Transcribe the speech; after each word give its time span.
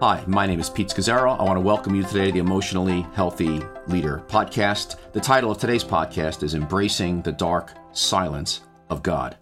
Hi, 0.00 0.22
my 0.28 0.46
name 0.46 0.60
is 0.60 0.70
Pete 0.70 0.90
Scazzero. 0.90 1.36
I 1.40 1.42
want 1.42 1.56
to 1.56 1.60
welcome 1.60 1.92
you 1.92 2.04
today 2.04 2.26
to 2.26 2.32
the 2.32 2.38
Emotionally 2.38 3.04
Healthy 3.14 3.62
Leader 3.88 4.22
podcast. 4.28 4.94
The 5.10 5.18
title 5.20 5.50
of 5.50 5.58
today's 5.58 5.82
podcast 5.82 6.44
is 6.44 6.54
Embracing 6.54 7.22
the 7.22 7.32
Dark 7.32 7.72
Silence 7.90 8.60
of 8.90 9.02
God. 9.02 9.36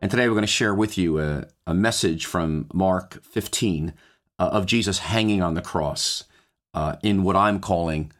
And 0.00 0.10
today 0.10 0.26
we're 0.26 0.36
going 0.36 0.40
to 0.40 0.46
share 0.46 0.74
with 0.74 0.96
you 0.96 1.20
a, 1.20 1.46
a 1.66 1.74
message 1.74 2.24
from 2.24 2.66
Mark 2.72 3.22
15 3.24 3.92
uh, 4.38 4.42
of 4.42 4.64
Jesus 4.64 5.00
hanging 5.00 5.42
on 5.42 5.52
the 5.52 5.60
cross 5.60 6.24
uh, 6.72 6.96
in 7.02 7.22
what 7.22 7.36
I'm 7.36 7.60
calling 7.60 8.10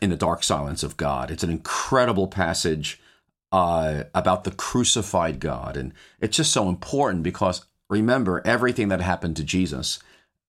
in 0.00 0.08
the 0.08 0.16
dark 0.16 0.42
silence 0.42 0.82
of 0.82 0.96
God. 0.96 1.30
It's 1.30 1.44
an 1.44 1.50
incredible 1.50 2.28
passage 2.28 2.98
uh, 3.52 4.04
about 4.14 4.44
the 4.44 4.52
crucified 4.52 5.38
God. 5.38 5.76
And 5.76 5.92
it's 6.18 6.38
just 6.38 6.50
so 6.50 6.70
important 6.70 7.24
because 7.24 7.66
remember, 7.90 8.40
everything 8.46 8.88
that 8.88 9.02
happened 9.02 9.36
to 9.36 9.44
Jesus 9.44 9.98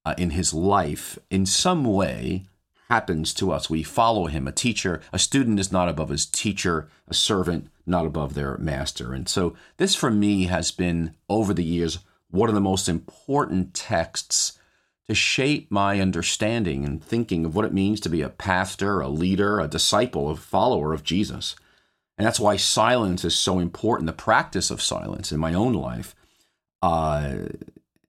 uh, 0.05 0.13
in 0.17 0.31
his 0.31 0.53
life, 0.53 1.17
in 1.29 1.45
some 1.45 1.83
way, 1.83 2.45
happens 2.89 3.33
to 3.33 3.51
us. 3.51 3.69
We 3.69 3.83
follow 3.83 4.27
him. 4.27 4.47
A 4.47 4.51
teacher, 4.51 5.01
a 5.11 5.19
student 5.19 5.59
is 5.59 5.71
not 5.71 5.89
above 5.89 6.09
his 6.09 6.25
teacher, 6.25 6.87
a 7.07 7.13
servant 7.13 7.67
not 7.85 8.05
above 8.05 8.33
their 8.33 8.57
master. 8.57 9.13
And 9.13 9.27
so, 9.27 9.55
this 9.77 9.95
for 9.95 10.11
me 10.11 10.45
has 10.45 10.71
been 10.71 11.15
over 11.29 11.53
the 11.53 11.63
years 11.63 11.99
one 12.29 12.49
of 12.49 12.55
the 12.55 12.61
most 12.61 12.89
important 12.89 13.73
texts 13.73 14.59
to 15.07 15.15
shape 15.15 15.71
my 15.71 15.99
understanding 15.99 16.83
and 16.83 17.03
thinking 17.03 17.45
of 17.45 17.55
what 17.55 17.65
it 17.65 17.73
means 17.73 17.99
to 18.01 18.09
be 18.09 18.21
a 18.21 18.29
pastor, 18.29 18.99
a 18.99 19.07
leader, 19.07 19.59
a 19.59 19.67
disciple, 19.67 20.29
a 20.29 20.35
follower 20.35 20.93
of 20.93 21.03
Jesus. 21.03 21.55
And 22.17 22.25
that's 22.25 22.39
why 22.39 22.55
silence 22.55 23.23
is 23.23 23.35
so 23.35 23.59
important, 23.59 24.07
the 24.07 24.13
practice 24.13 24.71
of 24.71 24.81
silence 24.81 25.31
in 25.31 25.39
my 25.39 25.53
own 25.53 25.73
life. 25.73 26.15
Uh, 26.81 27.47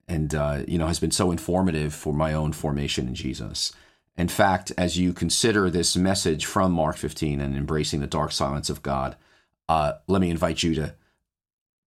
and, 0.08 0.34
uh, 0.34 0.62
you 0.66 0.78
know, 0.78 0.86
has 0.86 1.00
been 1.00 1.10
so 1.10 1.30
informative 1.30 1.94
for 1.94 2.12
my 2.12 2.32
own 2.32 2.52
formation 2.52 3.08
in 3.08 3.14
Jesus. 3.14 3.72
In 4.16 4.28
fact, 4.28 4.72
as 4.78 4.98
you 4.98 5.12
consider 5.12 5.68
this 5.68 5.96
message 5.96 6.46
from 6.46 6.72
Mark 6.72 6.96
15 6.96 7.40
and 7.40 7.56
embracing 7.56 8.00
the 8.00 8.06
dark 8.06 8.32
silence 8.32 8.70
of 8.70 8.82
God, 8.82 9.16
uh, 9.68 9.94
let 10.06 10.20
me 10.20 10.30
invite 10.30 10.62
you 10.62 10.74
to 10.74 10.94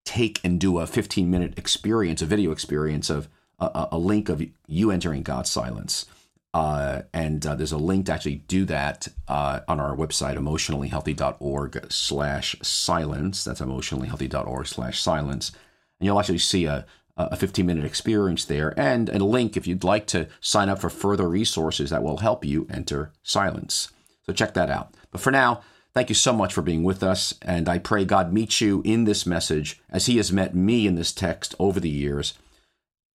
take 0.05 0.39
and 0.43 0.59
do 0.59 0.79
a 0.79 0.87
15 0.87 1.29
minute 1.29 1.57
experience, 1.57 2.21
a 2.21 2.25
video 2.25 2.51
experience 2.51 3.09
of 3.09 3.29
a, 3.59 3.89
a 3.91 3.97
link 3.97 4.29
of 4.29 4.43
you 4.67 4.91
entering 4.91 5.23
God's 5.23 5.49
silence. 5.49 6.05
Uh, 6.53 7.03
and 7.13 7.45
uh, 7.45 7.55
there's 7.55 7.71
a 7.71 7.77
link 7.77 8.07
to 8.07 8.13
actually 8.13 8.35
do 8.35 8.65
that 8.65 9.07
uh, 9.27 9.59
on 9.67 9.79
our 9.79 9.95
website, 9.95 10.35
emotionallyhealthy.org 10.35 11.91
slash 11.91 12.55
silence. 12.61 13.43
That's 13.43 13.61
emotionallyhealthy.org 13.61 14.67
slash 14.67 15.01
silence. 15.01 15.51
And 15.99 16.07
you'll 16.07 16.19
actually 16.19 16.39
see 16.39 16.65
a, 16.65 16.85
a 17.19 17.35
15 17.35 17.65
minute 17.65 17.85
experience 17.85 18.45
there 18.45 18.73
and 18.79 19.09
a 19.09 19.23
link 19.23 19.57
if 19.57 19.67
you'd 19.67 19.83
like 19.83 20.07
to 20.07 20.27
sign 20.39 20.69
up 20.69 20.79
for 20.79 20.89
further 20.89 21.27
resources 21.27 21.89
that 21.89 22.03
will 22.03 22.17
help 22.17 22.45
you 22.45 22.65
enter 22.69 23.11
silence. 23.23 23.91
So 24.25 24.33
check 24.33 24.53
that 24.53 24.69
out. 24.69 24.93
But 25.11 25.21
for 25.21 25.31
now, 25.31 25.61
thank 25.93 26.09
you 26.09 26.15
so 26.15 26.33
much 26.33 26.53
for 26.53 26.61
being 26.61 26.83
with 26.83 27.03
us. 27.03 27.33
And 27.41 27.67
I 27.67 27.79
pray 27.79 28.05
God 28.05 28.31
meets 28.31 28.61
you 28.61 28.81
in 28.85 29.03
this 29.03 29.25
message 29.25 29.81
as 29.89 30.05
He 30.05 30.17
has 30.17 30.31
met 30.31 30.55
me 30.55 30.87
in 30.87 30.95
this 30.95 31.11
text 31.11 31.55
over 31.59 31.79
the 31.79 31.89
years 31.89 32.33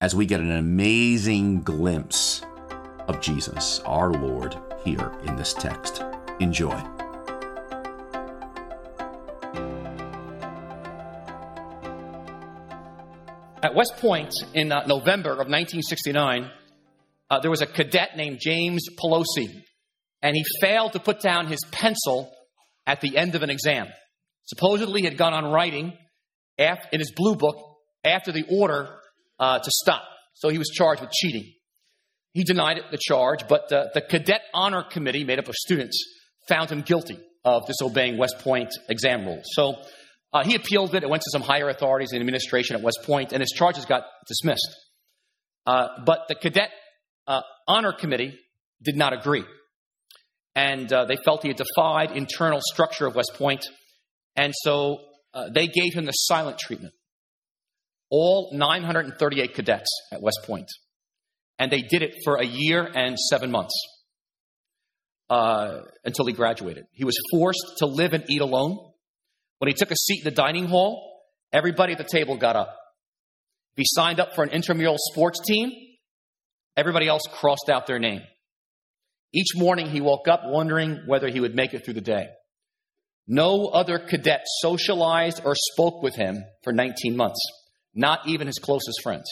as 0.01 0.13
we 0.13 0.25
get 0.25 0.41
an 0.41 0.51
amazing 0.51 1.61
glimpse 1.61 2.41
of 3.07 3.21
Jesus, 3.21 3.79
our 3.85 4.11
Lord, 4.11 4.57
here 4.83 5.13
in 5.25 5.35
this 5.37 5.53
text. 5.53 6.03
Enjoy. 6.39 7.02
At 13.63 13.75
West 13.75 13.95
Point 13.95 14.33
in 14.53 14.73
uh, 14.73 14.85
November 14.87 15.31
of 15.31 15.47
1969, 15.47 16.51
uh, 17.29 17.39
there 17.39 17.49
was 17.49 17.61
a 17.61 17.65
cadet 17.65 18.17
named 18.17 18.39
James 18.41 18.89
Pelosi, 19.01 19.63
and 20.21 20.35
he 20.35 20.43
failed 20.59 20.91
to 20.93 20.99
put 20.99 21.21
down 21.21 21.47
his 21.47 21.59
pencil 21.71 22.29
at 22.85 22.99
the 22.99 23.15
end 23.15 23.35
of 23.35 23.41
an 23.41 23.49
exam. 23.49 23.87
Supposedly, 24.43 24.99
he 24.99 25.05
had 25.05 25.17
gone 25.17 25.33
on 25.33 25.49
writing 25.49 25.97
in 26.57 26.99
his 26.99 27.13
blue 27.15 27.37
book 27.37 27.55
after 28.03 28.33
the 28.33 28.43
order 28.49 28.89
uh, 29.39 29.59
to 29.59 29.71
stop. 29.71 30.03
So 30.33 30.49
he 30.49 30.57
was 30.57 30.67
charged 30.67 30.99
with 30.99 31.11
cheating. 31.11 31.53
He 32.33 32.43
denied 32.43 32.79
it, 32.79 32.83
the 32.91 32.97
charge, 32.97 33.47
but 33.47 33.71
uh, 33.71 33.85
the 33.93 34.01
Cadet 34.01 34.41
Honor 34.53 34.83
Committee, 34.83 35.23
made 35.23 35.39
up 35.39 35.47
of 35.47 35.55
students, 35.55 35.97
found 36.49 36.69
him 36.69 36.81
guilty 36.81 37.17
of 37.45 37.65
disobeying 37.65 38.17
West 38.17 38.39
Point 38.39 38.71
exam 38.89 39.25
rules. 39.25 39.45
So 39.53 39.75
uh, 40.33 40.43
he 40.43 40.55
appealed 40.55 40.95
it. 40.95 41.03
It 41.03 41.09
went 41.09 41.23
to 41.23 41.29
some 41.31 41.41
higher 41.41 41.69
authorities 41.69 42.09
in 42.11 42.17
the 42.17 42.21
administration 42.21 42.75
at 42.75 42.81
West 42.81 42.99
Point, 43.03 43.33
and 43.33 43.41
his 43.41 43.51
charges 43.51 43.85
got 43.85 44.03
dismissed. 44.27 44.67
Uh, 45.65 45.87
but 46.05 46.21
the 46.27 46.35
Cadet 46.35 46.69
uh, 47.27 47.41
Honor 47.67 47.93
Committee 47.93 48.37
did 48.81 48.97
not 48.97 49.13
agree. 49.13 49.45
And 50.55 50.91
uh, 50.91 51.05
they 51.05 51.17
felt 51.23 51.41
he 51.41 51.49
had 51.49 51.57
defied 51.57 52.11
internal 52.11 52.59
structure 52.61 53.07
of 53.07 53.15
West 53.15 53.33
Point, 53.35 53.65
and 54.35 54.53
so 54.55 54.99
uh, 55.33 55.49
they 55.53 55.67
gave 55.67 55.93
him 55.93 56.05
the 56.05 56.11
silent 56.11 56.59
treatment 56.59 56.93
all 58.13 58.51
938 58.53 59.55
cadets 59.55 59.89
at 60.11 60.21
West 60.21 60.41
Point. 60.43 60.67
And 61.57 61.71
they 61.71 61.81
did 61.81 62.03
it 62.03 62.13
for 62.23 62.35
a 62.35 62.45
year 62.45 62.87
and 62.93 63.17
seven 63.17 63.49
months 63.49 63.73
uh, 65.31 65.79
until 66.05 66.27
he 66.27 66.33
graduated. 66.33 66.85
He 66.91 67.05
was 67.05 67.15
forced 67.31 67.77
to 67.79 67.87
live 67.87 68.13
and 68.13 68.23
eat 68.29 68.41
alone. 68.41 68.77
When 69.63 69.69
he 69.69 69.75
took 69.75 69.91
a 69.91 69.95
seat 69.95 70.25
in 70.25 70.25
the 70.25 70.35
dining 70.35 70.65
hall, 70.65 71.21
everybody 71.53 71.93
at 71.93 71.97
the 71.97 72.03
table 72.03 72.35
got 72.35 72.57
up. 72.57 72.75
If 73.71 73.77
he 73.77 73.85
signed 73.87 74.19
up 74.19 74.35
for 74.35 74.43
an 74.43 74.49
intramural 74.49 74.97
sports 74.97 75.39
team, 75.39 75.71
everybody 76.75 77.07
else 77.07 77.21
crossed 77.31 77.69
out 77.71 77.87
their 77.87 77.97
name. 77.97 78.23
Each 79.33 79.55
morning 79.55 79.89
he 79.89 80.01
woke 80.01 80.27
up 80.27 80.41
wondering 80.43 81.03
whether 81.07 81.29
he 81.29 81.39
would 81.39 81.55
make 81.55 81.73
it 81.73 81.85
through 81.85 81.93
the 81.93 82.01
day. 82.01 82.27
No 83.25 83.67
other 83.67 83.99
cadet 83.99 84.41
socialized 84.59 85.39
or 85.45 85.55
spoke 85.55 86.03
with 86.03 86.17
him 86.17 86.43
for 86.65 86.73
19 86.73 87.15
months 87.15 87.39
not 87.95 88.27
even 88.27 88.47
his 88.47 88.59
closest 88.59 89.01
friends. 89.01 89.31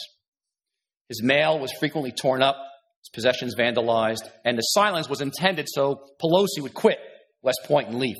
His 1.10 1.22
mail 1.22 1.58
was 1.58 1.74
frequently 1.78 2.10
torn 2.10 2.40
up, 2.40 2.56
his 3.02 3.10
possessions 3.12 3.54
vandalized, 3.54 4.30
and 4.46 4.56
the 4.56 4.62
silence 4.62 5.10
was 5.10 5.20
intended 5.20 5.68
so 5.68 6.06
Pelosi 6.22 6.62
would 6.62 6.72
quit 6.72 6.96
West 7.42 7.60
Point 7.66 7.88
and 7.88 7.98
leave. 7.98 8.16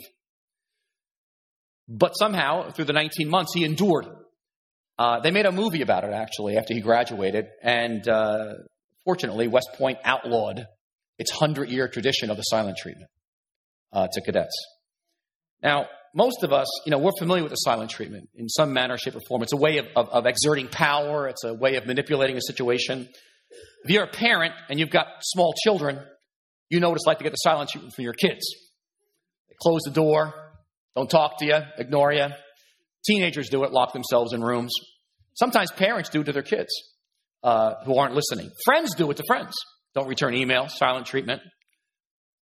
But 1.88 2.12
somehow, 2.12 2.70
through 2.70 2.86
the 2.86 2.92
19 2.92 3.28
months, 3.28 3.52
he 3.54 3.64
endured. 3.64 4.06
Uh, 4.98 5.20
they 5.20 5.30
made 5.30 5.46
a 5.46 5.52
movie 5.52 5.82
about 5.82 6.04
it, 6.04 6.12
actually, 6.12 6.56
after 6.56 6.74
he 6.74 6.80
graduated, 6.80 7.46
and 7.62 8.06
uh, 8.08 8.54
fortunately, 9.04 9.48
West 9.48 9.70
Point 9.76 9.98
outlawed 10.04 10.66
its 11.18 11.32
100 11.32 11.70
year 11.70 11.88
tradition 11.88 12.30
of 12.30 12.36
the 12.36 12.42
silent 12.42 12.76
treatment 12.76 13.10
uh, 13.92 14.06
to 14.12 14.20
cadets. 14.20 14.54
Now, 15.62 15.86
most 16.14 16.42
of 16.42 16.52
us, 16.52 16.66
you 16.84 16.90
know, 16.90 16.98
we're 16.98 17.12
familiar 17.18 17.42
with 17.42 17.50
the 17.50 17.56
silent 17.56 17.90
treatment 17.90 18.28
in 18.34 18.48
some 18.48 18.72
manner, 18.72 18.98
shape, 18.98 19.16
or 19.16 19.20
form. 19.28 19.42
It's 19.42 19.52
a 19.52 19.56
way 19.56 19.78
of, 19.78 19.86
of, 19.96 20.08
of, 20.10 20.26
exerting 20.26 20.68
power. 20.68 21.28
It's 21.28 21.44
a 21.44 21.54
way 21.54 21.76
of 21.76 21.86
manipulating 21.86 22.36
a 22.36 22.42
situation. 22.42 23.08
If 23.84 23.90
you're 23.90 24.04
a 24.04 24.10
parent 24.10 24.54
and 24.68 24.78
you've 24.78 24.90
got 24.90 25.06
small 25.22 25.54
children, 25.64 26.00
you 26.68 26.80
know 26.80 26.90
what 26.90 26.96
it's 26.96 27.06
like 27.06 27.18
to 27.18 27.24
get 27.24 27.30
the 27.30 27.36
silent 27.36 27.70
treatment 27.70 27.94
from 27.94 28.04
your 28.04 28.14
kids. 28.14 28.44
They 29.48 29.54
close 29.60 29.82
the 29.84 29.90
door, 29.90 30.34
don't 30.94 31.08
talk 31.08 31.38
to 31.38 31.46
you, 31.46 31.58
ignore 31.78 32.12
you. 32.12 32.26
Teenagers 33.04 33.48
do 33.48 33.64
it, 33.64 33.72
lock 33.72 33.92
themselves 33.92 34.32
in 34.32 34.42
rooms. 34.42 34.72
Sometimes 35.34 35.70
parents 35.72 36.10
do 36.10 36.20
it 36.20 36.24
to 36.24 36.32
their 36.32 36.42
kids 36.42 36.70
uh, 37.42 37.74
who 37.84 37.96
aren't 37.98 38.14
listening. 38.14 38.50
Friends 38.64 38.94
do 38.94 39.10
it 39.10 39.16
to 39.16 39.24
friends. 39.26 39.54
Don't 39.94 40.08
return 40.08 40.34
email, 40.34 40.68
silent 40.68 41.06
treatment. 41.06 41.42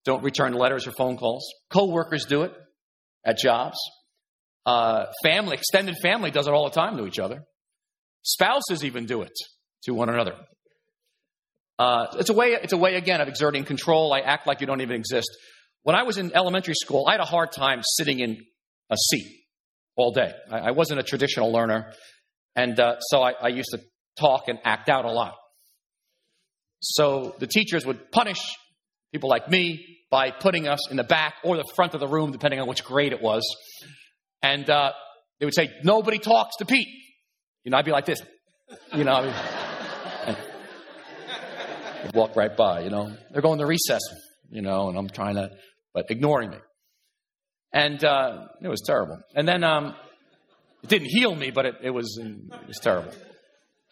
Don't 0.04 0.22
return 0.22 0.53
letters 0.54 0.87
or 0.87 0.92
phone 0.92 1.16
calls. 1.16 1.47
Co-workers 1.70 2.25
do 2.25 2.42
it 2.42 2.53
at 3.25 3.38
jobs. 3.38 3.76
Uh, 4.64 5.06
family, 5.22 5.54
extended 5.54 5.97
family 6.03 6.31
does 6.31 6.47
it 6.47 6.53
all 6.53 6.64
the 6.64 6.75
time 6.75 6.97
to 6.97 7.06
each 7.06 7.19
other. 7.19 7.42
Spouses 8.22 8.84
even 8.84 9.06
do 9.06 9.22
it 9.22 9.32
to 9.84 9.92
one 9.92 10.08
another. 10.08 10.34
Uh, 11.78 12.06
it's 12.19 12.28
a 12.28 12.34
way. 12.34 12.56
It's 12.61 12.72
a 12.72 12.76
way 12.76 12.96
again 12.96 13.20
of 13.20 13.28
exerting 13.28 13.64
control. 13.64 14.12
I 14.12 14.20
act 14.20 14.46
like 14.46 14.61
you 14.61 14.67
don't 14.67 14.81
even 14.81 14.96
exist. 14.96 15.31
When 15.88 15.96
I 15.96 16.02
was 16.02 16.19
in 16.19 16.37
elementary 16.37 16.75
school, 16.75 17.06
I 17.08 17.12
had 17.12 17.20
a 17.23 17.25
hard 17.25 17.50
time 17.50 17.81
sitting 17.82 18.20
in 18.20 18.44
a 18.90 18.96
seat 19.11 19.26
all 19.96 20.12
day. 20.12 20.35
I, 20.50 20.58
I 20.58 20.70
wasn't 20.73 21.00
a 21.00 21.02
traditional 21.02 21.50
learner, 21.50 21.94
and 22.55 22.79
uh, 22.79 23.00
so 23.00 23.23
I, 23.23 23.32
I 23.32 23.49
used 23.49 23.70
to 23.70 23.81
talk 24.20 24.49
and 24.49 24.58
act 24.67 24.90
out 24.90 25.06
a 25.06 25.11
lot. 25.11 25.32
So 26.81 27.35
the 27.38 27.46
teachers 27.46 27.87
would 27.87 28.12
punish 28.12 28.37
people 29.12 29.31
like 29.31 29.49
me 29.49 30.00
by 30.11 30.31
putting 30.31 30.69
us 30.69 30.90
in 30.90 30.99
the 30.99 31.05
back 31.05 31.37
or 31.43 31.56
the 31.56 31.64
front 31.75 31.94
of 31.94 32.00
the 32.00 32.06
room, 32.06 32.32
depending 32.32 32.61
on 32.61 32.69
which 32.69 32.84
grade 32.84 33.14
it 33.14 33.23
was. 33.23 33.43
And 34.43 34.69
uh, 34.69 34.93
they 35.41 35.46
would 35.46 35.55
say, 35.55 35.70
Nobody 35.84 36.19
talks 36.19 36.56
to 36.56 36.67
Pete. 36.67 36.88
You 37.64 37.70
know, 37.70 37.79
I'd 37.79 37.87
be 37.87 37.93
like 37.93 38.05
this. 38.05 38.20
You 38.94 39.05
know, 39.05 39.12
I 39.12 40.37
would 42.05 42.14
walk 42.14 42.37
right 42.37 42.55
by, 42.55 42.82
you 42.82 42.91
know. 42.91 43.17
They're 43.32 43.41
going 43.41 43.61
to 43.61 43.67
recess, 43.67 44.02
you 44.50 44.61
know, 44.61 44.91
and 44.91 44.99
I'm 44.99 45.08
trying 45.08 45.37
to, 45.37 45.49
but 45.94 46.11
ignoring 46.11 46.50
me. 46.50 46.58
And 47.73 48.02
uh, 48.05 48.46
it 48.62 48.69
was 48.69 48.82
terrible. 48.87 49.19
And 49.35 49.46
then 49.46 49.62
um, 49.62 49.94
it 50.82 50.88
didn't 50.88 51.08
heal 51.08 51.35
me, 51.35 51.50
but 51.50 51.67
it, 51.67 51.75
it, 51.82 51.90
was, 51.90 52.19
it 52.20 52.67
was 52.67 52.79
terrible. 52.79 53.12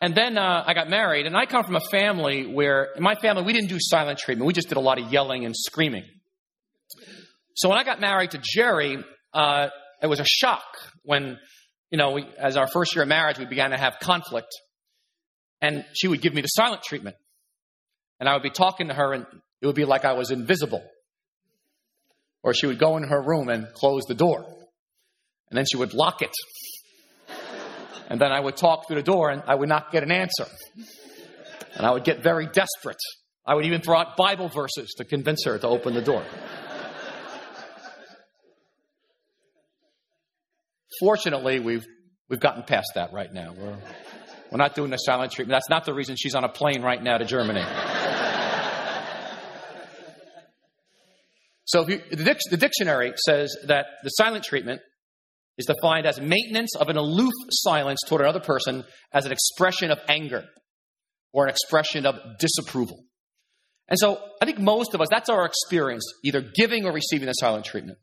And 0.01 0.15
then 0.15 0.37
uh, 0.37 0.63
I 0.67 0.75
got 0.75 0.91
married, 0.91 1.27
and 1.27 1.37
I 1.37 1.47
come 1.47 1.65
from 1.65 1.77
a 1.77 1.81
family 1.81 2.47
where, 2.47 2.89
in 2.97 3.03
my 3.03 3.15
family, 3.15 3.43
we 3.45 3.53
didn't 3.53 3.71
do 3.71 3.79
silent 3.81 4.19
treatment. 4.19 4.47
We 4.47 4.53
just 4.53 4.69
did 4.69 4.77
a 4.77 4.81
lot 4.81 5.01
of 5.01 5.11
yelling 5.11 5.45
and 5.45 5.55
screaming. 5.57 6.05
So 7.55 7.71
when 7.71 7.79
I 7.79 7.85
got 7.85 8.01
married 8.01 8.33
to 8.33 8.41
Geri, 8.43 9.03
uh, 9.33 9.69
it 10.03 10.07
was 10.07 10.21
a 10.21 10.27
shock 10.27 10.65
when, 11.03 11.39
you 11.91 11.97
know, 11.97 12.13
we, 12.13 12.27
as 12.39 12.59
our 12.59 12.67
first 12.67 12.95
year 12.95 13.03
of 13.03 13.09
marriage, 13.09 13.39
we 13.39 13.47
began 13.47 13.71
to 13.71 13.79
have 13.79 13.99
conflict. 13.99 14.49
And 15.63 15.85
she 15.95 16.09
would 16.09 16.21
give 16.21 16.35
me 16.35 16.43
the 16.43 16.49
silent 16.49 16.83
treatment. 16.83 17.17
And 18.21 18.29
I 18.29 18.35
would 18.35 18.43
be 18.43 18.51
talking 18.51 18.89
to 18.89 18.95
her, 18.95 19.15
and 19.15 19.27
it 19.63 19.67
would 19.67 19.77
be 19.77 19.87
like 19.87 20.05
I 20.05 20.13
was 20.13 20.31
invisible. 20.31 20.83
Or 22.47 22.55
she 22.55 22.69
would 22.69 22.79
go 22.79 22.97
in 22.97 23.03
her 23.03 23.21
room 23.21 23.49
and 23.49 23.67
close 23.75 24.05
the 24.07 24.15
door. 24.15 24.47
And 25.51 25.59
then 25.59 25.65
she 25.69 25.77
would 25.77 25.95
lock 25.95 26.23
it. 26.23 26.31
And 28.09 28.21
then 28.21 28.31
I 28.31 28.39
would 28.39 28.57
talk 28.57 28.87
through 28.87 28.99
the 28.99 29.03
door 29.03 29.31
and 29.31 29.43
I 29.49 29.57
would 29.57 29.69
not 29.69 29.91
get 29.91 30.05
an 30.05 30.13
answer. 30.13 30.47
And 31.75 31.85
I 31.85 31.91
would 31.91 32.05
get 32.05 32.23
very 32.23 32.47
desperate. 32.47 33.01
I 33.45 33.57
would 33.57 33.67
even 33.67 33.81
throw 33.81 33.99
out 33.99 34.17
Bible 34.17 34.49
verses 34.49 34.95
to 34.99 35.05
convince 35.05 35.45
her 35.45 35.59
to 35.59 35.67
open 35.67 35.93
the 35.93 36.03
door. 36.03 36.25
Fortunately, 41.01 41.59
we've, 41.59 41.85
we've 42.29 42.39
gotten 42.39 42.63
past 42.63 42.93
that 42.95 43.13
right 43.13 43.33
now. 43.35 43.55
We're, 43.59 43.77
we're 44.53 44.59
not 44.59 44.77
doing 44.77 44.91
the 44.91 44.99
silent 44.99 45.33
treatment. 45.33 45.57
That's 45.57 45.69
not 45.69 45.85
the 45.85 45.95
reason 45.95 46.15
she's 46.17 46.37
on 46.37 46.45
a 46.45 46.49
plane 46.49 46.81
right 46.81 47.03
now 47.03 47.19
to 47.19 47.25
Germany. 47.25 47.65
So 51.67 51.87
you, 51.87 52.01
the, 52.11 52.37
the 52.51 52.57
dictionary 52.57 53.13
says 53.27 53.55
that 53.67 53.87
the 54.03 54.11
silent 54.11 54.45
treatment 54.45 54.81
is 55.59 55.67
defined 55.67 56.07
as 56.07 56.21
maintenance 56.21 56.77
of 56.77 56.89
an 56.89 56.97
aloof 56.97 57.33
silence 57.51 58.01
toward 58.07 58.23
another 58.23 58.41
person 58.41 58.85
as 59.13 59.27
an 59.27 59.33
expression 59.33 59.91
of 59.91 59.99
anger 60.09 60.45
or 61.33 61.45
an 61.45 61.51
expression 61.51 62.07
of 62.07 62.17
disapproval. 62.39 63.03
And 63.89 63.99
so 63.99 64.21
I 64.41 64.47
think 64.47 64.59
most 64.59 64.95
of 64.95 65.01
us, 65.01 65.09
that's 65.11 65.29
our 65.29 65.45
experience, 65.45 66.05
either 66.25 66.41
giving 66.55 66.85
or 66.85 66.93
receiving 66.93 67.27
the 67.27 67.33
silent 67.33 67.65
treatment. 67.65 67.99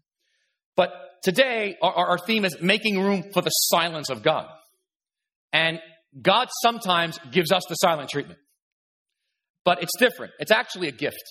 But 0.76 0.92
today, 1.24 1.78
our, 1.82 1.94
our 1.94 2.18
theme 2.18 2.46
is 2.46 2.58
making 2.62 3.00
room 3.00 3.24
for 3.34 3.42
the 3.42 3.50
silence 3.50 4.10
of 4.10 4.24
God. 4.24 4.48
And 5.52 5.80
God 6.22 6.50
sometimes 6.62 7.18
gives 7.32 7.52
us 7.52 7.64
the 7.70 7.76
silent 7.76 8.10
treatment. 8.10 8.40
But 9.64 9.84
it's 9.84 9.98
different. 9.98 10.34
It's 10.40 10.52
actually 10.52 10.90
a 10.90 10.92
gift. 10.92 11.24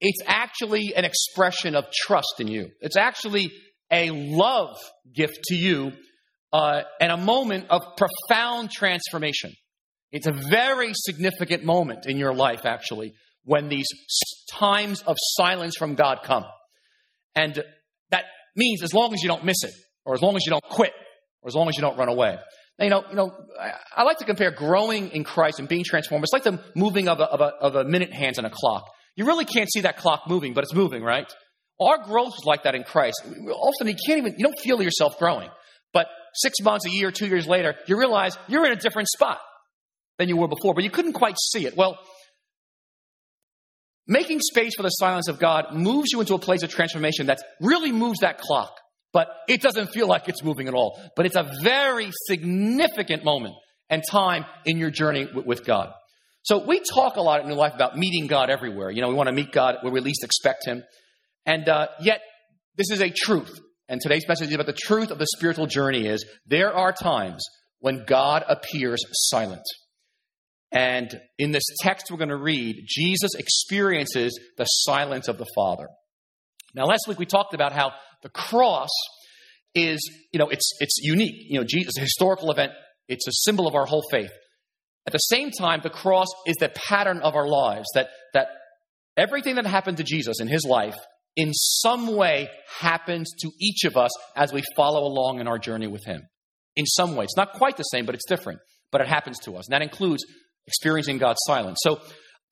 It's 0.00 0.20
actually 0.26 0.94
an 0.94 1.04
expression 1.04 1.74
of 1.74 1.86
trust 1.92 2.34
in 2.38 2.48
you. 2.48 2.70
It's 2.80 2.96
actually 2.96 3.50
a 3.90 4.10
love 4.10 4.76
gift 5.14 5.38
to 5.44 5.54
you 5.54 5.92
uh, 6.52 6.82
and 7.00 7.12
a 7.12 7.16
moment 7.16 7.66
of 7.70 7.82
profound 7.96 8.70
transformation. 8.70 9.52
It's 10.12 10.26
a 10.26 10.32
very 10.32 10.92
significant 10.94 11.64
moment 11.64 12.06
in 12.06 12.16
your 12.18 12.34
life, 12.34 12.64
actually, 12.64 13.14
when 13.44 13.68
these 13.68 13.86
times 14.50 15.02
of 15.02 15.16
silence 15.18 15.76
from 15.76 15.94
God 15.94 16.20
come. 16.24 16.44
And 17.34 17.62
that 18.10 18.24
means 18.54 18.82
as 18.82 18.94
long 18.94 19.12
as 19.14 19.22
you 19.22 19.28
don't 19.28 19.44
miss 19.44 19.62
it, 19.62 19.72
or 20.04 20.14
as 20.14 20.22
long 20.22 20.36
as 20.36 20.42
you 20.46 20.50
don't 20.50 20.64
quit, 20.64 20.92
or 21.42 21.48
as 21.48 21.54
long 21.54 21.68
as 21.68 21.76
you 21.76 21.82
don't 21.82 21.98
run 21.98 22.08
away. 22.08 22.38
You 22.78 22.90
know, 22.90 23.04
you 23.08 23.16
know, 23.16 23.32
I, 23.58 23.72
I 23.96 24.02
like 24.02 24.18
to 24.18 24.24
compare 24.24 24.50
growing 24.50 25.10
in 25.10 25.24
Christ 25.24 25.58
and 25.58 25.68
being 25.68 25.84
transformed. 25.84 26.24
It's 26.24 26.32
like 26.32 26.44
the 26.44 26.62
moving 26.74 27.08
of 27.08 27.20
a, 27.20 27.24
of 27.24 27.40
a, 27.40 27.52
of 27.60 27.74
a 27.74 27.84
minute 27.84 28.12
hands 28.12 28.38
on 28.38 28.44
a 28.44 28.50
clock. 28.50 28.84
You 29.16 29.24
really 29.24 29.46
can't 29.46 29.70
see 29.70 29.80
that 29.80 29.96
clock 29.96 30.24
moving, 30.28 30.52
but 30.52 30.62
it's 30.62 30.74
moving, 30.74 31.02
right? 31.02 31.30
Our 31.80 32.04
growth 32.04 32.34
is 32.38 32.44
like 32.44 32.62
that 32.62 32.74
in 32.74 32.84
Christ. 32.84 33.22
Often 33.24 33.88
you 33.88 33.96
can't 34.06 34.18
even, 34.18 34.34
you 34.38 34.44
don't 34.44 34.58
feel 34.62 34.82
yourself 34.82 35.18
growing. 35.18 35.48
But 35.92 36.06
six 36.34 36.60
months, 36.62 36.86
a 36.86 36.90
year, 36.90 37.10
two 37.10 37.26
years 37.26 37.46
later, 37.46 37.74
you 37.86 37.98
realize 37.98 38.36
you're 38.46 38.66
in 38.66 38.72
a 38.72 38.76
different 38.76 39.08
spot 39.08 39.40
than 40.18 40.28
you 40.28 40.36
were 40.36 40.48
before, 40.48 40.74
but 40.74 40.84
you 40.84 40.90
couldn't 40.90 41.14
quite 41.14 41.36
see 41.38 41.66
it. 41.66 41.76
Well, 41.76 41.98
making 44.06 44.40
space 44.40 44.74
for 44.76 44.82
the 44.82 44.90
silence 44.90 45.28
of 45.28 45.38
God 45.38 45.74
moves 45.74 46.08
you 46.12 46.20
into 46.20 46.34
a 46.34 46.38
place 46.38 46.62
of 46.62 46.70
transformation 46.70 47.26
that 47.26 47.38
really 47.60 47.92
moves 47.92 48.20
that 48.20 48.38
clock, 48.38 48.72
but 49.12 49.28
it 49.48 49.62
doesn't 49.62 49.88
feel 49.88 50.06
like 50.06 50.28
it's 50.28 50.42
moving 50.42 50.68
at 50.68 50.74
all. 50.74 51.00
But 51.16 51.26
it's 51.26 51.36
a 51.36 51.50
very 51.62 52.10
significant 52.26 53.24
moment 53.24 53.54
and 53.88 54.02
time 54.10 54.44
in 54.64 54.78
your 54.78 54.90
journey 54.90 55.26
with 55.32 55.64
God. 55.64 55.92
So 56.46 56.64
we 56.64 56.80
talk 56.94 57.16
a 57.16 57.20
lot 57.20 57.40
in 57.40 57.48
your 57.48 57.56
life 57.56 57.74
about 57.74 57.98
meeting 57.98 58.28
God 58.28 58.50
everywhere. 58.50 58.88
You 58.88 59.02
know, 59.02 59.08
we 59.08 59.14
want 59.14 59.26
to 59.26 59.32
meet 59.32 59.50
God 59.50 59.78
where 59.80 59.92
we 59.92 59.98
least 59.98 60.22
expect 60.22 60.64
Him. 60.64 60.84
And 61.44 61.68
uh, 61.68 61.88
yet, 62.00 62.20
this 62.76 62.92
is 62.92 63.00
a 63.00 63.10
truth. 63.10 63.50
And 63.88 64.00
today's 64.00 64.28
message 64.28 64.50
is 64.50 64.54
about 64.54 64.66
the 64.66 64.72
truth 64.72 65.10
of 65.10 65.18
the 65.18 65.26
spiritual 65.26 65.66
journey 65.66 66.06
is 66.06 66.24
there 66.46 66.72
are 66.72 66.92
times 66.92 67.44
when 67.80 68.04
God 68.06 68.44
appears 68.48 69.00
silent. 69.10 69.64
And 70.70 71.20
in 71.36 71.50
this 71.50 71.64
text 71.80 72.12
we're 72.12 72.16
going 72.16 72.28
to 72.28 72.36
read, 72.36 72.84
Jesus 72.86 73.32
experiences 73.36 74.38
the 74.56 74.66
silence 74.66 75.26
of 75.26 75.38
the 75.38 75.46
Father. 75.56 75.88
Now, 76.76 76.84
last 76.84 77.08
week 77.08 77.18
we 77.18 77.26
talked 77.26 77.54
about 77.54 77.72
how 77.72 77.90
the 78.22 78.28
cross 78.28 78.90
is, 79.74 79.98
you 80.32 80.38
know, 80.38 80.48
it's, 80.48 80.70
it's 80.78 80.98
unique. 81.02 81.34
You 81.48 81.58
know, 81.58 81.66
Jesus, 81.68 81.96
a 81.98 82.02
historical 82.02 82.52
event, 82.52 82.70
it's 83.08 83.26
a 83.26 83.32
symbol 83.32 83.66
of 83.66 83.74
our 83.74 83.86
whole 83.86 84.04
faith. 84.12 84.30
At 85.06 85.12
the 85.12 85.18
same 85.18 85.50
time, 85.50 85.80
the 85.82 85.90
cross 85.90 86.28
is 86.46 86.56
the 86.56 86.68
pattern 86.68 87.20
of 87.20 87.36
our 87.36 87.46
lives, 87.46 87.86
that, 87.94 88.08
that 88.34 88.48
everything 89.16 89.54
that 89.54 89.66
happened 89.66 89.98
to 89.98 90.04
Jesus 90.04 90.40
in 90.40 90.48
his 90.48 90.64
life 90.64 90.96
in 91.36 91.52
some 91.52 92.16
way 92.16 92.48
happens 92.80 93.30
to 93.40 93.50
each 93.60 93.84
of 93.84 93.96
us 93.96 94.10
as 94.34 94.52
we 94.52 94.62
follow 94.74 95.04
along 95.06 95.38
in 95.38 95.46
our 95.46 95.58
journey 95.58 95.86
with 95.86 96.04
Him. 96.04 96.22
In 96.74 96.86
some 96.86 97.14
way. 97.14 97.24
It's 97.24 97.36
not 97.36 97.52
quite 97.52 97.76
the 97.76 97.84
same, 97.84 98.06
but 98.06 98.14
it's 98.14 98.26
different. 98.26 98.60
But 98.90 99.02
it 99.02 99.08
happens 99.08 99.38
to 99.40 99.56
us. 99.56 99.66
And 99.68 99.74
that 99.74 99.82
includes 99.82 100.24
experiencing 100.66 101.18
God's 101.18 101.38
silence. 101.46 101.78
So 101.82 102.00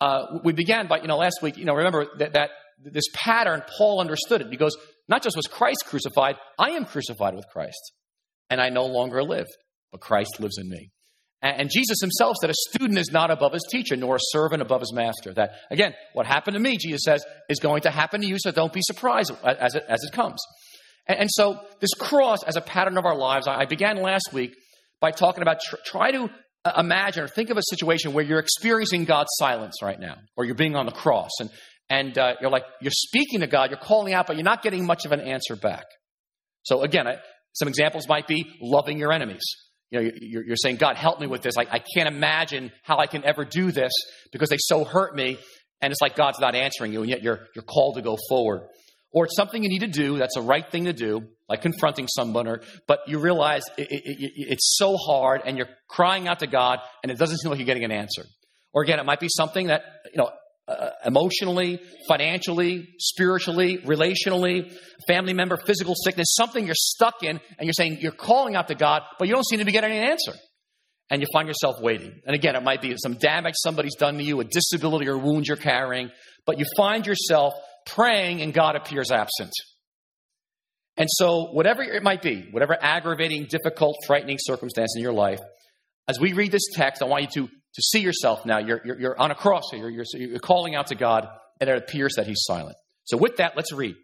uh, 0.01 0.39
we 0.45 0.53
began 0.53 0.87
by, 0.87 1.01
you 1.01 1.09
know, 1.09 1.17
last 1.17 1.41
week, 1.43 1.57
you 1.57 1.65
know, 1.65 1.75
remember 1.75 2.07
that, 2.19 2.35
that 2.35 2.51
this 2.79 3.05
pattern, 3.15 3.63
Paul 3.79 4.01
understood 4.01 4.41
it. 4.41 4.49
He 4.51 4.57
goes, 4.57 4.77
not 5.09 5.23
just 5.23 5.37
was 5.37 5.47
Christ 5.47 5.85
crucified, 5.87 6.37
I 6.59 6.71
am 6.71 6.85
crucified 6.85 7.35
with 7.35 7.47
Christ. 7.53 7.93
And 8.51 8.61
I 8.61 8.69
no 8.69 8.85
longer 8.85 9.23
live, 9.23 9.47
but 9.93 10.01
Christ 10.01 10.41
lives 10.41 10.59
in 10.59 10.69
me. 10.69 10.91
And 11.45 11.69
Jesus 11.71 11.99
himself 12.01 12.37
said, 12.41 12.49
A 12.49 12.55
student 12.71 12.99
is 12.99 13.11
not 13.13 13.31
above 13.31 13.53
his 13.53 13.67
teacher, 13.71 13.97
nor 13.97 14.17
a 14.17 14.19
servant 14.31 14.63
above 14.63 14.81
his 14.81 14.95
master. 14.95 15.35
That, 15.35 15.53
again, 15.71 15.93
what 16.15 16.25
happened 16.25 16.55
to 16.55 16.61
me, 16.61 16.79
Jesus 16.79 17.03
says, 17.05 17.23
is 17.51 17.59
going 17.61 17.83
to 17.83 17.91
happen 17.91 18.23
to 18.23 18.27
you, 18.27 18.37
so 18.39 18.51
don't 18.51 18.73
be 18.73 18.81
surprised 18.83 19.31
as 19.45 19.75
it, 19.75 19.85
as 19.87 20.03
it 20.05 20.13
comes. 20.13 20.39
And, 21.07 21.21
and 21.21 21.31
so, 21.31 21.61
this 21.81 21.93
cross 21.93 22.43
as 22.45 22.57
a 22.57 22.63
pattern 22.63 22.97
of 22.97 23.05
our 23.05 23.15
lives, 23.15 23.47
I 23.47 23.67
began 23.67 24.01
last 24.01 24.31
week 24.33 24.55
by 25.03 25.11
talking 25.11 25.43
about 25.43 25.61
tr- 25.61 25.77
try 25.85 26.13
to 26.13 26.31
uh, 26.65 26.73
imagine 26.79 27.25
or 27.25 27.29
think 27.29 27.51
of 27.51 27.59
a 27.59 27.63
situation 27.69 28.15
where 28.15 28.25
you're 28.25 28.39
experiencing 28.39 29.05
God's 29.05 29.31
silence 29.37 29.83
right 29.83 30.01
now, 30.01 30.17
or 30.39 30.47
you're 30.47 30.55
being 30.55 30.77
on 30.77 30.87
the 30.87 30.93
cross, 30.93 31.31
and, 31.41 31.51
and 31.91 32.17
uh, 32.17 32.37
you're 32.41 32.51
like, 32.51 32.65
you're 32.81 32.91
speaking 32.91 33.41
to 33.41 33.47
God, 33.47 33.69
you're 33.69 33.79
calling 33.79 34.15
out, 34.15 34.27
but 34.27 34.37
you're 34.37 34.45
not 34.45 34.63
getting 34.63 34.87
much 34.87 35.05
of 35.05 35.13
an 35.13 35.21
answer 35.21 35.57
back. 35.57 35.85
So, 36.63 36.81
again, 36.81 37.07
I, 37.07 37.17
some 37.53 37.69
examples 37.69 38.09
might 38.09 38.27
be 38.27 38.47
loving 38.63 38.99
your 38.99 39.13
enemies 39.13 39.45
you 39.95 40.01
know, 40.01 40.11
you're, 40.21 40.45
you're 40.45 40.57
saying, 40.57 40.77
God, 40.77 40.97
help 40.97 41.21
me 41.21 41.27
with 41.27 41.43
this. 41.43 41.57
I, 41.57 41.67
I 41.71 41.79
can't 41.95 42.09
imagine 42.09 42.73
how 42.83 42.99
I 42.99 43.07
can 43.07 43.25
ever 43.25 43.45
do 43.45 43.71
this 43.71 43.93
because 44.33 44.49
they 44.49 44.59
so 44.59 44.85
hurt 44.85 45.15
me. 45.15 45.39
And 45.81 45.93
it's 45.93 46.01
like 46.01 46.17
God's 46.17 46.41
not 46.41 46.55
answering 46.55 46.93
you, 46.93 47.01
and 47.01 47.11
yet 47.11 47.23
you're, 47.23 47.47
you're 47.55 47.65
called 47.65 47.97
to 47.97 48.03
go 48.03 48.17
forward. 48.29 48.63
Or 49.13 49.27
it's 49.27 49.37
something 49.37 49.63
you 49.63 49.69
need 49.69 49.81
to 49.81 49.87
do 49.87 50.19
that's 50.19 50.35
the 50.35 50.43
right 50.43 50.69
thing 50.69 50.87
to 50.87 50.93
do, 50.93 51.29
like 51.49 51.63
confronting 51.63 52.09
someone, 52.09 52.49
or, 52.49 52.63
but 52.89 53.01
you 53.07 53.19
realize 53.19 53.63
it, 53.77 53.89
it, 53.91 54.03
it, 54.05 54.33
it's 54.37 54.77
so 54.77 54.97
hard 54.97 55.43
and 55.45 55.57
you're 55.57 55.69
crying 55.89 56.27
out 56.27 56.41
to 56.41 56.47
God 56.47 56.81
and 57.03 57.13
it 57.13 57.19
doesn't 57.19 57.39
seem 57.39 57.51
like 57.51 57.59
you're 57.59 57.67
getting 57.67 57.85
an 57.85 57.93
answer. 57.93 58.25
Or 58.73 58.83
again, 58.83 58.99
it 58.99 59.07
might 59.07 59.21
be 59.21 59.29
something 59.29 59.69
that, 59.69 59.83
you 60.13 60.19
know, 60.19 60.31
uh, 60.67 60.91
emotionally, 61.05 61.79
financially, 62.09 62.89
spiritually, 62.99 63.79
relationally, 63.79 64.73
family 65.07 65.35
member, 65.35 65.57
physical 65.57 65.95
sickness, 65.95 66.35
something 66.35 66.65
you're 66.65 66.75
stuck 66.75 67.23
in, 67.23 67.41
and 67.59 67.67
you're 67.67 67.75
saying 67.75 67.99
you're 68.01 68.13
calling 68.13 68.57
out 68.57 68.69
to 68.69 68.75
God, 68.75 69.03
but 69.19 69.29
you 69.29 69.35
don't 69.35 69.47
seem 69.47 69.59
to 69.59 69.65
be 69.65 69.73
getting 69.73 69.93
an 69.93 70.05
answer. 70.05 70.33
And 71.11 71.21
you 71.21 71.29
find 71.35 71.47
yourself 71.47 71.77
waiting. 71.83 72.19
And 72.27 72.35
again, 72.35 72.57
it 72.57 72.63
might 72.63 72.81
be 72.81 72.95
some 72.97 73.15
damage 73.15 73.55
somebody's 73.59 73.95
done 73.97 74.17
to 74.17 74.25
you, 74.25 74.41
a 74.41 74.45
disability 74.45 75.07
or 75.07 75.19
wound 75.19 75.47
you're 75.47 75.59
carrying, 75.59 76.11
but 76.47 76.59
you 76.59 76.65
find 76.77 77.07
yourself 77.07 77.53
praying 77.85 78.41
and 78.41 78.55
God 78.55 78.75
appears 78.75 79.11
absent. 79.11 79.53
And 80.97 81.09
so, 81.11 81.51
whatever 81.53 81.83
it 81.83 82.03
might 82.03 82.23
be, 82.23 82.49
whatever 82.53 82.77
aggravating, 82.81 83.47
difficult, 83.51 83.97
frightening 84.07 84.39
circumstance 84.41 84.95
in 84.97 85.03
your 85.03 85.13
life, 85.13 85.41
as 86.09 86.21
we 86.21 86.33
read 86.33 86.53
this 86.53 86.69
text, 86.73 87.03
I 87.03 87.07
want 87.07 87.23
you 87.37 87.47
to 87.47 87.53
to 87.75 87.83
see 87.83 88.01
yourself 88.01 88.47
now. 88.47 88.59
You're, 88.59 88.81
you're, 88.85 89.01
you're 89.01 89.21
on 89.21 89.31
a 89.31 89.35
cross 89.35 89.71
here. 89.71 89.89
You're, 89.89 90.05
you're 90.15 90.39
calling 90.39 90.75
out 90.75 90.89
to 90.89 90.95
God, 90.95 91.27
and 91.61 91.69
it 91.69 91.77
appears 91.77 92.15
that 92.17 92.27
He's 92.27 92.43
silent. 92.43 92.77
So, 93.05 93.17
with 93.17 93.37
that, 93.37 93.53
let's 93.57 93.73
read. 93.73 93.97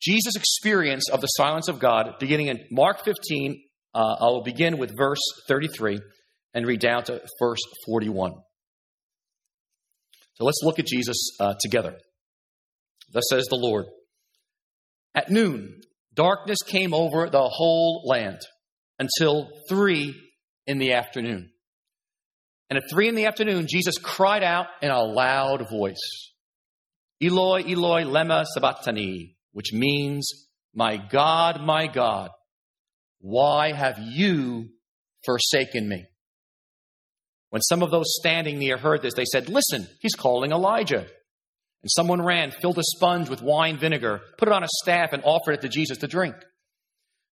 Jesus' 0.00 0.36
experience 0.36 1.08
of 1.10 1.20
the 1.20 1.26
silence 1.26 1.68
of 1.68 1.80
God, 1.80 2.14
beginning 2.20 2.48
in 2.48 2.60
Mark 2.70 3.04
15, 3.04 3.62
uh, 3.94 3.98
I 3.98 4.24
will 4.26 4.44
begin 4.44 4.78
with 4.78 4.96
verse 4.96 5.18
33 5.48 5.98
and 6.54 6.66
read 6.66 6.80
down 6.80 7.04
to 7.04 7.20
verse 7.40 7.58
41. 7.86 8.32
So 10.34 10.44
let's 10.44 10.60
look 10.62 10.78
at 10.78 10.86
Jesus 10.86 11.30
uh, 11.40 11.54
together. 11.60 11.98
Thus 13.12 13.24
says 13.28 13.46
the 13.46 13.56
Lord 13.56 13.86
At 15.14 15.30
noon, 15.30 15.80
darkness 16.14 16.58
came 16.64 16.94
over 16.94 17.28
the 17.28 17.42
whole 17.42 18.04
land 18.06 18.38
until 18.98 19.50
three 19.68 20.14
in 20.66 20.78
the 20.78 20.92
afternoon. 20.92 21.50
And 22.70 22.78
at 22.78 22.90
three 22.90 23.08
in 23.08 23.14
the 23.14 23.26
afternoon, 23.26 23.66
Jesus 23.68 23.96
cried 23.98 24.42
out 24.42 24.66
in 24.82 24.90
a 24.90 25.02
loud 25.02 25.68
voice, 25.70 26.32
Eloi, 27.22 27.62
Eloi, 27.62 28.04
lema 28.04 28.44
sabachthani, 28.44 29.36
which 29.52 29.72
means, 29.72 30.46
My 30.74 30.96
God, 30.96 31.62
my 31.62 31.86
God, 31.86 32.30
why 33.20 33.72
have 33.72 33.98
you 33.98 34.68
forsaken 35.24 35.88
me? 35.88 36.06
When 37.50 37.62
some 37.62 37.82
of 37.82 37.90
those 37.90 38.16
standing 38.20 38.58
near 38.58 38.76
heard 38.76 39.00
this, 39.02 39.14
they 39.14 39.24
said, 39.24 39.48
Listen, 39.48 39.88
he's 40.00 40.14
calling 40.14 40.52
Elijah. 40.52 41.06
And 41.82 41.90
someone 41.90 42.20
ran, 42.20 42.50
filled 42.50 42.78
a 42.78 42.82
sponge 42.82 43.28
with 43.28 43.40
wine 43.40 43.78
vinegar, 43.78 44.20
put 44.36 44.48
it 44.48 44.54
on 44.54 44.64
a 44.64 44.68
staff, 44.82 45.12
and 45.12 45.22
offered 45.24 45.52
it 45.52 45.60
to 45.62 45.68
Jesus 45.68 45.98
to 45.98 46.08
drink. 46.08 46.34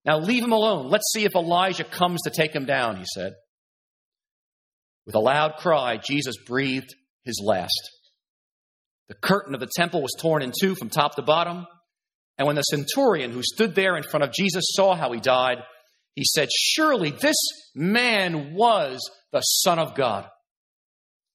Now 0.04 0.18
leave 0.18 0.44
him 0.44 0.52
alone. 0.52 0.88
Let's 0.88 1.12
see 1.12 1.24
if 1.24 1.34
Elijah 1.34 1.84
comes 1.84 2.22
to 2.22 2.30
take 2.30 2.54
him 2.54 2.64
down, 2.64 2.96
he 2.96 3.04
said. 3.12 3.34
With 5.06 5.14
a 5.14 5.20
loud 5.20 5.56
cry, 5.58 5.96
Jesus 5.96 6.36
breathed 6.36 6.94
his 7.24 7.40
last. 7.44 7.90
The 9.08 9.14
curtain 9.14 9.54
of 9.54 9.60
the 9.60 9.70
temple 9.74 10.02
was 10.02 10.16
torn 10.18 10.42
in 10.42 10.52
two 10.58 10.74
from 10.74 10.90
top 10.90 11.14
to 11.14 11.22
bottom. 11.22 11.66
And 12.38 12.46
when 12.46 12.56
the 12.56 12.62
centurion 12.62 13.30
who 13.30 13.42
stood 13.42 13.74
there 13.74 13.96
in 13.96 14.02
front 14.02 14.24
of 14.24 14.32
Jesus 14.32 14.64
saw 14.74 14.94
how 14.94 15.12
he 15.12 15.20
died, 15.20 15.58
he 16.14 16.24
said, 16.24 16.48
Surely 16.50 17.10
this 17.10 17.36
man 17.74 18.54
was 18.54 19.10
the 19.32 19.40
Son 19.40 19.78
of 19.78 19.94
God. 19.94 20.28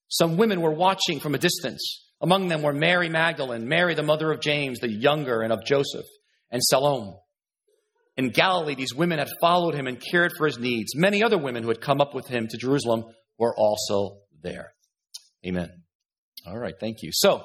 Some 0.08 0.36
women 0.36 0.60
were 0.60 0.72
watching 0.74 1.18
from 1.18 1.34
a 1.34 1.38
distance. 1.38 2.04
Among 2.20 2.48
them 2.48 2.62
were 2.62 2.72
Mary 2.72 3.08
Magdalene, 3.08 3.66
Mary 3.66 3.94
the 3.94 4.02
mother 4.02 4.30
of 4.30 4.40
James 4.40 4.78
the 4.78 4.90
younger 4.90 5.40
and 5.40 5.52
of 5.52 5.64
Joseph, 5.64 6.06
and 6.50 6.62
Salome. 6.62 7.16
In 8.16 8.28
Galilee, 8.28 8.74
these 8.74 8.94
women 8.94 9.18
had 9.18 9.30
followed 9.40 9.74
him 9.74 9.86
and 9.86 10.00
cared 10.00 10.32
for 10.36 10.46
his 10.46 10.58
needs. 10.58 10.94
Many 10.94 11.22
other 11.24 11.38
women 11.38 11.62
who 11.62 11.70
had 11.70 11.80
come 11.80 12.00
up 12.00 12.14
with 12.14 12.28
him 12.28 12.46
to 12.48 12.58
Jerusalem 12.58 13.04
were 13.42 13.54
also 13.56 14.18
there. 14.40 14.72
Amen. 15.44 15.68
All 16.46 16.56
right, 16.56 16.74
thank 16.78 17.02
you. 17.02 17.10
So, 17.12 17.42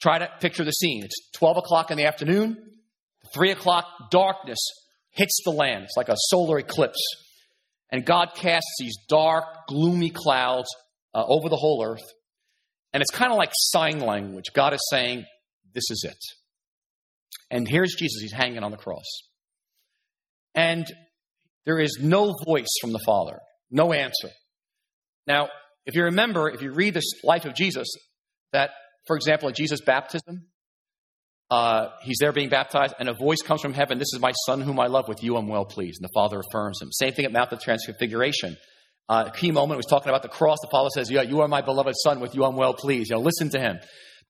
try 0.00 0.20
to 0.20 0.28
picture 0.40 0.64
the 0.64 0.70
scene. 0.70 1.02
It's 1.04 1.30
12 1.32 1.56
o'clock 1.56 1.90
in 1.90 1.96
the 1.96 2.06
afternoon, 2.06 2.56
3 3.34 3.50
o'clock, 3.50 3.84
darkness 4.12 4.58
hits 5.10 5.40
the 5.44 5.50
land. 5.50 5.84
It's 5.84 5.96
like 5.96 6.08
a 6.08 6.16
solar 6.28 6.60
eclipse. 6.60 7.02
And 7.90 8.06
God 8.06 8.28
casts 8.36 8.76
these 8.78 8.96
dark, 9.08 9.66
gloomy 9.66 10.10
clouds 10.10 10.68
uh, 11.14 11.24
over 11.26 11.48
the 11.48 11.56
whole 11.56 11.84
earth. 11.84 12.06
And 12.92 13.00
it's 13.00 13.10
kind 13.10 13.32
of 13.32 13.38
like 13.38 13.50
sign 13.54 13.98
language. 13.98 14.46
God 14.54 14.72
is 14.72 14.80
saying, 14.90 15.24
This 15.74 15.90
is 15.90 16.06
it. 16.08 16.18
And 17.50 17.66
here's 17.66 17.94
Jesus. 17.94 18.22
He's 18.22 18.32
hanging 18.32 18.62
on 18.62 18.70
the 18.70 18.76
cross. 18.76 19.06
And 20.54 20.86
there 21.66 21.80
is 21.80 21.98
no 22.00 22.34
voice 22.46 22.68
from 22.80 22.92
the 22.92 23.00
Father, 23.04 23.40
no 23.70 23.92
answer. 23.92 24.30
Now, 25.28 25.50
if 25.84 25.94
you 25.94 26.04
remember, 26.04 26.48
if 26.48 26.62
you 26.62 26.72
read 26.72 26.94
the 26.94 27.02
life 27.22 27.44
of 27.44 27.54
Jesus, 27.54 27.86
that, 28.52 28.70
for 29.06 29.14
example, 29.14 29.50
at 29.50 29.54
Jesus' 29.54 29.82
baptism, 29.82 30.46
uh, 31.50 31.88
he's 32.02 32.16
there 32.18 32.32
being 32.32 32.48
baptized, 32.48 32.94
and 32.98 33.08
a 33.08 33.14
voice 33.14 33.42
comes 33.42 33.60
from 33.60 33.74
heaven 33.74 33.98
This 33.98 34.12
is 34.14 34.20
my 34.20 34.32
son 34.46 34.62
whom 34.62 34.80
I 34.80 34.86
love, 34.86 35.06
with 35.06 35.22
you 35.22 35.36
I'm 35.36 35.46
well 35.46 35.66
pleased. 35.66 36.00
And 36.00 36.08
the 36.08 36.12
Father 36.14 36.40
affirms 36.40 36.80
him. 36.80 36.90
Same 36.92 37.12
thing 37.12 37.26
at 37.26 37.32
Mount 37.32 37.52
of 37.52 37.60
Transfiguration. 37.60 38.56
Uh, 39.08 39.30
key 39.30 39.50
moment 39.50 39.76
was 39.76 39.86
talking 39.86 40.08
about 40.08 40.22
the 40.22 40.28
cross. 40.28 40.58
The 40.60 40.68
Father 40.70 40.90
says, 40.94 41.10
Yeah, 41.10 41.22
you 41.22 41.40
are 41.40 41.48
my 41.48 41.62
beloved 41.62 41.94
son, 42.02 42.20
with 42.20 42.34
you 42.34 42.44
I'm 42.44 42.56
well 42.56 42.74
pleased. 42.74 43.10
You 43.10 43.16
know, 43.16 43.22
listen 43.22 43.50
to 43.50 43.60
him. 43.60 43.78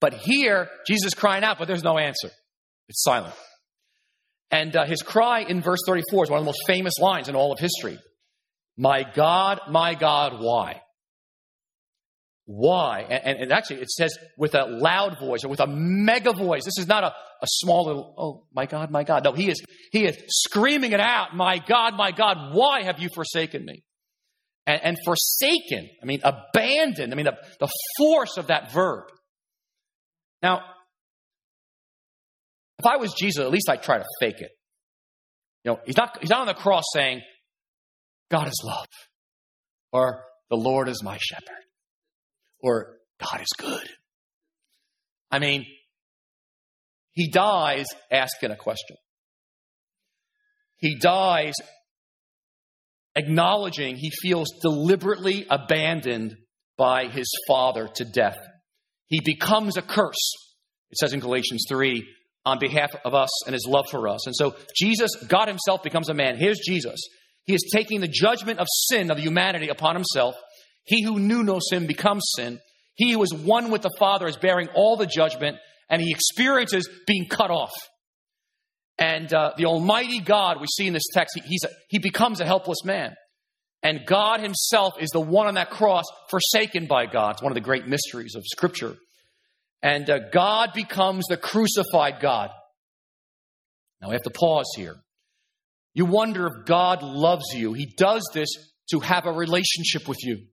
But 0.00 0.14
here, 0.14 0.68
Jesus 0.86 1.14
crying 1.14 1.42
out, 1.42 1.58
but 1.58 1.66
there's 1.66 1.82
no 1.82 1.98
answer. 1.98 2.30
It's 2.88 3.02
silent. 3.02 3.34
And 4.50 4.74
uh, 4.76 4.84
his 4.84 5.02
cry 5.02 5.40
in 5.40 5.60
verse 5.60 5.80
34 5.86 6.24
is 6.24 6.30
one 6.30 6.38
of 6.38 6.44
the 6.44 6.48
most 6.48 6.62
famous 6.66 6.94
lines 7.00 7.28
in 7.28 7.36
all 7.36 7.52
of 7.52 7.58
history 7.58 7.98
My 8.76 9.02
God, 9.02 9.60
my 9.68 9.94
God, 9.94 10.40
why? 10.40 10.82
Why? 12.50 13.00
And, 13.00 13.40
and, 13.40 13.52
actually, 13.52 13.82
it 13.82 13.90
says 13.90 14.16
with 14.38 14.54
a 14.54 14.64
loud 14.64 15.20
voice 15.20 15.44
or 15.44 15.48
with 15.48 15.60
a 15.60 15.66
mega 15.66 16.32
voice. 16.32 16.64
This 16.64 16.78
is 16.78 16.86
not 16.86 17.04
a, 17.04 17.08
a 17.08 17.46
small 17.46 17.84
little, 17.84 18.14
oh, 18.16 18.46
my 18.54 18.64
God, 18.64 18.90
my 18.90 19.04
God. 19.04 19.22
No, 19.22 19.32
he 19.32 19.50
is, 19.50 19.62
he 19.92 20.06
is 20.06 20.16
screaming 20.28 20.92
it 20.92 21.00
out. 21.00 21.36
My 21.36 21.58
God, 21.58 21.94
my 21.94 22.10
God, 22.10 22.54
why 22.54 22.84
have 22.84 23.00
you 23.00 23.10
forsaken 23.14 23.66
me? 23.66 23.84
And, 24.66 24.80
and 24.82 24.96
forsaken, 25.04 25.90
I 26.02 26.06
mean, 26.06 26.20
abandoned. 26.24 27.12
I 27.12 27.16
mean, 27.16 27.26
the, 27.26 27.36
the 27.60 27.70
force 27.98 28.38
of 28.38 28.46
that 28.46 28.72
verb. 28.72 29.04
Now, 30.42 30.62
if 32.78 32.86
I 32.86 32.96
was 32.96 33.12
Jesus, 33.12 33.44
at 33.44 33.50
least 33.50 33.68
I'd 33.68 33.82
try 33.82 33.98
to 33.98 34.04
fake 34.20 34.40
it. 34.40 34.52
You 35.64 35.72
know, 35.72 35.80
he's 35.84 35.98
not, 35.98 36.16
he's 36.22 36.30
not 36.30 36.40
on 36.40 36.46
the 36.46 36.54
cross 36.54 36.84
saying, 36.94 37.20
God 38.30 38.48
is 38.48 38.62
love, 38.64 38.86
or 39.92 40.24
the 40.48 40.56
Lord 40.56 40.88
is 40.88 41.02
my 41.02 41.18
shepherd, 41.20 41.62
or 42.60 42.96
God 43.20 43.40
is 43.40 43.52
good. 43.56 43.88
I 45.30 45.38
mean, 45.38 45.66
he 47.12 47.30
dies 47.30 47.86
asking 48.10 48.50
a 48.50 48.56
question. 48.56 48.96
He 50.76 50.98
dies 50.98 51.54
acknowledging 53.16 53.96
he 53.96 54.10
feels 54.10 54.48
deliberately 54.62 55.46
abandoned 55.50 56.36
by 56.76 57.08
his 57.08 57.28
father 57.48 57.88
to 57.96 58.04
death. 58.04 58.38
He 59.08 59.20
becomes 59.24 59.76
a 59.76 59.82
curse. 59.82 60.32
It 60.90 60.98
says 60.98 61.12
in 61.12 61.20
Galatians 61.20 61.64
3 61.68 62.06
on 62.46 62.58
behalf 62.60 62.94
of 63.04 63.14
us 63.14 63.46
and 63.46 63.52
his 63.52 63.66
love 63.68 63.86
for 63.90 64.08
us. 64.08 64.26
And 64.26 64.36
so 64.36 64.54
Jesus, 64.76 65.10
God 65.28 65.48
himself 65.48 65.82
becomes 65.82 66.08
a 66.08 66.14
man. 66.14 66.36
Here's 66.36 66.60
Jesus. 66.64 67.00
He 67.44 67.54
is 67.54 67.70
taking 67.74 68.00
the 68.00 68.08
judgment 68.08 68.58
of 68.58 68.66
sin 68.70 69.10
of 69.10 69.18
humanity 69.18 69.68
upon 69.68 69.94
himself. 69.96 70.36
He 70.88 71.02
who 71.02 71.20
knew 71.20 71.42
no 71.42 71.60
sin 71.60 71.86
becomes 71.86 72.22
sin. 72.34 72.60
He 72.94 73.12
who 73.12 73.22
is 73.22 73.32
one 73.32 73.70
with 73.70 73.82
the 73.82 73.94
Father 73.98 74.26
is 74.26 74.38
bearing 74.38 74.68
all 74.74 74.96
the 74.96 75.06
judgment, 75.06 75.58
and 75.90 76.00
he 76.00 76.10
experiences 76.10 76.88
being 77.06 77.28
cut 77.28 77.50
off. 77.50 77.72
And 78.98 79.32
uh, 79.32 79.52
the 79.58 79.66
Almighty 79.66 80.20
God, 80.20 80.60
we 80.60 80.66
see 80.66 80.86
in 80.86 80.94
this 80.94 81.06
text, 81.12 81.38
he, 81.44 81.58
a, 81.62 81.68
he 81.90 81.98
becomes 81.98 82.40
a 82.40 82.46
helpless 82.46 82.84
man. 82.84 83.14
And 83.82 84.06
God 84.06 84.40
Himself 84.40 84.94
is 84.98 85.10
the 85.10 85.20
one 85.20 85.46
on 85.46 85.54
that 85.54 85.70
cross 85.70 86.04
forsaken 86.30 86.86
by 86.86 87.04
God. 87.04 87.32
It's 87.34 87.42
one 87.42 87.52
of 87.52 87.54
the 87.54 87.60
great 87.60 87.86
mysteries 87.86 88.34
of 88.34 88.42
Scripture. 88.46 88.96
And 89.82 90.08
uh, 90.08 90.30
God 90.32 90.70
becomes 90.74 91.26
the 91.26 91.36
crucified 91.36 92.20
God. 92.20 92.50
Now 94.00 94.08
we 94.08 94.14
have 94.14 94.22
to 94.22 94.30
pause 94.30 94.70
here. 94.74 94.96
You 95.92 96.06
wonder 96.06 96.46
if 96.46 96.66
God 96.66 97.02
loves 97.02 97.54
you. 97.54 97.74
He 97.74 97.92
does 97.96 98.28
this 98.32 98.48
to 98.90 99.00
have 99.00 99.26
a 99.26 99.32
relationship 99.32 100.08
with 100.08 100.24
you. 100.24 100.46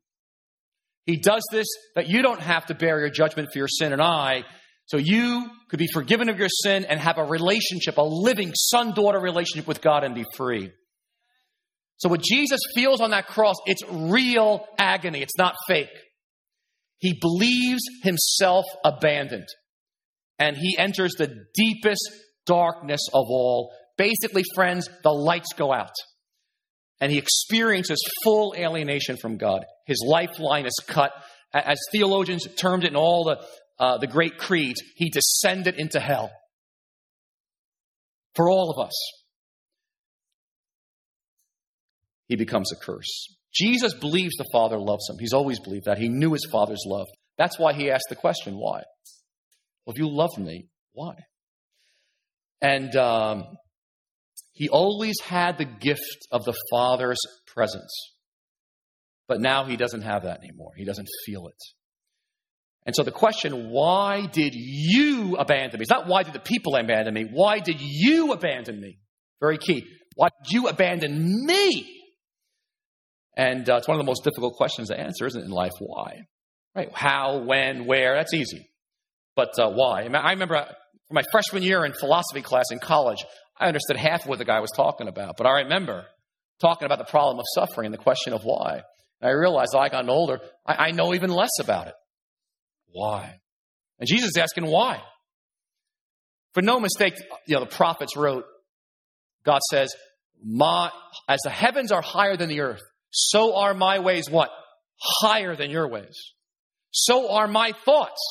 He 1.05 1.17
does 1.17 1.43
this 1.51 1.67
that 1.95 2.09
you 2.09 2.21
don't 2.21 2.41
have 2.41 2.65
to 2.67 2.75
bear 2.75 2.99
your 2.99 3.09
judgment 3.09 3.49
for 3.51 3.59
your 3.59 3.67
sin 3.67 3.93
and 3.93 4.01
I, 4.01 4.43
so 4.87 4.97
you 4.97 5.49
could 5.69 5.79
be 5.79 5.87
forgiven 5.93 6.29
of 6.29 6.37
your 6.37 6.49
sin 6.49 6.85
and 6.85 6.99
have 6.99 7.17
a 7.17 7.23
relationship, 7.23 7.97
a 7.97 8.03
living 8.03 8.53
son 8.55 8.93
daughter 8.93 9.19
relationship 9.19 9.67
with 9.67 9.81
God 9.81 10.03
and 10.03 10.13
be 10.13 10.25
free. 10.35 10.71
So 11.97 12.09
what 12.09 12.21
Jesus 12.21 12.59
feels 12.75 13.01
on 13.01 13.11
that 13.11 13.27
cross, 13.27 13.55
it's 13.65 13.81
real 13.89 14.65
agony. 14.77 15.21
It's 15.21 15.37
not 15.37 15.55
fake. 15.67 15.89
He 16.97 17.17
believes 17.19 17.81
himself 18.03 18.65
abandoned. 18.83 19.47
And 20.37 20.57
he 20.57 20.77
enters 20.77 21.13
the 21.13 21.33
deepest 21.53 22.09
darkness 22.45 23.01
of 23.13 23.25
all. 23.29 23.71
Basically, 23.97 24.43
friends, 24.53 24.89
the 25.03 25.11
lights 25.11 25.53
go 25.55 25.71
out. 25.71 25.93
And 27.01 27.11
he 27.11 27.17
experiences 27.17 27.99
full 28.23 28.55
alienation 28.57 29.17
from 29.17 29.37
God. 29.37 29.65
His 29.85 30.03
lifeline 30.07 30.65
is 30.65 30.77
cut. 30.87 31.11
As 31.53 31.77
theologians 31.91 32.47
termed 32.55 32.83
it 32.83 32.91
in 32.91 32.95
all 32.95 33.25
the, 33.25 33.45
uh, 33.83 33.97
the 33.97 34.07
great 34.07 34.37
creeds, 34.37 34.81
he 34.95 35.09
descended 35.09 35.75
into 35.75 35.99
hell. 35.99 36.31
For 38.35 38.49
all 38.49 38.71
of 38.71 38.85
us, 38.85 38.93
he 42.27 42.35
becomes 42.35 42.71
a 42.71 42.75
curse. 42.75 43.27
Jesus 43.53 43.93
believes 43.93 44.35
the 44.35 44.49
Father 44.51 44.77
loves 44.77 45.09
him. 45.09 45.17
He's 45.19 45.33
always 45.33 45.59
believed 45.59 45.85
that. 45.85 45.97
He 45.97 46.09
knew 46.09 46.33
his 46.33 46.47
Father's 46.51 46.83
love. 46.85 47.07
That's 47.37 47.57
why 47.57 47.73
he 47.73 47.91
asked 47.91 48.07
the 48.09 48.15
question, 48.15 48.57
why? 48.57 48.83
Well, 49.85 49.93
if 49.93 49.99
you 49.99 50.09
love 50.09 50.37
me, 50.37 50.67
why? 50.93 51.15
And 52.61 52.95
um, 52.95 53.45
he 54.55 54.69
always 54.69 55.19
had 55.19 55.57
the 55.57 55.65
gift 55.65 56.27
of 56.31 56.45
the 56.45 56.55
Father's 56.71 57.19
presence. 57.53 57.91
But 59.27 59.41
now 59.41 59.65
he 59.65 59.75
doesn't 59.75 60.03
have 60.03 60.23
that 60.23 60.39
anymore. 60.39 60.71
He 60.77 60.85
doesn't 60.85 61.09
feel 61.25 61.47
it. 61.47 61.61
And 62.85 62.95
so 62.95 63.03
the 63.03 63.11
question, 63.11 63.69
why 63.69 64.27
did 64.27 64.53
you 64.55 65.35
abandon 65.35 65.79
me? 65.79 65.83
It's 65.83 65.89
not 65.89 66.07
why 66.07 66.23
did 66.23 66.33
the 66.33 66.39
people 66.39 66.75
abandon 66.75 67.13
me? 67.13 67.25
Why 67.29 67.59
did 67.59 67.77
you 67.81 68.31
abandon 68.31 68.79
me? 68.79 68.99
Very 69.41 69.57
key. 69.57 69.83
Why 70.15 70.29
did 70.43 70.53
you 70.53 70.67
abandon 70.69 71.45
me? 71.45 71.91
And 73.35 73.69
uh, 73.69 73.75
it's 73.75 73.89
one 73.89 73.99
of 73.99 74.05
the 74.05 74.09
most 74.09 74.23
difficult 74.23 74.55
questions 74.55 74.87
to 74.87 74.97
answer, 74.97 75.25
isn't 75.25 75.41
it, 75.41 75.45
in 75.45 75.51
life? 75.51 75.73
Why? 75.79 76.21
Right? 76.73 76.89
How, 76.93 77.39
when, 77.39 77.85
where? 77.87 78.15
That's 78.15 78.33
easy. 78.33 78.69
But 79.35 79.59
uh, 79.59 79.69
why? 79.71 80.03
I 80.03 80.31
remember 80.31 80.55
uh, 80.55 80.71
my 81.11 81.23
freshman 81.31 81.63
year 81.63 81.83
in 81.83 81.91
philosophy 81.91 82.41
class 82.41 82.65
in 82.71 82.79
college, 82.79 83.25
I 83.57 83.67
understood 83.67 83.97
half 83.97 84.23
of 84.23 84.27
what 84.27 84.39
the 84.39 84.45
guy 84.45 84.59
was 84.59 84.71
talking 84.75 85.07
about. 85.07 85.37
But 85.37 85.47
I 85.47 85.61
remember 85.61 86.05
talking 86.59 86.85
about 86.85 86.99
the 86.99 87.05
problem 87.05 87.39
of 87.39 87.45
suffering 87.53 87.87
and 87.87 87.93
the 87.93 87.99
question 87.99 88.33
of 88.33 88.43
why. 88.43 88.81
And 89.21 89.29
I 89.29 89.33
realized 89.33 89.73
as 89.73 89.79
I 89.79 89.89
got 89.89 90.07
older, 90.09 90.39
I, 90.65 90.87
I 90.87 90.91
know 90.91 91.13
even 91.13 91.29
less 91.29 91.59
about 91.59 91.87
it. 91.87 91.93
Why? 92.87 93.39
And 93.99 94.07
Jesus 94.07 94.29
is 94.29 94.37
asking 94.37 94.65
why. 94.65 95.01
For 96.53 96.61
no 96.61 96.79
mistake, 96.79 97.15
you 97.47 97.55
know, 97.55 97.61
the 97.61 97.75
prophets 97.75 98.15
wrote, 98.15 98.45
God 99.45 99.61
says, 99.69 99.93
my, 100.43 100.89
as 101.27 101.39
the 101.43 101.49
heavens 101.49 101.91
are 101.91 102.01
higher 102.01 102.37
than 102.37 102.49
the 102.49 102.61
earth, 102.61 102.81
so 103.09 103.55
are 103.55 103.73
my 103.73 103.99
ways 103.99 104.29
what? 104.29 104.49
Higher 104.99 105.55
than 105.55 105.69
your 105.69 105.87
ways. 105.87 106.33
So 106.91 107.31
are 107.31 107.47
my 107.47 107.73
thoughts 107.83 108.21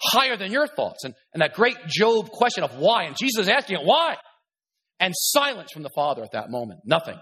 higher 0.00 0.36
than 0.36 0.52
your 0.52 0.66
thoughts. 0.66 1.04
And, 1.04 1.14
and 1.32 1.42
that 1.42 1.54
great 1.54 1.76
Job 1.86 2.30
question 2.30 2.64
of 2.64 2.76
why. 2.76 3.04
And 3.04 3.16
Jesus 3.16 3.42
is 3.42 3.48
asking 3.48 3.78
it, 3.78 3.84
why? 3.84 4.16
And 5.00 5.12
silence 5.16 5.70
from 5.72 5.82
the 5.82 5.90
Father 5.94 6.22
at 6.22 6.32
that 6.32 6.50
moment. 6.50 6.80
Nothing. 6.84 7.18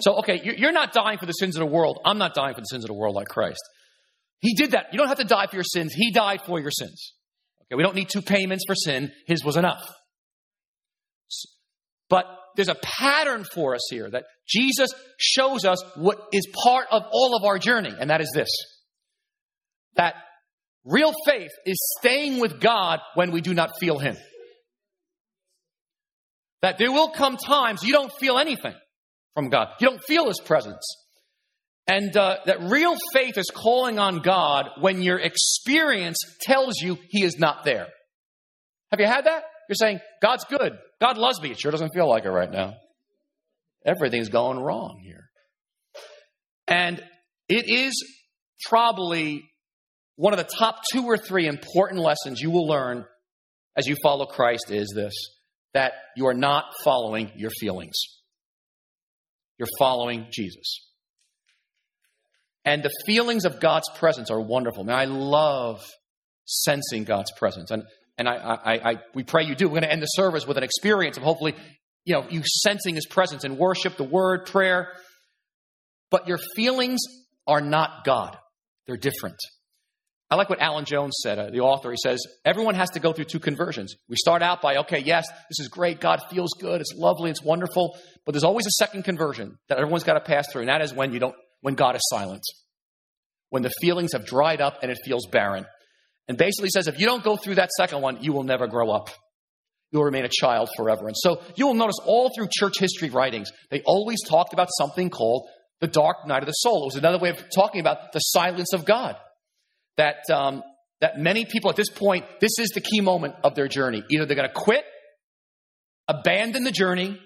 So, 0.00 0.18
okay, 0.18 0.40
you're 0.42 0.72
not 0.72 0.92
dying 0.92 1.18
for 1.18 1.26
the 1.26 1.32
sins 1.32 1.56
of 1.56 1.60
the 1.60 1.72
world. 1.72 2.00
I'm 2.04 2.18
not 2.18 2.34
dying 2.34 2.54
for 2.54 2.60
the 2.60 2.66
sins 2.66 2.84
of 2.84 2.88
the 2.88 2.94
world 2.94 3.14
like 3.14 3.28
Christ. 3.28 3.62
He 4.40 4.54
did 4.54 4.72
that. 4.72 4.86
You 4.92 4.98
don't 4.98 5.08
have 5.08 5.18
to 5.18 5.24
die 5.24 5.46
for 5.46 5.56
your 5.56 5.64
sins. 5.64 5.92
He 5.94 6.10
died 6.12 6.42
for 6.44 6.60
your 6.60 6.70
sins. 6.70 7.12
Okay, 7.62 7.76
we 7.76 7.82
don't 7.82 7.94
need 7.94 8.08
two 8.12 8.22
payments 8.22 8.64
for 8.66 8.74
sin. 8.74 9.10
His 9.26 9.44
was 9.44 9.56
enough. 9.56 9.82
But 12.10 12.26
there's 12.56 12.68
a 12.68 12.76
pattern 12.76 13.44
for 13.44 13.74
us 13.74 13.80
here 13.90 14.10
that 14.10 14.24
Jesus 14.46 14.90
shows 15.18 15.64
us 15.64 15.82
what 15.96 16.28
is 16.32 16.46
part 16.64 16.86
of 16.90 17.04
all 17.10 17.36
of 17.36 17.44
our 17.44 17.58
journey, 17.58 17.94
and 17.98 18.10
that 18.10 18.20
is 18.20 18.30
this 18.34 18.50
that 19.96 20.14
real 20.84 21.12
faith 21.26 21.50
is 21.66 21.76
staying 21.98 22.40
with 22.40 22.60
God 22.60 23.00
when 23.14 23.32
we 23.32 23.40
do 23.40 23.54
not 23.54 23.70
feel 23.80 23.98
Him. 23.98 24.16
That 26.62 26.78
there 26.78 26.92
will 26.92 27.10
come 27.10 27.36
times 27.36 27.82
you 27.82 27.92
don't 27.92 28.12
feel 28.12 28.38
anything 28.38 28.74
from 29.34 29.48
God, 29.48 29.68
you 29.80 29.88
don't 29.88 30.02
feel 30.04 30.26
His 30.26 30.40
presence. 30.40 30.84
And 31.86 32.16
uh, 32.16 32.38
that 32.46 32.62
real 32.62 32.96
faith 33.12 33.36
is 33.36 33.50
calling 33.54 33.98
on 33.98 34.20
God 34.20 34.70
when 34.80 35.02
your 35.02 35.18
experience 35.18 36.16
tells 36.40 36.76
you 36.80 36.96
He 37.10 37.22
is 37.24 37.38
not 37.38 37.64
there. 37.64 37.88
Have 38.90 39.00
you 39.00 39.06
had 39.06 39.26
that? 39.26 39.44
You're 39.68 39.76
saying, 39.76 40.00
God's 40.22 40.44
good. 40.44 40.72
God 41.00 41.18
loves 41.18 41.40
me. 41.42 41.50
It 41.50 41.60
sure 41.60 41.72
doesn't 41.72 41.92
feel 41.94 42.08
like 42.08 42.24
it 42.24 42.30
right 42.30 42.50
now. 42.50 42.74
Everything's 43.84 44.30
going 44.30 44.58
wrong 44.58 45.00
here. 45.02 45.24
And 46.66 47.02
it 47.48 47.68
is 47.68 47.92
probably 48.66 49.44
one 50.16 50.32
of 50.32 50.38
the 50.38 50.56
top 50.58 50.80
two 50.92 51.04
or 51.04 51.16
three 51.16 51.46
important 51.46 52.00
lessons 52.00 52.40
you 52.40 52.50
will 52.50 52.66
learn 52.66 53.04
as 53.76 53.86
you 53.86 53.96
follow 54.02 54.26
Christ 54.26 54.70
is 54.70 54.92
this 54.94 55.12
that 55.72 55.92
you 56.16 56.26
are 56.26 56.34
not 56.34 56.66
following 56.84 57.32
your 57.36 57.50
feelings. 57.50 57.96
You're 59.58 59.68
following 59.78 60.28
Jesus. 60.32 60.88
And 62.64 62.82
the 62.82 62.90
feelings 63.04 63.44
of 63.44 63.60
God's 63.60 63.88
presence 63.96 64.30
are 64.30 64.40
wonderful. 64.40 64.84
Now, 64.84 64.96
I 64.96 65.04
love 65.06 65.84
sensing 66.44 67.04
God's 67.04 67.32
presence. 67.36 67.72
And, 67.72 67.82
and 68.16 68.28
I, 68.28 68.34
I, 68.36 68.90
I, 68.90 68.96
we 69.14 69.24
pray 69.24 69.44
you 69.44 69.56
do. 69.56 69.66
We're 69.66 69.80
going 69.80 69.82
to 69.82 69.92
end 69.92 70.02
the 70.02 70.06
service 70.06 70.46
with 70.46 70.56
an 70.56 70.62
experience 70.62 71.16
of 71.16 71.24
hopefully, 71.24 71.54
you 72.04 72.14
know, 72.14 72.26
you 72.30 72.42
sensing 72.44 72.94
His 72.94 73.06
presence 73.06 73.44
in 73.44 73.56
worship, 73.56 73.96
the 73.96 74.04
word, 74.04 74.46
prayer. 74.46 74.92
But 76.10 76.28
your 76.28 76.38
feelings 76.54 77.00
are 77.46 77.60
not 77.60 78.04
God. 78.04 78.36
They're 78.86 78.96
different. 78.96 79.38
I 80.34 80.36
like 80.36 80.50
what 80.50 80.60
Alan 80.60 80.84
Jones 80.84 81.14
said, 81.22 81.38
uh, 81.38 81.50
the 81.50 81.60
author. 81.60 81.92
He 81.92 81.96
says, 81.96 82.20
everyone 82.44 82.74
has 82.74 82.90
to 82.90 82.98
go 82.98 83.12
through 83.12 83.26
two 83.26 83.38
conversions. 83.38 83.94
We 84.08 84.16
start 84.16 84.42
out 84.42 84.60
by, 84.60 84.78
okay, 84.78 84.98
yes, 84.98 85.28
this 85.48 85.60
is 85.60 85.68
great. 85.68 86.00
God 86.00 86.22
feels 86.28 86.50
good. 86.60 86.80
It's 86.80 86.92
lovely. 86.96 87.30
It's 87.30 87.40
wonderful. 87.40 87.96
But 88.26 88.32
there's 88.32 88.42
always 88.42 88.66
a 88.66 88.72
second 88.72 89.04
conversion 89.04 89.58
that 89.68 89.78
everyone's 89.78 90.02
got 90.02 90.14
to 90.14 90.20
pass 90.20 90.50
through. 90.50 90.62
And 90.62 90.70
that 90.70 90.82
is 90.82 90.92
when 90.92 91.12
you 91.12 91.20
don't 91.20 91.36
when 91.60 91.76
God 91.76 91.94
is 91.94 92.00
silent, 92.10 92.42
when 93.50 93.62
the 93.62 93.70
feelings 93.80 94.12
have 94.12 94.26
dried 94.26 94.60
up 94.60 94.80
and 94.82 94.90
it 94.90 94.98
feels 95.04 95.28
barren. 95.30 95.66
And 96.26 96.36
basically 96.36 96.70
says 96.70 96.88
if 96.88 96.98
you 96.98 97.06
don't 97.06 97.22
go 97.22 97.36
through 97.36 97.54
that 97.54 97.70
second 97.70 98.00
one, 98.02 98.20
you 98.20 98.32
will 98.32 98.42
never 98.42 98.66
grow 98.66 98.90
up. 98.90 99.10
You'll 99.92 100.02
remain 100.02 100.24
a 100.24 100.28
child 100.28 100.68
forever. 100.76 101.06
And 101.06 101.16
so 101.16 101.42
you 101.54 101.68
will 101.68 101.74
notice 101.74 102.00
all 102.04 102.32
through 102.34 102.48
church 102.50 102.80
history 102.80 103.10
writings, 103.10 103.52
they 103.70 103.82
always 103.86 104.18
talked 104.28 104.52
about 104.52 104.66
something 104.78 105.10
called 105.10 105.48
the 105.80 105.86
dark 105.86 106.26
night 106.26 106.42
of 106.42 106.46
the 106.46 106.52
soul. 106.54 106.82
It 106.82 106.86
was 106.86 106.96
another 106.96 107.18
way 107.18 107.30
of 107.30 107.38
talking 107.54 107.80
about 107.80 108.12
the 108.12 108.18
silence 108.18 108.72
of 108.72 108.84
God. 108.84 109.14
That, 109.96 110.16
um, 110.32 110.62
that 111.00 111.18
many 111.18 111.44
people 111.44 111.70
at 111.70 111.76
this 111.76 111.90
point, 111.90 112.24
this 112.40 112.58
is 112.58 112.70
the 112.70 112.80
key 112.80 113.00
moment 113.00 113.34
of 113.44 113.54
their 113.54 113.68
journey. 113.68 114.02
Either 114.10 114.26
they're 114.26 114.36
going 114.36 114.48
to 114.48 114.54
quit, 114.54 114.84
abandon 116.08 116.64
the 116.64 116.72
journey, 116.72 117.20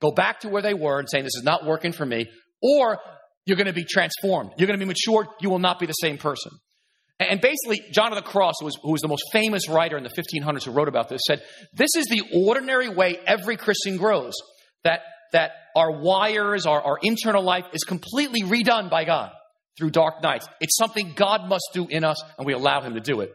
go 0.00 0.10
back 0.10 0.40
to 0.40 0.48
where 0.48 0.62
they 0.62 0.74
were 0.74 0.98
and 0.98 1.08
saying, 1.10 1.24
This 1.24 1.36
is 1.36 1.42
not 1.44 1.66
working 1.66 1.92
for 1.92 2.06
me, 2.06 2.26
or 2.62 2.98
you're 3.46 3.56
going 3.56 3.66
to 3.66 3.72
be 3.72 3.84
transformed. 3.84 4.52
You're 4.56 4.66
going 4.66 4.78
to 4.78 4.84
be 4.84 4.88
matured. 4.88 5.26
You 5.40 5.50
will 5.50 5.58
not 5.58 5.78
be 5.78 5.86
the 5.86 5.92
same 5.92 6.18
person. 6.18 6.52
And 7.18 7.40
basically, 7.40 7.82
John 7.92 8.12
of 8.12 8.16
the 8.16 8.28
Cross, 8.28 8.54
who 8.60 8.66
was, 8.66 8.78
who 8.82 8.92
was 8.92 9.02
the 9.02 9.08
most 9.08 9.24
famous 9.30 9.68
writer 9.68 9.98
in 9.98 10.04
the 10.04 10.10
1500s 10.10 10.64
who 10.64 10.70
wrote 10.70 10.88
about 10.88 11.08
this, 11.08 11.20
said, 11.26 11.42
This 11.74 11.90
is 11.96 12.06
the 12.06 12.22
ordinary 12.46 12.88
way 12.88 13.18
every 13.26 13.56
Christian 13.56 13.98
grows. 13.98 14.32
That, 14.84 15.00
that 15.32 15.50
our 15.76 16.00
wires, 16.00 16.64
our, 16.64 16.80
our 16.80 16.98
internal 17.02 17.42
life 17.42 17.66
is 17.74 17.84
completely 17.84 18.42
redone 18.42 18.88
by 18.88 19.04
God 19.04 19.32
through 19.78 19.90
dark 19.90 20.22
nights. 20.22 20.46
It's 20.60 20.76
something 20.76 21.12
God 21.14 21.48
must 21.48 21.70
do 21.72 21.86
in 21.88 22.04
us, 22.04 22.16
and 22.38 22.46
we 22.46 22.52
allow 22.52 22.80
Him 22.80 22.94
to 22.94 23.00
do 23.00 23.20
it. 23.20 23.32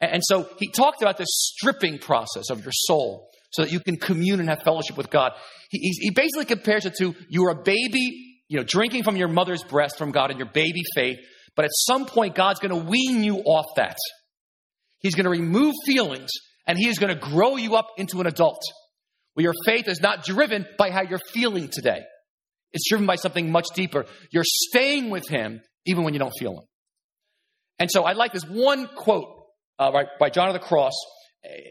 And, 0.00 0.22
so 0.24 0.48
he 0.58 0.68
talked 0.68 1.02
about 1.02 1.16
this 1.16 1.28
stripping 1.30 1.98
process 1.98 2.50
of 2.50 2.62
your 2.62 2.72
soul 2.72 3.28
so 3.52 3.62
that 3.62 3.72
you 3.72 3.80
can 3.80 3.96
commune 3.96 4.40
and 4.40 4.48
have 4.48 4.62
fellowship 4.62 4.96
with 4.96 5.08
God. 5.08 5.32
He, 5.70 5.78
he 5.78 6.10
basically 6.10 6.44
compares 6.44 6.84
it 6.84 6.94
to 6.98 7.14
you're 7.28 7.50
a 7.50 7.62
baby 7.62 8.34
you 8.48 8.58
know, 8.58 8.64
drinking 8.64 9.04
from 9.04 9.16
your 9.16 9.28
mother's 9.28 9.62
breast 9.62 9.96
from 9.96 10.10
God 10.10 10.30
in 10.30 10.36
your 10.36 10.50
baby 10.52 10.82
faith, 10.94 11.18
but 11.56 11.64
at 11.64 11.70
some 11.72 12.06
point, 12.06 12.34
God's 12.34 12.60
going 12.60 12.70
to 12.70 12.88
wean 12.90 13.22
you 13.22 13.38
off 13.38 13.66
that. 13.76 13.96
He's 14.98 15.14
going 15.14 15.24
to 15.24 15.30
remove 15.30 15.74
feelings 15.86 16.30
and 16.66 16.78
He 16.78 16.88
is 16.88 16.98
going 16.98 17.14
to 17.14 17.20
grow 17.20 17.56
you 17.56 17.76
up 17.76 17.88
into 17.96 18.20
an 18.20 18.26
adult 18.26 18.60
where 19.34 19.44
your 19.44 19.54
faith 19.64 19.88
is 19.88 20.00
not 20.00 20.24
driven 20.24 20.66
by 20.78 20.90
how 20.90 21.02
you're 21.02 21.20
feeling 21.32 21.68
today. 21.68 22.02
It's 22.72 22.88
driven 22.88 23.06
by 23.06 23.16
something 23.16 23.50
much 23.50 23.68
deeper. 23.74 24.06
You're 24.32 24.44
staying 24.44 25.10
with 25.10 25.28
Him 25.28 25.60
even 25.86 26.04
when 26.04 26.14
you 26.14 26.20
don't 26.20 26.34
feel 26.38 26.54
them. 26.54 26.64
And 27.78 27.90
so 27.90 28.04
I 28.04 28.12
like 28.12 28.32
this 28.32 28.44
one 28.44 28.86
quote 28.86 29.28
uh, 29.78 29.90
by, 29.90 30.04
by 30.18 30.30
John 30.30 30.48
of 30.48 30.54
the 30.54 30.60
Cross, 30.60 30.94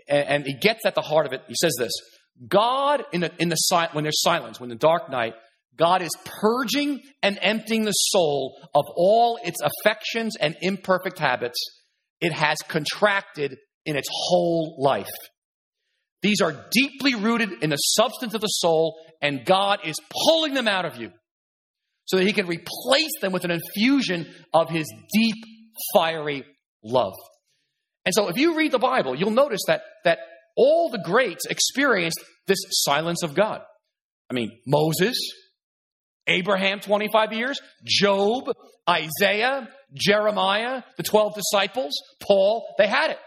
and, 0.08 0.28
and 0.28 0.46
he 0.46 0.54
gets 0.54 0.86
at 0.86 0.96
the 0.96 1.02
heart 1.02 1.26
of 1.26 1.34
it. 1.34 1.42
He 1.48 1.56
says 1.60 1.74
this 1.78 1.92
God, 2.48 3.04
in 3.12 3.22
the, 3.22 3.32
in 3.40 3.50
the, 3.50 3.90
when 3.94 4.04
there's 4.04 4.22
silence, 4.22 4.60
when 4.60 4.70
the 4.70 4.76
dark 4.76 5.10
night, 5.10 5.34
God 5.76 6.02
is 6.02 6.12
purging 6.26 7.02
and 7.22 7.40
emptying 7.42 7.84
the 7.84 7.92
soul 7.92 8.60
of 8.76 8.86
all 8.96 9.40
its 9.44 9.60
affections 9.62 10.36
and 10.36 10.56
imperfect 10.62 11.20
habits 11.20 11.58
it 12.22 12.32
has 12.32 12.58
contracted 12.68 13.58
in 13.86 13.98
its 13.98 14.08
whole 14.12 14.78
life. 14.80 15.10
These 16.22 16.40
are 16.42 16.56
deeply 16.72 17.16
rooted 17.16 17.64
in 17.64 17.70
the 17.70 17.76
substance 17.76 18.34
of 18.34 18.40
the 18.40 18.48
soul, 18.48 18.98
and 19.22 19.46
God 19.46 19.80
is 19.84 19.98
pulling 20.26 20.54
them 20.54 20.68
out 20.68 20.86
of 20.86 20.96
you 20.96 21.12
so 22.06 22.18
that 22.18 22.26
He 22.26 22.34
can 22.34 22.48
replace 22.48 23.12
them 23.22 23.32
with 23.32 23.46
an 23.46 23.52
infusion 23.52 24.28
of 24.54 24.70
His 24.70 24.92
deep, 25.14 25.36
fiery 25.94 26.46
love. 26.84 27.14
And 28.06 28.14
so, 28.14 28.28
if 28.28 28.38
you 28.38 28.58
read 28.58 28.72
the 28.72 28.80
Bible, 28.80 29.16
you'll 29.16 29.32
notice 29.32 29.62
that, 29.68 29.82
that 30.04 30.20
all 30.56 30.90
the 30.90 31.00
greats 31.00 31.46
experienced 31.46 32.20
this 32.48 32.60
silence 32.70 33.24
of 33.24 33.34
God. 33.34 33.62
I 34.30 34.34
mean, 34.34 34.52
Moses, 34.68 35.18
Abraham 36.28 36.80
25 36.80 37.34
years, 37.34 37.62
Job, 37.86 38.52
Isaiah, 38.90 39.70
Jeremiah, 39.94 40.84
the 40.98 41.04
12 41.04 41.36
disciples, 41.36 41.94
Paul, 42.22 42.66
they 42.78 42.88
had 42.88 43.12
it. 43.12 43.20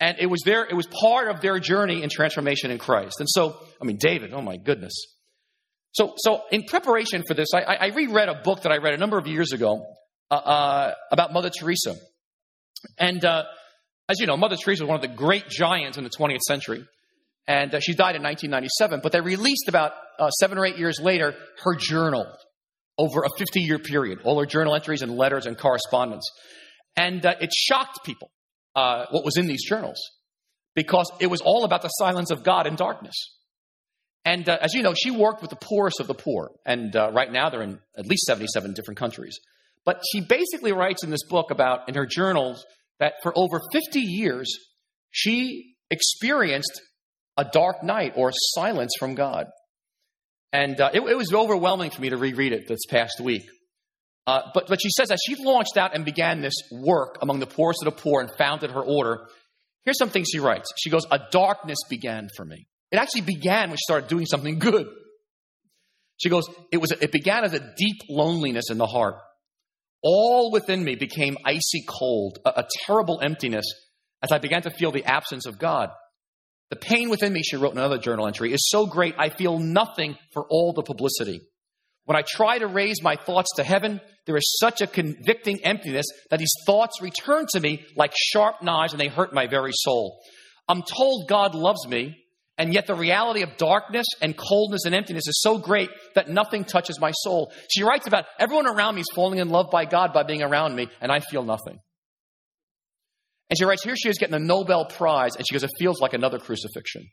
And 0.00 0.16
it 0.18 0.26
was 0.26 0.40
their, 0.44 0.64
it 0.64 0.74
was 0.74 0.86
part 0.86 1.28
of 1.28 1.40
their 1.40 1.60
journey 1.60 2.02
in 2.02 2.10
transformation 2.10 2.70
in 2.70 2.78
Christ. 2.78 3.20
And 3.20 3.28
so, 3.28 3.56
I 3.80 3.84
mean, 3.84 3.98
David, 3.98 4.32
oh 4.32 4.42
my 4.42 4.56
goodness. 4.56 4.92
So, 5.92 6.14
so 6.16 6.42
in 6.50 6.64
preparation 6.64 7.22
for 7.26 7.34
this, 7.34 7.48
I, 7.54 7.60
I 7.60 7.86
reread 7.88 8.28
a 8.28 8.40
book 8.42 8.62
that 8.62 8.72
I 8.72 8.78
read 8.78 8.94
a 8.94 8.96
number 8.96 9.18
of 9.18 9.26
years 9.26 9.52
ago 9.52 9.84
uh, 10.30 10.34
uh, 10.34 10.94
about 11.10 11.32
Mother 11.34 11.50
Teresa. 11.50 11.96
And 12.98 13.22
uh, 13.22 13.44
as 14.08 14.18
you 14.18 14.26
know, 14.26 14.38
Mother 14.38 14.56
Teresa 14.56 14.84
was 14.84 14.88
one 14.88 14.96
of 14.96 15.02
the 15.02 15.14
great 15.14 15.48
giants 15.48 15.98
in 15.98 16.04
the 16.04 16.10
20th 16.10 16.40
century. 16.40 16.84
And 17.46 17.74
uh, 17.74 17.80
she 17.80 17.92
died 17.92 18.16
in 18.16 18.22
1997. 18.22 19.00
But 19.02 19.12
they 19.12 19.20
released 19.20 19.68
about 19.68 19.92
uh, 20.18 20.30
seven 20.30 20.56
or 20.56 20.64
eight 20.64 20.78
years 20.78 20.98
later 20.98 21.34
her 21.64 21.74
journal 21.74 22.26
over 22.96 23.24
a 23.24 23.28
50 23.36 23.60
year 23.60 23.78
period, 23.78 24.20
all 24.24 24.38
her 24.40 24.46
journal 24.46 24.74
entries 24.74 25.02
and 25.02 25.14
letters 25.16 25.44
and 25.44 25.58
correspondence. 25.58 26.30
And 26.96 27.24
uh, 27.26 27.34
it 27.40 27.52
shocked 27.52 28.00
people 28.04 28.30
what 28.74 29.24
was 29.24 29.36
in 29.36 29.46
these 29.46 29.68
journals 29.68 29.98
because 30.74 31.12
it 31.20 31.26
was 31.26 31.42
all 31.42 31.64
about 31.64 31.82
the 31.82 31.88
silence 31.88 32.30
of 32.30 32.42
God 32.42 32.66
in 32.66 32.76
darkness. 32.76 33.14
And 34.24 34.48
uh, 34.48 34.58
as 34.60 34.74
you 34.74 34.82
know, 34.82 34.94
she 34.94 35.10
worked 35.10 35.42
with 35.42 35.50
the 35.50 35.56
poorest 35.56 36.00
of 36.00 36.06
the 36.06 36.14
poor. 36.14 36.52
And 36.64 36.94
uh, 36.94 37.10
right 37.12 37.30
now 37.30 37.50
they're 37.50 37.62
in 37.62 37.80
at 37.96 38.06
least 38.06 38.24
77 38.24 38.74
different 38.74 38.98
countries. 38.98 39.38
But 39.84 40.02
she 40.12 40.20
basically 40.20 40.72
writes 40.72 41.02
in 41.02 41.10
this 41.10 41.24
book 41.28 41.50
about, 41.50 41.88
in 41.88 41.94
her 41.96 42.06
journals, 42.06 42.64
that 43.00 43.14
for 43.22 43.32
over 43.36 43.60
50 43.72 44.00
years, 44.00 44.48
she 45.10 45.74
experienced 45.90 46.80
a 47.36 47.44
dark 47.44 47.82
night 47.82 48.12
or 48.16 48.30
silence 48.32 48.92
from 48.98 49.14
God. 49.14 49.46
And 50.52 50.80
uh, 50.80 50.90
it, 50.92 51.00
it, 51.00 51.16
was 51.16 51.32
overwhelming 51.32 51.90
for 51.90 52.00
me 52.00 52.10
to 52.10 52.16
reread 52.16 52.52
it 52.52 52.68
this 52.68 52.84
past 52.88 53.20
week 53.20 53.42
Uh, 54.26 54.42
but, 54.54 54.68
but 54.68 54.80
she 54.80 54.90
says 54.90 55.08
that 55.08 55.18
she 55.26 55.34
launched 55.42 55.76
out 55.76 55.94
and 55.94 56.04
began 56.04 56.40
this 56.40 56.54
work 56.70 57.16
among 57.22 57.40
the 57.40 57.46
poorest 57.46 57.82
of 57.84 57.94
the 57.94 58.00
poor 58.00 58.20
and 58.20 58.30
founded 58.38 58.70
her 58.70 58.82
order. 58.82 59.26
Here's 59.84 59.98
some 59.98 60.10
things 60.10 60.28
she 60.30 60.38
writes. 60.38 60.70
She 60.78 60.90
goes, 60.90 61.06
A 61.10 61.18
darkness 61.32 61.78
began 61.90 62.28
for 62.36 62.44
me. 62.44 62.66
It 62.92 62.98
actually 62.98 63.22
began 63.22 63.70
when 63.70 63.78
she 63.78 63.84
started 63.84 64.08
doing 64.08 64.26
something 64.26 64.58
good. 64.58 64.86
She 66.18 66.28
goes, 66.28 66.44
It, 66.70 66.76
was, 66.76 66.92
it 66.92 67.10
began 67.10 67.42
as 67.44 67.54
a 67.54 67.74
deep 67.76 67.96
loneliness 68.08 68.70
in 68.70 68.78
the 68.78 68.86
heart. 68.86 69.16
All 70.02 70.52
within 70.52 70.84
me 70.84 70.94
became 70.94 71.36
icy 71.44 71.84
cold, 71.88 72.38
a, 72.44 72.50
a 72.60 72.68
terrible 72.86 73.20
emptiness 73.20 73.64
as 74.22 74.30
I 74.30 74.38
began 74.38 74.62
to 74.62 74.70
feel 74.70 74.92
the 74.92 75.04
absence 75.04 75.46
of 75.46 75.58
God. 75.58 75.90
The 76.70 76.76
pain 76.76 77.10
within 77.10 77.32
me, 77.32 77.42
she 77.42 77.56
wrote 77.56 77.72
in 77.72 77.78
another 77.78 77.98
journal 77.98 78.26
entry, 78.26 78.52
is 78.52 78.70
so 78.70 78.86
great 78.86 79.14
I 79.18 79.30
feel 79.30 79.58
nothing 79.58 80.16
for 80.32 80.46
all 80.48 80.72
the 80.72 80.82
publicity. 80.82 81.40
When 82.04 82.16
I 82.16 82.22
try 82.26 82.58
to 82.58 82.66
raise 82.66 83.02
my 83.02 83.16
thoughts 83.16 83.50
to 83.56 83.64
heaven, 83.64 84.00
there 84.26 84.36
is 84.36 84.56
such 84.58 84.80
a 84.80 84.86
convicting 84.86 85.64
emptiness 85.64 86.06
that 86.30 86.38
these 86.38 86.54
thoughts 86.66 87.00
return 87.00 87.46
to 87.52 87.60
me 87.60 87.84
like 87.96 88.12
sharp 88.16 88.62
knives 88.62 88.92
and 88.92 89.00
they 89.00 89.08
hurt 89.08 89.32
my 89.32 89.46
very 89.46 89.72
soul. 89.74 90.20
I'm 90.68 90.82
told 90.82 91.28
God 91.28 91.54
loves 91.54 91.86
me, 91.86 92.16
and 92.62 92.72
yet 92.72 92.86
the 92.86 92.94
reality 92.94 93.42
of 93.42 93.56
darkness 93.56 94.06
and 94.20 94.36
coldness 94.36 94.84
and 94.84 94.94
emptiness 94.94 95.26
is 95.26 95.42
so 95.42 95.58
great 95.58 95.90
that 96.14 96.28
nothing 96.28 96.62
touches 96.62 97.00
my 97.00 97.10
soul. 97.10 97.52
She 97.68 97.82
writes 97.82 98.06
about 98.06 98.26
everyone 98.38 98.68
around 98.68 98.94
me 98.94 99.00
is 99.00 99.08
falling 99.12 99.40
in 99.40 99.48
love 99.48 99.66
by 99.72 99.84
God 99.84 100.12
by 100.12 100.22
being 100.22 100.44
around 100.44 100.76
me, 100.76 100.86
and 101.00 101.10
I 101.10 101.18
feel 101.18 101.42
nothing. 101.42 101.80
And 103.50 103.58
she 103.58 103.64
writes, 103.64 103.82
here 103.82 103.96
she 103.96 104.08
is 104.10 104.16
getting 104.16 104.34
the 104.34 104.38
Nobel 104.38 104.84
Prize, 104.84 105.34
and 105.34 105.44
she 105.44 105.54
goes, 105.54 105.64
it 105.64 105.70
feels 105.76 106.00
like 106.00 106.12
another 106.12 106.38
crucifixion. 106.38 107.08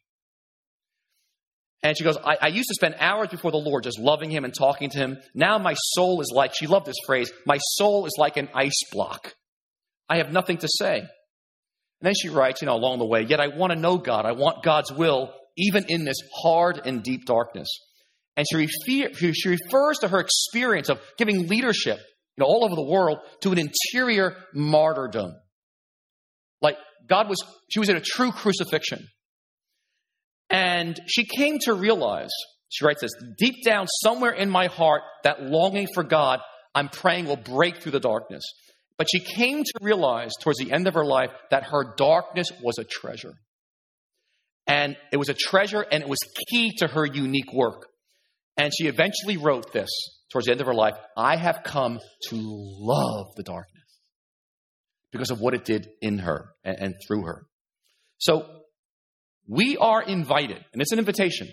And 1.81 1.97
she 1.97 2.03
goes, 2.03 2.15
I, 2.15 2.37
I, 2.39 2.47
used 2.49 2.67
to 2.67 2.75
spend 2.75 2.97
hours 2.99 3.29
before 3.29 3.49
the 3.49 3.57
Lord 3.57 3.85
just 3.85 3.97
loving 3.97 4.29
Him 4.29 4.45
and 4.45 4.53
talking 4.53 4.91
to 4.91 4.99
Him. 4.99 5.17
Now 5.33 5.57
my 5.57 5.73
soul 5.73 6.21
is 6.21 6.31
like, 6.31 6.53
she 6.53 6.67
loved 6.67 6.85
this 6.85 6.97
phrase, 7.07 7.31
my 7.47 7.57
soul 7.57 8.05
is 8.05 8.13
like 8.19 8.37
an 8.37 8.49
ice 8.53 8.83
block. 8.91 9.33
I 10.07 10.17
have 10.17 10.31
nothing 10.31 10.57
to 10.57 10.67
say. 10.69 10.99
And 10.99 11.09
then 12.01 12.13
she 12.13 12.29
writes, 12.29 12.61
you 12.61 12.67
know, 12.67 12.75
along 12.75 12.99
the 12.99 13.05
way, 13.05 13.23
yet 13.23 13.39
I 13.39 13.47
want 13.47 13.73
to 13.73 13.79
know 13.79 13.97
God. 13.97 14.27
I 14.27 14.33
want 14.33 14.63
God's 14.63 14.91
will, 14.91 15.33
even 15.59 15.85
in 15.89 16.05
this 16.05 16.17
hard 16.41 16.81
and 16.85 17.03
deep 17.03 17.25
darkness. 17.25 17.67
And 18.37 18.45
she, 18.49 18.55
refer, 18.55 19.33
she 19.33 19.49
refers 19.49 19.97
to 19.99 20.07
her 20.07 20.19
experience 20.19 20.89
of 20.89 20.99
giving 21.17 21.47
leadership, 21.47 21.97
you 21.97 22.41
know, 22.41 22.45
all 22.45 22.63
over 22.63 22.75
the 22.75 22.89
world 22.89 23.19
to 23.41 23.51
an 23.51 23.59
interior 23.59 24.37
martyrdom. 24.53 25.35
Like 26.61 26.77
God 27.07 27.27
was, 27.27 27.43
she 27.69 27.79
was 27.79 27.89
in 27.89 27.97
a 27.97 28.01
true 28.01 28.31
crucifixion. 28.31 29.05
And 30.49 30.97
she 31.07 31.25
came 31.25 31.59
to 31.65 31.73
realize, 31.73 32.31
she 32.69 32.85
writes 32.85 33.01
this, 33.01 33.11
deep 33.37 33.63
down 33.65 33.87
somewhere 34.03 34.31
in 34.31 34.49
my 34.49 34.67
heart, 34.67 35.01
that 35.23 35.43
longing 35.43 35.87
for 35.93 36.03
God, 36.03 36.39
I'm 36.73 36.87
praying 36.87 37.25
will 37.25 37.35
break 37.35 37.81
through 37.81 37.91
the 37.91 37.99
darkness. 37.99 38.43
But 38.97 39.07
she 39.11 39.19
came 39.19 39.63
to 39.63 39.73
realize 39.81 40.31
towards 40.39 40.59
the 40.59 40.71
end 40.71 40.87
of 40.87 40.93
her 40.93 41.05
life 41.05 41.31
that 41.51 41.65
her 41.65 41.93
darkness 41.95 42.47
was 42.63 42.77
a 42.77 42.83
treasure. 42.83 43.33
And 44.69 44.95
it 45.11 45.17
was 45.17 45.29
a 45.29 45.33
treasure 45.33 45.81
and 45.81 46.03
it 46.03 46.07
was 46.07 46.19
key 46.49 46.75
to 46.77 46.87
her 46.87 47.05
unique 47.05 47.51
work. 47.51 47.87
And 48.55 48.71
she 48.77 48.87
eventually 48.87 49.35
wrote 49.35 49.73
this 49.73 49.89
towards 50.31 50.45
the 50.45 50.51
end 50.51 50.61
of 50.61 50.67
her 50.67 50.75
life 50.75 50.93
I 51.17 51.35
have 51.35 51.63
come 51.63 51.99
to 52.29 52.35
love 52.35 53.35
the 53.35 53.43
darkness 53.43 53.99
because 55.11 55.31
of 55.31 55.41
what 55.41 55.55
it 55.55 55.65
did 55.65 55.89
in 56.01 56.19
her 56.19 56.53
and, 56.63 56.77
and 56.79 56.95
through 57.05 57.23
her. 57.23 57.47
So 58.19 58.45
we 59.47 59.77
are 59.77 60.03
invited, 60.03 60.63
and 60.71 60.81
it's 60.81 60.91
an 60.91 60.99
invitation. 60.99 61.47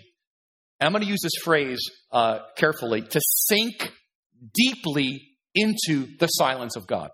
I'm 0.79 0.91
going 0.91 1.03
to 1.03 1.09
use 1.09 1.21
this 1.23 1.41
phrase 1.43 1.79
uh, 2.11 2.39
carefully 2.55 3.01
to 3.01 3.19
sink 3.19 3.91
deeply 4.53 5.27
into 5.55 6.07
the 6.19 6.27
silence 6.27 6.75
of 6.75 6.85
God. 6.85 7.09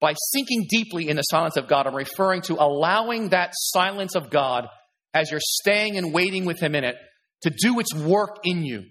By 0.00 0.14
sinking 0.32 0.66
deeply 0.68 1.08
in 1.08 1.16
the 1.16 1.22
silence 1.22 1.56
of 1.56 1.68
God, 1.68 1.86
I'm 1.86 1.94
referring 1.94 2.42
to 2.42 2.54
allowing 2.54 3.30
that 3.30 3.52
silence 3.54 4.14
of 4.14 4.30
God 4.30 4.66
as 5.12 5.30
you're 5.30 5.40
staying 5.42 5.96
and 5.96 6.12
waiting 6.12 6.46
with 6.46 6.60
Him 6.60 6.74
in 6.74 6.84
it 6.84 6.96
to 7.42 7.50
do 7.50 7.78
its 7.80 7.94
work 7.94 8.38
in 8.44 8.64
you. 8.64 8.84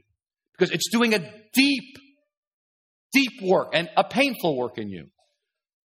Because 0.58 0.72
it's 0.72 0.90
doing 0.92 1.14
a 1.14 1.20
deep, 1.54 1.98
deep 3.14 3.32
work 3.42 3.70
and 3.74 3.90
a 3.98 4.04
painful 4.04 4.58
work 4.58 4.78
in 4.78 4.90
you. 4.90 5.06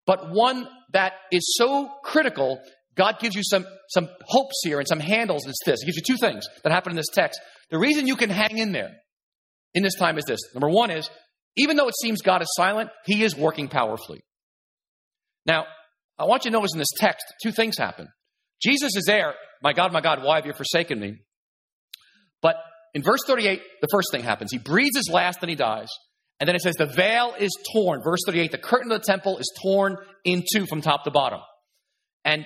But 0.06 0.30
one 0.30 0.68
that 0.92 1.14
is 1.32 1.54
so 1.56 1.90
critical 2.02 2.60
God 2.96 3.18
gives 3.20 3.36
you 3.36 3.42
some, 3.44 3.66
some 3.90 4.08
hopes 4.24 4.60
here 4.64 4.78
and 4.78 4.88
some 4.88 5.00
handles. 5.00 5.46
It's 5.46 5.62
this. 5.64 5.80
He 5.80 5.86
gives 5.86 5.96
you 5.98 6.14
two 6.14 6.18
things 6.18 6.46
that 6.64 6.72
happen 6.72 6.90
in 6.90 6.96
this 6.96 7.10
text. 7.12 7.38
The 7.70 7.78
reason 7.78 8.06
you 8.06 8.16
can 8.16 8.30
hang 8.30 8.56
in 8.56 8.72
there 8.72 8.90
in 9.74 9.82
this 9.82 9.94
time 9.94 10.16
is 10.18 10.24
this. 10.24 10.40
Number 10.54 10.70
one 10.70 10.90
is, 10.90 11.10
even 11.56 11.76
though 11.76 11.88
it 11.88 11.94
seems 12.00 12.22
God 12.22 12.42
is 12.42 12.48
silent, 12.56 12.90
He 13.04 13.22
is 13.22 13.36
working 13.36 13.68
powerfully. 13.68 14.20
Now, 15.46 15.64
I 16.18 16.24
want 16.24 16.44
you 16.44 16.50
to 16.50 16.56
notice 16.56 16.72
in 16.72 16.78
this 16.78 16.92
text, 16.96 17.24
two 17.42 17.52
things 17.52 17.76
happen. 17.78 18.08
Jesus 18.62 18.96
is 18.96 19.04
there. 19.06 19.34
My 19.62 19.72
God, 19.72 19.92
my 19.92 20.00
God, 20.00 20.22
why 20.22 20.36
have 20.36 20.46
you 20.46 20.52
forsaken 20.52 20.98
me? 20.98 21.16
But 22.42 22.56
in 22.94 23.02
verse 23.02 23.20
38, 23.26 23.60
the 23.80 23.88
first 23.92 24.08
thing 24.10 24.22
happens. 24.22 24.50
He 24.50 24.58
breathes 24.58 24.96
his 24.96 25.10
last 25.12 25.38
and 25.42 25.50
he 25.50 25.56
dies. 25.56 25.88
And 26.40 26.48
then 26.48 26.54
it 26.54 26.62
says, 26.62 26.74
the 26.76 26.86
veil 26.86 27.34
is 27.38 27.50
torn. 27.72 28.02
Verse 28.02 28.20
38, 28.26 28.52
the 28.52 28.58
curtain 28.58 28.92
of 28.92 29.00
the 29.00 29.06
temple 29.06 29.38
is 29.38 29.50
torn 29.62 29.96
in 30.24 30.44
two 30.54 30.66
from 30.66 30.82
top 30.82 31.04
to 31.04 31.10
bottom. 31.10 31.40
And 32.24 32.44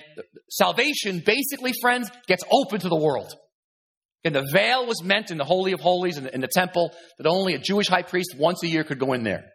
salvation, 0.49 1.23
basically, 1.25 1.73
friends, 1.81 2.09
gets 2.27 2.43
open 2.51 2.79
to 2.81 2.89
the 2.89 2.95
world. 2.95 3.33
And 4.23 4.35
the 4.35 4.47
veil 4.53 4.85
was 4.85 5.03
meant 5.03 5.31
in 5.31 5.37
the 5.37 5.43
Holy 5.43 5.71
of 5.71 5.79
Holies 5.79 6.17
in 6.17 6.25
the, 6.25 6.33
in 6.33 6.41
the 6.41 6.47
temple 6.47 6.91
that 7.17 7.27
only 7.27 7.55
a 7.55 7.59
Jewish 7.59 7.87
high 7.87 8.03
priest 8.03 8.35
once 8.37 8.63
a 8.63 8.67
year 8.67 8.83
could 8.83 8.99
go 8.99 9.13
in 9.13 9.23
there. 9.23 9.45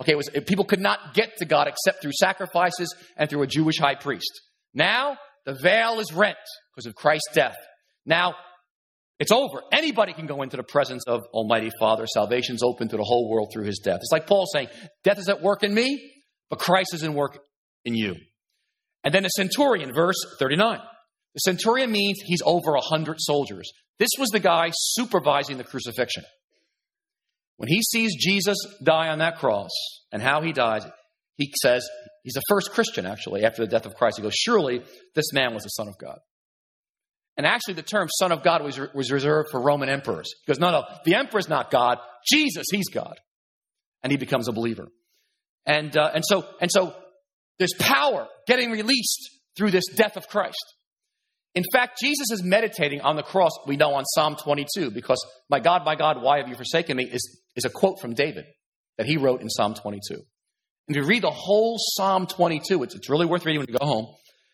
Okay, 0.00 0.12
it 0.12 0.16
was, 0.16 0.28
people 0.46 0.64
could 0.64 0.80
not 0.80 1.14
get 1.14 1.36
to 1.38 1.44
God 1.44 1.68
except 1.68 2.02
through 2.02 2.12
sacrifices 2.18 2.94
and 3.16 3.30
through 3.30 3.42
a 3.42 3.46
Jewish 3.46 3.78
high 3.78 3.94
priest. 3.94 4.30
Now, 4.74 5.16
the 5.46 5.54
veil 5.54 6.00
is 6.00 6.12
rent 6.12 6.36
because 6.72 6.86
of 6.86 6.94
Christ's 6.94 7.32
death. 7.32 7.56
Now, 8.04 8.34
it's 9.20 9.30
over. 9.30 9.62
Anybody 9.72 10.12
can 10.12 10.26
go 10.26 10.42
into 10.42 10.56
the 10.56 10.64
presence 10.64 11.04
of 11.06 11.20
Almighty 11.32 11.70
Father. 11.78 12.06
Salvation's 12.06 12.62
open 12.64 12.88
to 12.88 12.96
the 12.96 13.04
whole 13.04 13.30
world 13.30 13.50
through 13.52 13.64
his 13.64 13.78
death. 13.78 14.00
It's 14.02 14.10
like 14.10 14.26
Paul 14.26 14.46
saying, 14.52 14.68
Death 15.04 15.18
is 15.18 15.28
at 15.28 15.40
work 15.40 15.62
in 15.62 15.72
me, 15.72 16.12
but 16.50 16.58
Christ 16.58 16.94
is 16.94 17.04
in 17.04 17.14
work 17.14 17.38
in 17.84 17.94
you. 17.94 18.16
And 19.04 19.14
then 19.14 19.24
a 19.24 19.30
centurion, 19.30 19.92
verse 19.94 20.16
39. 20.38 20.80
The 21.34 21.38
centurion 21.40 21.92
means 21.92 22.18
he's 22.24 22.42
over 22.44 22.74
a 22.74 22.80
hundred 22.80 23.16
soldiers. 23.20 23.70
This 23.98 24.10
was 24.18 24.30
the 24.30 24.40
guy 24.40 24.70
supervising 24.72 25.58
the 25.58 25.64
crucifixion. 25.64 26.24
When 27.56 27.68
he 27.68 27.82
sees 27.82 28.16
Jesus 28.18 28.56
die 28.82 29.08
on 29.08 29.18
that 29.18 29.38
cross 29.38 29.70
and 30.12 30.20
how 30.20 30.42
he 30.42 30.52
dies, 30.52 30.84
he 31.36 31.52
says, 31.62 31.88
he's 32.22 32.34
the 32.34 32.42
first 32.48 32.72
Christian 32.72 33.06
actually 33.06 33.44
after 33.44 33.62
the 33.64 33.70
death 33.70 33.86
of 33.86 33.94
Christ. 33.94 34.16
He 34.16 34.22
goes, 34.22 34.34
Surely 34.34 34.82
this 35.14 35.32
man 35.32 35.54
was 35.54 35.62
the 35.62 35.68
Son 35.70 35.88
of 35.88 35.98
God. 35.98 36.18
And 37.36 37.46
actually, 37.46 37.74
the 37.74 37.82
term 37.82 38.08
Son 38.08 38.30
of 38.30 38.44
God 38.44 38.62
was, 38.62 38.78
was 38.94 39.10
reserved 39.10 39.48
for 39.50 39.60
Roman 39.60 39.88
emperors. 39.88 40.30
He 40.44 40.52
goes, 40.52 40.60
No, 40.60 40.70
no, 40.70 40.84
the 41.04 41.16
emperor's 41.16 41.48
not 41.48 41.70
God. 41.70 41.98
Jesus, 42.30 42.66
he's 42.70 42.88
God. 42.88 43.14
And 44.02 44.12
he 44.12 44.16
becomes 44.16 44.48
a 44.48 44.52
believer. 44.52 44.86
And, 45.66 45.96
uh, 45.96 46.10
and, 46.14 46.22
so, 46.24 46.46
and 46.60 46.70
so 46.70 46.94
there's 47.58 47.74
power 47.78 48.28
getting 48.46 48.70
released 48.70 49.30
through 49.56 49.70
this 49.70 49.84
death 49.94 50.16
of 50.16 50.28
Christ. 50.28 50.62
In 51.54 51.64
fact, 51.72 51.98
Jesus 52.02 52.30
is 52.32 52.42
meditating 52.42 53.00
on 53.00 53.16
the 53.16 53.22
cross, 53.22 53.52
we 53.66 53.76
know 53.76 53.94
on 53.94 54.04
Psalm 54.04 54.36
22, 54.36 54.90
because, 54.90 55.24
My 55.48 55.60
God, 55.60 55.84
my 55.84 55.94
God, 55.94 56.20
why 56.20 56.38
have 56.38 56.48
you 56.48 56.56
forsaken 56.56 56.96
me? 56.96 57.04
is, 57.04 57.40
is 57.54 57.64
a 57.64 57.70
quote 57.70 58.00
from 58.00 58.14
David 58.14 58.44
that 58.98 59.06
he 59.06 59.16
wrote 59.16 59.40
in 59.40 59.48
Psalm 59.48 59.74
22. 59.74 60.14
And 60.14 60.96
if 60.96 61.02
you 61.02 61.08
read 61.08 61.22
the 61.22 61.30
whole 61.30 61.76
Psalm 61.78 62.26
22, 62.26 62.82
it's, 62.82 62.94
it's 62.94 63.08
really 63.08 63.26
worth 63.26 63.46
reading 63.46 63.60
when 63.60 63.68
you 63.68 63.78
go 63.78 63.86
home. 63.86 64.06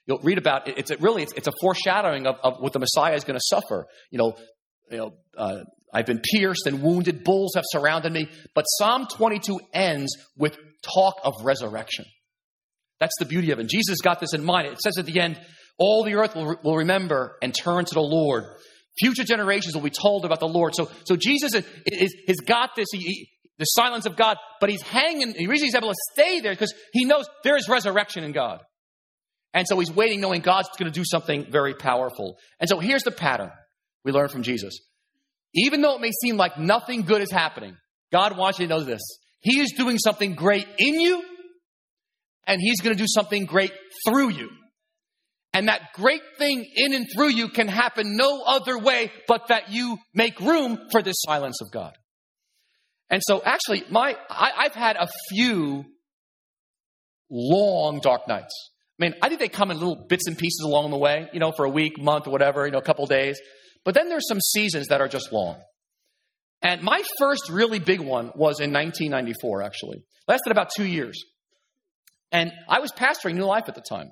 You'll 0.06 0.18
read 0.18 0.38
about 0.38 0.68
it. 0.68 0.78
It's 0.78 0.90
a, 0.90 0.96
really, 0.98 1.22
it's, 1.22 1.32
it's, 1.32 1.48
a 1.48 1.52
foreshadowing 1.60 2.26
of, 2.26 2.36
of, 2.42 2.60
what 2.60 2.72
the 2.72 2.78
Messiah 2.78 3.14
is 3.14 3.24
going 3.24 3.38
to 3.38 3.44
suffer. 3.44 3.86
You 4.10 4.18
know, 4.18 4.36
you 4.90 4.98
know 4.98 5.12
uh, 5.36 5.64
I've 5.92 6.06
been 6.06 6.20
pierced 6.20 6.66
and 6.66 6.82
wounded. 6.82 7.24
Bulls 7.24 7.52
have 7.54 7.64
surrounded 7.66 8.12
me. 8.12 8.28
But 8.54 8.62
Psalm 8.62 9.06
22 9.06 9.60
ends 9.72 10.16
with 10.36 10.56
talk 10.82 11.14
of 11.24 11.34
resurrection. 11.44 12.04
That's 12.98 13.14
the 13.18 13.24
beauty 13.24 13.50
of 13.50 13.58
it. 13.58 13.62
And 13.62 13.70
Jesus 13.70 14.00
got 14.00 14.20
this 14.20 14.34
in 14.34 14.44
mind. 14.44 14.68
It 14.68 14.80
says 14.80 14.98
at 14.98 15.06
the 15.06 15.20
end, 15.20 15.40
all 15.80 16.04
the 16.04 16.14
earth 16.14 16.36
will, 16.36 16.56
will 16.62 16.76
remember 16.76 17.36
and 17.42 17.52
turn 17.52 17.84
to 17.84 17.94
the 17.94 18.00
Lord. 18.00 18.44
Future 18.98 19.24
generations 19.24 19.74
will 19.74 19.82
be 19.82 19.90
told 19.90 20.24
about 20.24 20.38
the 20.38 20.48
Lord. 20.48 20.74
So, 20.74 20.90
so 21.04 21.16
Jesus 21.16 21.54
is, 21.54 21.64
is, 21.86 22.14
has 22.28 22.36
got 22.36 22.76
this, 22.76 22.86
he, 22.92 22.98
he, 22.98 23.30
the 23.58 23.64
silence 23.64 24.06
of 24.06 24.14
God, 24.14 24.36
but 24.60 24.70
he's 24.70 24.82
hanging, 24.82 25.32
the 25.32 25.46
reason 25.46 25.66
he's 25.66 25.74
able 25.74 25.88
to 25.88 25.98
stay 26.12 26.40
there 26.40 26.52
because 26.52 26.74
he 26.92 27.04
knows 27.04 27.26
there 27.42 27.56
is 27.56 27.68
resurrection 27.68 28.22
in 28.24 28.32
God. 28.32 28.60
And 29.52 29.66
so 29.66 29.78
he's 29.78 29.90
waiting 29.90 30.20
knowing 30.20 30.42
God's 30.42 30.68
going 30.78 30.92
to 30.92 30.96
do 30.96 31.04
something 31.04 31.50
very 31.50 31.74
powerful. 31.74 32.36
And 32.60 32.68
so 32.68 32.78
here's 32.78 33.02
the 33.02 33.10
pattern 33.10 33.50
we 34.04 34.12
learn 34.12 34.28
from 34.28 34.42
Jesus. 34.42 34.78
Even 35.54 35.80
though 35.80 35.96
it 35.96 36.00
may 36.00 36.12
seem 36.22 36.36
like 36.36 36.58
nothing 36.58 37.02
good 37.02 37.22
is 37.22 37.32
happening, 37.32 37.76
God 38.12 38.36
wants 38.36 38.58
you 38.58 38.68
to 38.68 38.74
know 38.74 38.84
this. 38.84 39.00
He 39.40 39.60
is 39.60 39.72
doing 39.76 39.98
something 39.98 40.34
great 40.34 40.66
in 40.78 41.00
you 41.00 41.22
and 42.46 42.60
He's 42.60 42.80
going 42.80 42.96
to 42.96 43.02
do 43.02 43.08
something 43.08 43.46
great 43.46 43.72
through 44.06 44.30
you. 44.30 44.50
And 45.52 45.68
that 45.68 45.92
great 45.94 46.22
thing 46.38 46.64
in 46.76 46.94
and 46.94 47.06
through 47.12 47.30
you 47.30 47.48
can 47.48 47.66
happen 47.66 48.16
no 48.16 48.42
other 48.42 48.78
way 48.78 49.10
but 49.26 49.48
that 49.48 49.70
you 49.70 49.98
make 50.14 50.38
room 50.40 50.78
for 50.92 51.02
this 51.02 51.16
silence 51.20 51.60
of 51.60 51.72
God. 51.72 51.96
And 53.10 53.20
so 53.24 53.42
actually, 53.44 53.84
my, 53.90 54.16
I, 54.28 54.52
I've 54.56 54.74
had 54.74 54.96
a 54.96 55.08
few 55.30 55.84
long 57.28 58.00
dark 58.00 58.28
nights. 58.28 58.70
I 59.00 59.04
mean, 59.04 59.14
I 59.22 59.28
think 59.28 59.40
they 59.40 59.48
come 59.48 59.70
in 59.70 59.78
little 59.78 60.06
bits 60.08 60.28
and 60.28 60.38
pieces 60.38 60.60
along 60.64 60.90
the 60.90 60.98
way, 60.98 61.28
you 61.32 61.40
know, 61.40 61.52
for 61.52 61.64
a 61.64 61.70
week, 61.70 62.00
month, 62.00 62.26
whatever, 62.26 62.66
you 62.66 62.72
know, 62.72 62.78
a 62.78 62.82
couple 62.82 63.06
days. 63.06 63.40
But 63.84 63.94
then 63.94 64.08
there's 64.08 64.28
some 64.28 64.40
seasons 64.40 64.88
that 64.88 65.00
are 65.00 65.08
just 65.08 65.32
long. 65.32 65.56
And 66.62 66.82
my 66.82 67.02
first 67.18 67.48
really 67.48 67.78
big 67.78 68.00
one 68.00 68.26
was 68.34 68.60
in 68.60 68.72
1994, 68.72 69.62
actually. 69.62 70.04
Lasted 70.28 70.50
about 70.50 70.70
two 70.76 70.84
years. 70.84 71.24
And 72.30 72.52
I 72.68 72.80
was 72.80 72.92
pastoring 72.92 73.34
New 73.34 73.46
Life 73.46 73.64
at 73.68 73.74
the 73.74 73.80
time. 73.80 74.10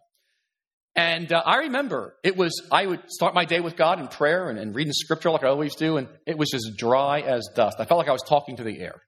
And 0.98 1.32
uh, 1.32 1.40
I 1.46 1.58
remember 1.58 2.16
it 2.24 2.36
was, 2.36 2.60
I 2.72 2.84
would 2.84 3.08
start 3.08 3.32
my 3.32 3.44
day 3.44 3.60
with 3.60 3.76
God 3.76 4.00
in 4.00 4.08
prayer 4.08 4.50
and, 4.50 4.58
and 4.58 4.74
reading 4.74 4.92
scripture 4.92 5.30
like 5.30 5.44
I 5.44 5.48
always 5.48 5.76
do, 5.76 5.96
and 5.96 6.08
it 6.26 6.36
was 6.36 6.52
as 6.52 6.72
dry 6.76 7.20
as 7.20 7.48
dust. 7.54 7.76
I 7.78 7.84
felt 7.84 7.98
like 7.98 8.08
I 8.08 8.12
was 8.12 8.24
talking 8.28 8.56
to 8.56 8.64
the 8.64 8.80
air. 8.80 9.00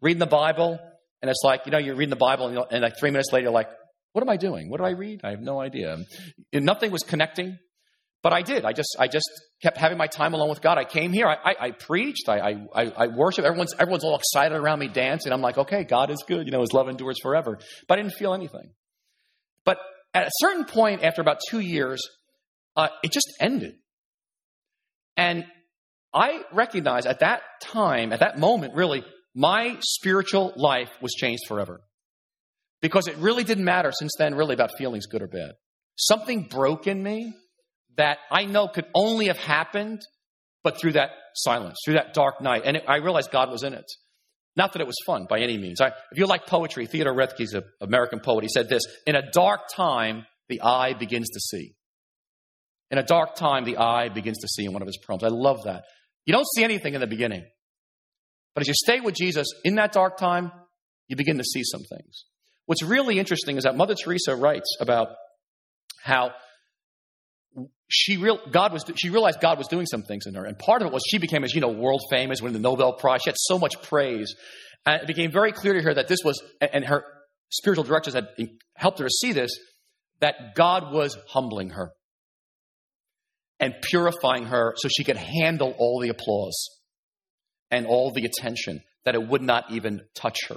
Reading 0.00 0.20
the 0.20 0.26
Bible, 0.26 0.78
and 1.20 1.30
it's 1.30 1.42
like, 1.44 1.66
you 1.66 1.72
know, 1.72 1.76
you're 1.76 1.96
reading 1.96 2.08
the 2.08 2.16
Bible, 2.16 2.46
and, 2.46 2.58
and 2.70 2.82
like 2.82 2.98
three 2.98 3.10
minutes 3.10 3.30
later, 3.30 3.44
you're 3.44 3.52
like, 3.52 3.68
what 4.12 4.22
am 4.22 4.30
I 4.30 4.38
doing? 4.38 4.70
What 4.70 4.78
do 4.78 4.84
I 4.84 4.92
read? 4.92 5.20
I 5.22 5.32
have 5.32 5.40
no 5.42 5.60
idea. 5.60 5.98
And 6.54 6.64
nothing 6.64 6.90
was 6.90 7.02
connecting. 7.02 7.58
But 8.22 8.32
I 8.32 8.40
did. 8.40 8.64
I 8.64 8.72
just, 8.72 8.96
I 8.98 9.06
just 9.06 9.30
kept 9.62 9.76
having 9.76 9.98
my 9.98 10.06
time 10.06 10.32
alone 10.32 10.48
with 10.48 10.62
God. 10.62 10.78
I 10.78 10.84
came 10.84 11.12
here. 11.12 11.26
I, 11.26 11.34
I, 11.34 11.56
I 11.60 11.70
preached. 11.72 12.30
I, 12.30 12.56
I, 12.74 12.92
I 12.96 13.06
worship. 13.08 13.44
Everyone's, 13.44 13.74
everyone's 13.78 14.02
all 14.02 14.16
excited 14.16 14.56
around 14.56 14.78
me 14.78 14.88
dancing. 14.88 15.30
I'm 15.30 15.42
like, 15.42 15.58
okay, 15.58 15.84
God 15.84 16.10
is 16.10 16.24
good. 16.26 16.46
You 16.46 16.52
know, 16.52 16.62
His 16.62 16.72
love 16.72 16.88
endures 16.88 17.18
forever. 17.22 17.58
But 17.86 17.98
I 17.98 18.02
didn't 18.02 18.14
feel 18.14 18.32
anything. 18.32 18.72
But 19.66 19.78
at 20.14 20.26
a 20.26 20.30
certain 20.38 20.64
point, 20.64 21.02
after 21.02 21.20
about 21.20 21.40
two 21.48 21.60
years, 21.60 22.02
uh, 22.76 22.88
it 23.02 23.12
just 23.12 23.32
ended. 23.40 23.74
And 25.16 25.46
I 26.12 26.42
recognized 26.52 27.06
at 27.06 27.20
that 27.20 27.42
time, 27.62 28.12
at 28.12 28.20
that 28.20 28.38
moment, 28.38 28.74
really, 28.74 29.04
my 29.34 29.76
spiritual 29.80 30.52
life 30.56 30.90
was 31.00 31.12
changed 31.12 31.42
forever. 31.46 31.80
Because 32.80 33.08
it 33.08 33.16
really 33.16 33.44
didn't 33.44 33.64
matter 33.64 33.92
since 33.92 34.12
then, 34.18 34.34
really, 34.34 34.54
about 34.54 34.76
feelings 34.76 35.06
good 35.06 35.22
or 35.22 35.28
bad. 35.28 35.52
Something 35.96 36.42
broke 36.42 36.86
in 36.86 37.02
me 37.02 37.34
that 37.96 38.18
I 38.30 38.44
know 38.44 38.68
could 38.68 38.86
only 38.94 39.26
have 39.26 39.38
happened, 39.38 40.02
but 40.62 40.78
through 40.78 40.92
that 40.92 41.10
silence, 41.34 41.78
through 41.84 41.94
that 41.94 42.14
dark 42.14 42.40
night. 42.40 42.62
And 42.64 42.76
it, 42.76 42.84
I 42.86 42.96
realized 42.96 43.30
God 43.30 43.50
was 43.50 43.62
in 43.62 43.72
it. 43.72 43.90
Not 44.56 44.72
that 44.72 44.80
it 44.80 44.86
was 44.86 44.96
fun 45.04 45.26
by 45.28 45.40
any 45.40 45.58
means. 45.58 45.80
I, 45.80 45.88
if 45.88 46.18
you 46.18 46.26
like 46.26 46.46
poetry, 46.46 46.86
Theodore 46.86 47.14
Roethke's 47.14 47.52
an 47.52 47.62
American 47.80 48.20
poet. 48.20 48.42
He 48.42 48.48
said 48.48 48.68
this 48.68 48.82
In 49.06 49.14
a 49.14 49.30
dark 49.30 49.68
time, 49.74 50.24
the 50.48 50.62
eye 50.62 50.94
begins 50.94 51.28
to 51.30 51.40
see. 51.40 51.74
In 52.90 52.98
a 52.98 53.02
dark 53.02 53.34
time, 53.34 53.64
the 53.64 53.78
eye 53.78 54.08
begins 54.08 54.38
to 54.38 54.48
see 54.48 54.64
in 54.64 54.72
one 54.72 54.80
of 54.80 54.86
his 54.86 54.98
poems. 55.04 55.24
I 55.24 55.28
love 55.28 55.64
that. 55.64 55.84
You 56.24 56.32
don't 56.32 56.46
see 56.54 56.64
anything 56.64 56.94
in 56.94 57.00
the 57.00 57.06
beginning. 57.06 57.44
But 58.54 58.62
as 58.62 58.68
you 58.68 58.74
stay 58.74 59.00
with 59.00 59.14
Jesus 59.14 59.48
in 59.64 59.74
that 59.74 59.92
dark 59.92 60.16
time, 60.16 60.50
you 61.08 61.16
begin 61.16 61.36
to 61.36 61.44
see 61.44 61.62
some 61.62 61.82
things. 61.82 62.24
What's 62.64 62.82
really 62.82 63.18
interesting 63.18 63.58
is 63.58 63.64
that 63.64 63.76
Mother 63.76 63.94
Teresa 63.94 64.34
writes 64.34 64.76
about 64.80 65.08
how 66.02 66.30
she 67.88 68.16
real 68.16 68.38
God 68.50 68.72
was 68.72 68.84
she 68.96 69.10
realized 69.10 69.40
God 69.40 69.58
was 69.58 69.68
doing 69.68 69.86
some 69.86 70.02
things 70.02 70.26
in 70.26 70.34
her, 70.34 70.44
and 70.44 70.58
part 70.58 70.82
of 70.82 70.88
it 70.88 70.92
was 70.92 71.02
she 71.08 71.18
became, 71.18 71.44
as 71.44 71.54
you 71.54 71.60
know, 71.60 71.70
world 71.70 72.02
famous, 72.10 72.42
winning 72.42 72.60
the 72.60 72.68
Nobel 72.68 72.94
Prize. 72.94 73.20
She 73.24 73.30
had 73.30 73.36
so 73.38 73.58
much 73.58 73.80
praise, 73.82 74.34
and 74.84 75.02
it 75.02 75.06
became 75.06 75.30
very 75.30 75.52
clear 75.52 75.74
to 75.74 75.82
her 75.82 75.94
that 75.94 76.08
this 76.08 76.20
was, 76.24 76.42
and 76.60 76.84
her 76.84 77.04
spiritual 77.50 77.84
directors 77.84 78.14
had 78.14 78.28
helped 78.74 78.98
her 78.98 79.04
to 79.04 79.10
see 79.10 79.32
this, 79.32 79.50
that 80.20 80.54
God 80.54 80.92
was 80.92 81.16
humbling 81.28 81.70
her 81.70 81.92
and 83.60 83.74
purifying 83.82 84.46
her 84.46 84.74
so 84.76 84.88
she 84.88 85.04
could 85.04 85.16
handle 85.16 85.74
all 85.78 86.00
the 86.00 86.08
applause 86.08 86.68
and 87.70 87.86
all 87.86 88.12
the 88.12 88.24
attention 88.24 88.82
that 89.04 89.14
it 89.14 89.28
would 89.28 89.42
not 89.42 89.70
even 89.70 90.00
touch 90.14 90.38
her. 90.48 90.56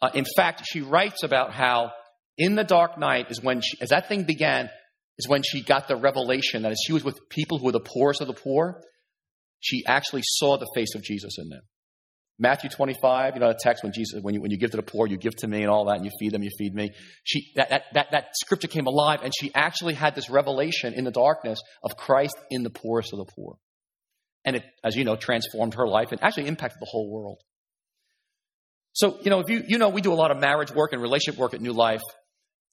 Uh, 0.00 0.10
in 0.14 0.24
fact, 0.36 0.62
she 0.66 0.80
writes 0.80 1.22
about 1.22 1.52
how 1.52 1.90
in 2.36 2.54
the 2.54 2.64
dark 2.64 2.98
night 2.98 3.30
is 3.30 3.42
when, 3.42 3.60
she, 3.60 3.78
as 3.80 3.88
that 3.88 4.08
thing 4.08 4.24
began, 4.24 4.70
is 5.18 5.28
when 5.28 5.42
she 5.42 5.62
got 5.62 5.88
the 5.88 5.96
revelation 5.96 6.62
that 6.62 6.72
as 6.72 6.78
she 6.84 6.92
was 6.92 7.04
with 7.04 7.28
people 7.28 7.58
who 7.58 7.66
were 7.66 7.72
the 7.72 7.80
poorest 7.80 8.20
of 8.20 8.26
the 8.26 8.34
poor, 8.34 8.82
she 9.60 9.84
actually 9.86 10.22
saw 10.24 10.56
the 10.56 10.68
face 10.74 10.94
of 10.94 11.02
Jesus 11.02 11.36
in 11.38 11.48
them. 11.48 11.62
Matthew 12.40 12.70
25, 12.70 13.34
you 13.34 13.40
know, 13.40 13.48
the 13.48 13.58
text 13.60 13.82
when 13.82 13.92
Jesus, 13.92 14.22
when 14.22 14.32
you, 14.32 14.40
when 14.40 14.52
you 14.52 14.58
give 14.58 14.70
to 14.70 14.76
the 14.76 14.82
poor, 14.82 15.08
you 15.08 15.16
give 15.16 15.34
to 15.36 15.48
me 15.48 15.62
and 15.62 15.70
all 15.70 15.86
that, 15.86 15.96
and 15.96 16.04
you 16.04 16.12
feed 16.20 16.32
them, 16.32 16.44
you 16.44 16.50
feed 16.56 16.72
me. 16.72 16.92
She, 17.24 17.50
that, 17.56 17.70
that, 17.70 17.82
that, 17.94 18.10
that 18.12 18.28
scripture 18.40 18.68
came 18.68 18.86
alive, 18.86 19.20
and 19.24 19.32
she 19.36 19.52
actually 19.54 19.94
had 19.94 20.14
this 20.14 20.30
revelation 20.30 20.94
in 20.94 21.02
the 21.02 21.10
darkness 21.10 21.60
of 21.82 21.96
Christ 21.96 22.36
in 22.48 22.62
the 22.62 22.70
poorest 22.70 23.12
of 23.12 23.18
the 23.18 23.24
poor. 23.24 23.56
And 24.44 24.54
it, 24.54 24.64
as 24.84 24.94
you 24.94 25.04
know, 25.04 25.16
transformed 25.16 25.74
her 25.74 25.88
life 25.88 26.12
and 26.12 26.22
actually 26.22 26.46
impacted 26.46 26.78
the 26.80 26.86
whole 26.88 27.10
world. 27.10 27.40
So, 28.92 29.18
you 29.22 29.30
know, 29.30 29.40
if 29.40 29.50
you, 29.50 29.64
you 29.66 29.78
know, 29.78 29.88
we 29.88 30.00
do 30.00 30.12
a 30.12 30.14
lot 30.14 30.30
of 30.30 30.38
marriage 30.38 30.70
work 30.70 30.92
and 30.92 31.02
relationship 31.02 31.40
work 31.40 31.54
at 31.54 31.60
New 31.60 31.72
Life. 31.72 32.02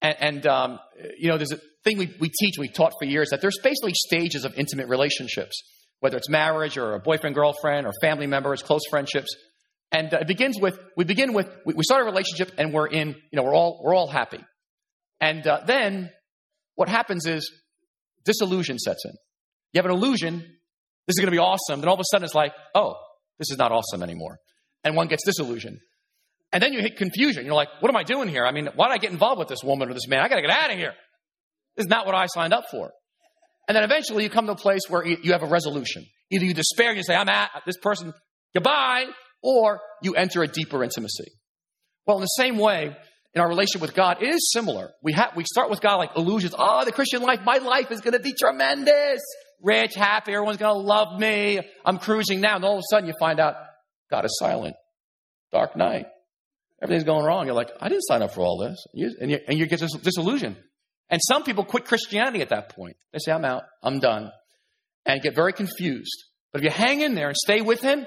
And, 0.06 0.15
and 0.20 0.48
um, 0.48 0.80
you 1.18 1.30
know, 1.30 1.38
there's 1.38 1.52
a 1.52 1.60
thing 1.84 1.98
we, 1.98 2.13
we 2.20 2.30
teach, 2.30 2.56
we 2.60 2.68
taught 2.68 2.94
for 3.00 3.06
years, 3.06 3.30
that 3.32 3.41
there's 3.41 3.58
basically 3.63 3.94
stages 3.96 4.46
of 4.46 4.54
intimate 4.56 4.88
relationships, 4.88 5.63
whether 6.00 6.15
it's 6.18 6.30
marriage 6.30 6.78
or 6.78 6.94
a 6.94 7.00
boyfriend, 7.00 7.36
girlfriend, 7.36 7.88
or 7.88 7.94
family 8.02 8.28
members, 8.28 8.62
close 8.62 8.82
friendships. 8.89 9.36
And 9.91 10.13
uh, 10.13 10.20
it 10.22 10.28
begins 10.28 10.60
with, 10.60 10.80
we 10.96 11.06
begin 11.06 11.34
with, 11.34 11.50
we, 11.65 11.74
we, 11.74 11.84
start 11.84 12.04
a 12.04 12.06
relationship 12.06 12.52
and 12.58 12.72
we're 12.72 12.88
in, 12.88 13.10
you 13.10 13.36
know, 13.36 13.44
we're 13.44 13.56
all, 13.56 13.82
we're 13.84 13.96
all 13.96 14.08
happy. 14.08 14.44
And 15.20 15.46
uh, 15.48 15.62
then 15.65 16.12
what 16.76 16.88
happens 16.88 17.26
is 17.26 17.52
disillusion 18.26 18.78
sets 18.78 19.06
in. 19.06 19.13
You 19.74 19.80
have 19.80 19.86
an 19.86 19.91
illusion, 19.91 20.38
this 21.08 21.15
is 21.15 21.20
going 21.20 21.28
to 21.28 21.32
be 21.32 21.39
awesome. 21.39 21.80
Then 21.80 21.88
all 21.88 21.96
of 21.96 22.00
a 22.00 22.06
sudden 22.12 22.26
it's 22.26 22.36
like, 22.36 22.54
oh, 22.76 22.96
this 23.39 23.50
is 23.50 23.58
not 23.58 23.72
awesome 23.72 24.04
anymore. 24.04 24.38
And 24.84 24.96
one 24.96 25.08
gets 25.08 25.24
disillusioned. 25.26 25.80
And 26.51 26.62
then 26.63 26.73
you 26.73 26.81
hit 26.81 26.97
confusion. 26.97 27.45
You're 27.45 27.55
like, 27.55 27.69
what 27.79 27.89
am 27.89 27.97
I 27.97 28.03
doing 28.03 28.29
here? 28.29 28.45
I 28.45 28.51
mean, 28.51 28.69
why 28.75 28.88
did 28.88 28.93
I 28.93 28.97
get 28.97 29.12
involved 29.12 29.39
with 29.39 29.47
this 29.47 29.63
woman 29.63 29.89
or 29.89 29.93
this 29.93 30.08
man? 30.08 30.19
I 30.19 30.29
got 30.29 30.36
to 30.36 30.41
get 30.41 30.51
out 30.51 30.71
of 30.71 30.77
here. 30.77 30.93
This 31.75 31.86
is 31.86 31.89
not 31.89 32.05
what 32.05 32.15
I 32.15 32.27
signed 32.27 32.53
up 32.53 32.65
for. 32.71 32.91
And 33.67 33.75
then 33.75 33.84
eventually 33.84 34.23
you 34.23 34.29
come 34.29 34.45
to 34.45 34.53
a 34.53 34.58
place 34.58 34.84
where 34.88 35.05
you 35.05 35.31
have 35.34 35.43
a 35.43 35.47
resolution. 35.47 36.05
Either 36.31 36.45
you 36.45 36.53
despair 36.53 36.89
and 36.89 36.97
you 36.97 37.03
say, 37.03 37.15
I'm 37.15 37.29
at 37.29 37.49
this 37.65 37.77
person, 37.77 38.13
goodbye, 38.53 39.05
or 39.41 39.79
you 40.01 40.13
enter 40.13 40.43
a 40.43 40.47
deeper 40.47 40.84
intimacy. 40.84 41.31
Well, 42.05 42.17
in 42.17 42.21
the 42.21 42.27
same 42.27 42.58
way, 42.58 42.95
in 43.34 43.41
our 43.41 43.49
relationship 43.49 43.81
with 43.81 43.95
God, 43.95 44.21
it 44.21 44.29
is 44.29 44.51
similar. 44.53 44.91
We 45.03 45.15
we 45.36 45.43
start 45.43 45.69
with 45.69 45.81
God 45.81 45.97
like 45.97 46.12
illusions. 46.15 46.55
Oh, 46.58 46.86
the 46.86 46.91
Christian 46.91 47.21
life, 47.21 47.39
my 47.43 47.58
life 47.58 47.91
is 47.91 48.01
going 48.01 48.13
to 48.13 48.19
be 48.19 48.34
tremendous. 48.34 49.21
Rich, 49.62 49.95
happy, 49.95 50.34
everyone's 50.34 50.58
going 50.58 50.73
to 50.73 50.79
love 50.79 51.19
me. 51.19 51.60
I'm 51.84 51.97
cruising 51.97 52.39
now. 52.39 52.55
And 52.55 52.65
all 52.65 52.75
of 52.75 52.79
a 52.79 52.88
sudden 52.89 53.08
you 53.08 53.13
find 53.19 53.39
out 53.39 53.55
God 54.12 54.25
is 54.25 54.38
silent. 54.39 54.75
Dark 55.51 55.75
night. 55.75 56.05
Everything's 56.86 57.06
going 57.06 57.26
wrong. 57.26 57.45
You're 57.45 57.56
like, 57.56 57.71
I 57.82 57.89
didn't 57.89 58.04
sign 58.04 58.21
up 58.21 58.34
for 58.34 58.41
all 58.41 58.58
this. 58.58 58.86
And 59.19 59.32
you, 59.32 59.39
and 59.48 59.60
you 59.60 59.65
get 59.65 59.80
disillusioned. 59.80 60.58
And 61.10 61.21
some 61.24 61.43
people 61.43 61.63
quit 61.63 61.86
Christianity 61.86 62.41
at 62.41 62.50
that 62.50 62.69
point. 62.69 62.95
They 63.13 63.19
say, 63.19 63.32
I'm 63.32 63.45
out, 63.45 63.63
I'm 63.84 64.00
done, 64.00 64.32
and 65.06 65.21
get 65.21 65.36
very 65.36 65.54
confused. 65.54 66.24
But 66.52 66.62
if 66.62 66.65
you 66.65 66.71
hang 66.71 67.02
in 67.02 67.15
there 67.15 67.28
and 67.28 67.36
stay 67.36 67.62
with 67.62 67.82
Him, 67.82 68.06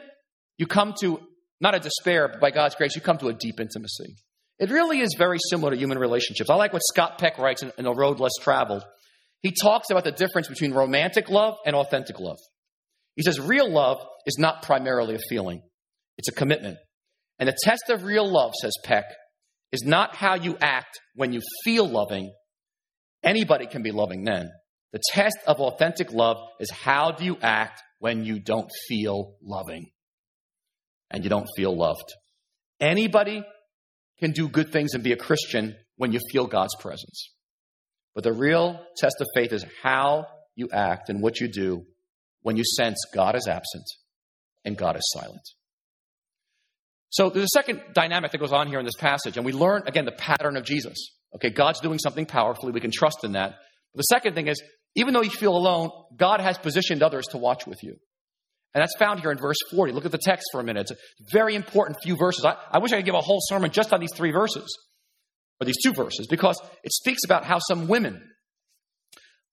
you 0.57 0.67
come 0.67 0.95
to 1.01 1.21
not 1.61 1.75
a 1.75 1.81
despair, 1.81 2.29
but 2.29 2.41
by 2.41 2.51
God's 2.51 2.75
grace, 2.75 2.95
you 2.95 3.03
come 3.03 3.19
to 3.19 3.29
a 3.29 3.33
deep 3.33 3.61
intimacy. 3.61 4.17
It 4.59 4.71
really 4.71 5.01
is 5.01 5.15
very 5.17 5.39
similar 5.51 5.73
to 5.73 5.77
human 5.77 5.99
relationships. 5.99 6.51
I 6.51 6.55
like 6.55 6.73
what 6.73 6.83
Scott 6.85 7.19
Peck 7.19 7.39
writes 7.39 7.63
in, 7.63 7.73
in 7.79 7.87
A 7.87 7.93
Road 7.93 8.19
Less 8.21 8.33
Traveled. 8.41 8.85
He 9.41 9.53
talks 9.53 9.91
about 9.91 10.05
the 10.05 10.13
difference 10.13 10.49
between 10.49 10.73
romantic 10.73 11.29
love 11.29 11.57
and 11.65 11.77
authentic 11.77 12.19
love. 12.19 12.39
He 13.15 13.23
says, 13.23 13.39
real 13.41 13.71
love 13.71 13.99
is 14.27 14.37
not 14.39 14.63
primarily 14.63 15.15
a 15.15 15.21
feeling, 15.29 15.63
it's 16.17 16.29
a 16.29 16.33
commitment. 16.33 16.79
And 17.39 17.49
the 17.49 17.57
test 17.63 17.85
of 17.89 18.05
real 18.05 18.29
love, 18.29 18.53
says 18.61 18.73
Peck, 18.85 19.05
is 19.73 19.83
not 19.85 20.17
how 20.17 20.35
you 20.35 20.57
act 20.61 20.99
when 21.15 21.33
you 21.33 21.41
feel 21.65 21.89
loving, 21.89 22.33
Anybody 23.23 23.67
can 23.67 23.83
be 23.83 23.91
loving 23.91 24.25
then. 24.25 24.51
The 24.93 25.01
test 25.13 25.39
of 25.47 25.61
authentic 25.61 26.13
love 26.13 26.39
is 26.61 26.71
how 26.71 27.13
do 27.13 27.25
you 27.25 27.37
act 27.43 27.83
when 27.99 28.25
you 28.25 28.39
don't 28.39 28.71
feel 28.89 29.37
loving 29.43 29.91
and 31.11 31.25
you 31.25 31.31
don't 31.31 31.49
feel 31.57 31.77
loved? 31.77 32.15
Anybody 32.81 33.43
can 34.21 34.31
do 34.31 34.49
good 34.49 34.73
things 34.73 34.95
and 34.95 35.03
be 35.03 35.13
a 35.13 35.17
Christian 35.17 35.77
when 35.97 36.13
you 36.13 36.21
feel 36.33 36.47
God's 36.47 36.75
presence. 36.81 37.33
But 38.15 38.25
the 38.25 38.33
real 38.33 38.81
test 38.97 39.17
of 39.21 39.27
faith 39.35 39.53
is 39.53 39.65
how 39.83 40.27
you 40.55 40.69
act 40.73 41.09
and 41.09 41.21
what 41.21 41.41
you 41.41 41.49
do 41.49 41.85
when 42.43 42.57
you 42.57 42.65
sense 42.65 42.99
God 43.15 43.37
is 43.37 43.47
absent 43.47 43.85
and 44.65 44.77
God 44.77 44.97
is 44.97 45.03
silent. 45.13 45.43
So 47.11 47.31
there's 47.31 47.45
a 47.45 47.59
second 47.59 47.81
dynamic 47.95 48.33
that 48.33 48.39
goes 48.39 48.53
on 48.53 48.69
here 48.69 48.79
in 48.79 48.85
this 48.85 48.97
passage, 48.99 49.37
and 49.37 49.47
we 49.47 49.53
learn 49.53 49.83
again 49.87 50.05
the 50.05 50.13
pattern 50.13 50.57
of 50.57 50.65
Jesus. 50.65 50.97
Okay, 51.35 51.51
God's 51.51 51.81
doing 51.81 51.99
something 51.99 52.27
powerfully. 52.27 52.73
We 52.73 52.81
can 52.81 52.91
trust 52.91 53.25
in 53.25 53.33
that. 53.33 53.55
But 53.95 53.99
the 53.99 54.03
second 54.03 54.35
thing 54.35 54.49
is, 54.49 54.63
even 54.95 55.15
though 55.15 55.23
you 55.23 55.31
feel 55.31 55.57
alone, 55.57 55.91
God 56.17 56.41
has 56.41 56.59
positioned 56.59 57.03
others 57.03 57.27
to 57.29 57.39
watch 57.39 57.67
with 57.67 57.83
you. 57.83 57.97
And 58.75 58.83
that's 58.83 58.97
found 58.99 59.21
here 59.21 59.33
in 59.33 59.39
verse 59.39 59.57
40. 59.71 59.93
Look 59.93 60.05
at 60.05 60.13
the 60.13 60.19
text 60.19 60.49
for 60.53 60.61
a 60.61 60.65
minute. 60.65 60.83
It's 60.83 60.93
a 60.93 60.97
very 61.33 61.55
important 61.55 61.99
few 62.03 62.17
verses. 62.17 62.45
I, 62.45 62.57
I 62.71 62.79
wish 62.79 62.93
I 62.93 62.97
could 62.97 63.07
give 63.07 63.15
a 63.15 63.21
whole 63.21 63.41
sermon 63.41 63.71
just 63.71 63.93
on 63.93 64.01
these 64.01 64.13
three 64.15 64.31
verses, 64.31 64.67
or 65.61 65.65
these 65.65 65.83
two 65.83 65.93
verses, 65.93 66.27
because 66.29 66.61
it 66.85 66.93
speaks 66.93 67.25
about 67.25 67.45
how 67.45 67.59
some 67.59 67.89
women 67.89 68.23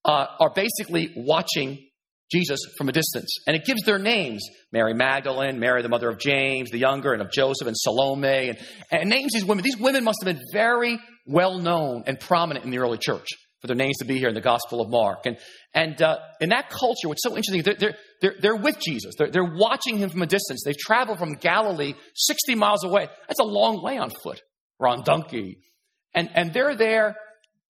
uh, 0.04 0.28
are 0.40 0.52
basically 0.54 1.14
watching 1.16 1.88
Jesus 2.32 2.60
from 2.78 2.90
a 2.90 2.92
distance. 2.92 3.38
And 3.46 3.56
it 3.56 3.66
gives 3.66 3.84
their 3.84 4.00
names 4.00 4.48
Mary 4.72 4.94
Magdalene, 4.94 5.60
Mary, 5.60 5.82
the 5.82 5.90
mother 5.90 6.10
of 6.10 6.20
James, 6.20 6.72
the 6.72 6.80
younger, 6.80 7.14
and 7.14 7.22
of 7.22 7.32
Joseph, 7.32 7.68
and 7.68 7.78
Salome, 7.78 8.50
and, 8.50 8.58
and 8.92 9.10
names 9.10 9.32
these 9.34 9.46
women. 9.46 9.64
These 9.64 9.78
women 9.78 10.04
must 10.04 10.20
have 10.24 10.36
been 10.36 10.44
very 10.52 11.00
well 11.28 11.60
known 11.60 12.04
and 12.08 12.20
prominent 12.20 12.66
in 12.66 12.72
the 12.72 12.80
early 12.80 12.98
church 12.98 13.28
for 13.62 13.68
their 13.68 13.76
names 13.76 13.98
to 13.98 14.06
be 14.06 14.18
here 14.18 14.30
in 14.30 14.36
the 14.36 14.42
Gospel 14.42 14.82
of 14.82 14.90
Mark. 14.90 15.26
And, 15.26 15.38
and 15.74 16.02
uh, 16.02 16.18
in 16.40 16.50
that 16.50 16.70
culture, 16.70 17.08
what's 17.08 17.24
so 17.24 17.36
interesting, 17.36 17.64
they're, 17.64 17.76
they're, 17.76 17.96
they're, 18.22 18.36
they're 18.40 18.56
with 18.56 18.80
Jesus. 18.80 19.16
They're, 19.18 19.30
they're 19.30 19.44
watching 19.44 19.98
him 19.98 20.10
from 20.10 20.22
a 20.22 20.28
distance. 20.28 20.64
They've 20.66 20.78
traveled 20.78 21.20
from 21.20 21.34
Galilee 21.34 21.94
60 22.16 22.56
miles 22.56 22.84
away. 22.84 23.08
That's 23.28 23.40
a 23.40 23.44
long 23.44 23.84
way 23.84 23.98
on 23.98 24.12
foot 24.24 24.42
or 24.80 24.88
on 24.88 25.04
donkey. 25.04 25.58
And, 26.14 26.30
and 26.34 26.54
they're 26.54 26.76
there, 26.76 27.16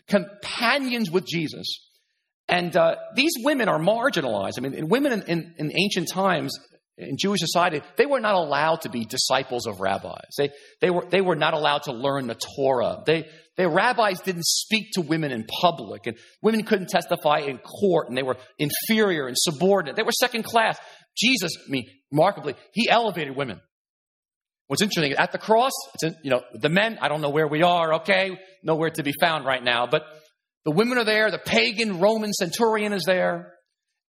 companions 0.08 1.10
with 1.10 1.26
Jesus. 1.26 1.85
And 2.48 2.76
uh, 2.76 2.96
these 3.16 3.32
women 3.44 3.68
are 3.70 3.80
marginalized. 3.80 4.54
I 4.58 4.62
mean, 4.62 4.88
women 4.88 5.14
in, 5.14 5.22
in, 5.24 5.56
in, 5.58 5.72
ancient 5.76 6.10
times 6.12 6.58
in 6.98 7.18
Jewish 7.18 7.40
society, 7.40 7.82
they 7.98 8.06
were 8.06 8.20
not 8.20 8.36
allowed 8.36 8.82
to 8.82 8.90
be 8.90 9.04
disciples 9.04 9.66
of 9.66 9.80
rabbis. 9.80 10.30
They, 10.38 10.52
they, 10.80 10.92
were, 10.92 11.06
they 11.10 11.22
were 11.22 11.36
not 11.36 11.56
allowed 11.56 11.84
to 11.84 11.92
learn 11.92 12.28
the 12.28 12.36
Torah. 12.56 13.02
They, 13.06 13.28
the 13.58 13.68
rabbis 13.68 14.22
didn't 14.22 14.46
speak 14.46 14.92
to 14.94 15.02
women 15.02 15.32
in 15.32 15.46
public, 15.62 16.06
and 16.06 16.18
women 16.44 16.64
couldn't 16.64 16.90
testify 16.90 17.40
in 17.40 17.58
court, 17.58 18.10
and 18.10 18.18
they 18.18 18.24
were 18.24 18.38
inferior 18.60 19.28
and 19.28 19.36
subordinate. 19.38 19.96
They 19.96 20.04
were 20.04 20.12
second 20.12 20.44
class. 20.44 20.78
Jesus, 21.18 21.52
I 21.58 21.70
mean, 21.70 21.86
remarkably, 22.12 22.56
he 22.74 22.90
elevated 22.90 23.36
women. 23.36 23.60
What's 24.68 24.82
interesting, 24.82 25.14
at 25.14 25.32
the 25.32 25.38
cross, 25.38 25.74
it's 25.94 26.04
in, 26.04 26.16
you 26.24 26.32
know, 26.32 26.42
the 26.54 26.70
men, 26.70 26.98
I 27.00 27.08
don't 27.08 27.22
know 27.22 27.30
where 27.30 27.48
we 27.48 27.62
are, 27.62 27.96
okay? 27.96 28.38
Nowhere 28.64 28.90
to 28.92 29.04
be 29.04 29.14
found 29.20 29.46
right 29.46 29.64
now, 29.64 29.86
but 29.86 30.04
the 30.66 30.72
women 30.72 30.98
are 30.98 31.06
there, 31.06 31.32
the 31.32 31.40
pagan 31.40 32.00
Roman 32.00 32.34
centurion 32.34 32.92
is 32.92 33.04
there. 33.06 33.54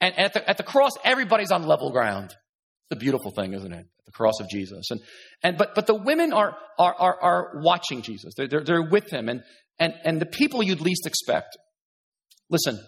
And 0.02 0.18
at 0.18 0.34
the, 0.34 0.50
at 0.50 0.58
the 0.58 0.64
cross, 0.64 0.92
everybody's 1.04 1.52
on 1.52 1.64
level 1.64 1.92
ground. 1.92 2.32
It's 2.32 2.98
a 2.98 3.00
beautiful 3.00 3.32
thing, 3.32 3.54
isn't 3.54 3.72
it? 3.72 3.86
The 4.06 4.12
cross 4.12 4.40
of 4.40 4.48
Jesus. 4.50 4.92
And, 4.92 5.00
and 5.44 5.58
but, 5.58 5.76
but 5.76 5.88
the 5.88 5.96
women 5.96 6.34
are, 6.34 6.56
are, 6.78 6.96
are, 6.98 7.22
are 7.22 7.52
watching 7.56 8.02
Jesus. 8.02 8.34
They're, 8.36 8.48
they're, 8.48 8.64
they're 8.64 8.90
with 8.90 9.12
him. 9.12 9.30
And, 9.30 9.42
and, 9.80 9.94
and 10.04 10.22
the 10.22 10.26
people 10.26 10.64
you'd 10.64 10.82
least 10.82 11.06
expect. 11.06 11.58
Listen, 12.50 12.80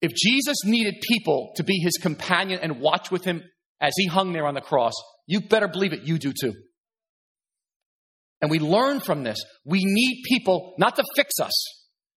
if 0.00 0.12
Jesus 0.14 0.64
needed 0.64 1.02
people 1.02 1.52
to 1.56 1.64
be 1.64 1.78
his 1.78 1.98
companion 2.00 2.60
and 2.62 2.80
watch 2.80 3.10
with 3.10 3.24
him 3.24 3.42
as 3.80 3.92
he 3.96 4.06
hung 4.06 4.32
there 4.32 4.46
on 4.46 4.54
the 4.54 4.60
cross, 4.60 4.94
you 5.26 5.40
better 5.40 5.68
believe 5.68 5.92
it, 5.92 6.02
you 6.02 6.18
do 6.18 6.32
too. 6.32 6.54
And 8.40 8.50
we 8.50 8.60
learn 8.60 9.00
from 9.00 9.24
this. 9.24 9.38
We 9.64 9.80
need 9.84 10.22
people 10.24 10.74
not 10.78 10.96
to 10.96 11.04
fix 11.16 11.34
us, 11.40 11.52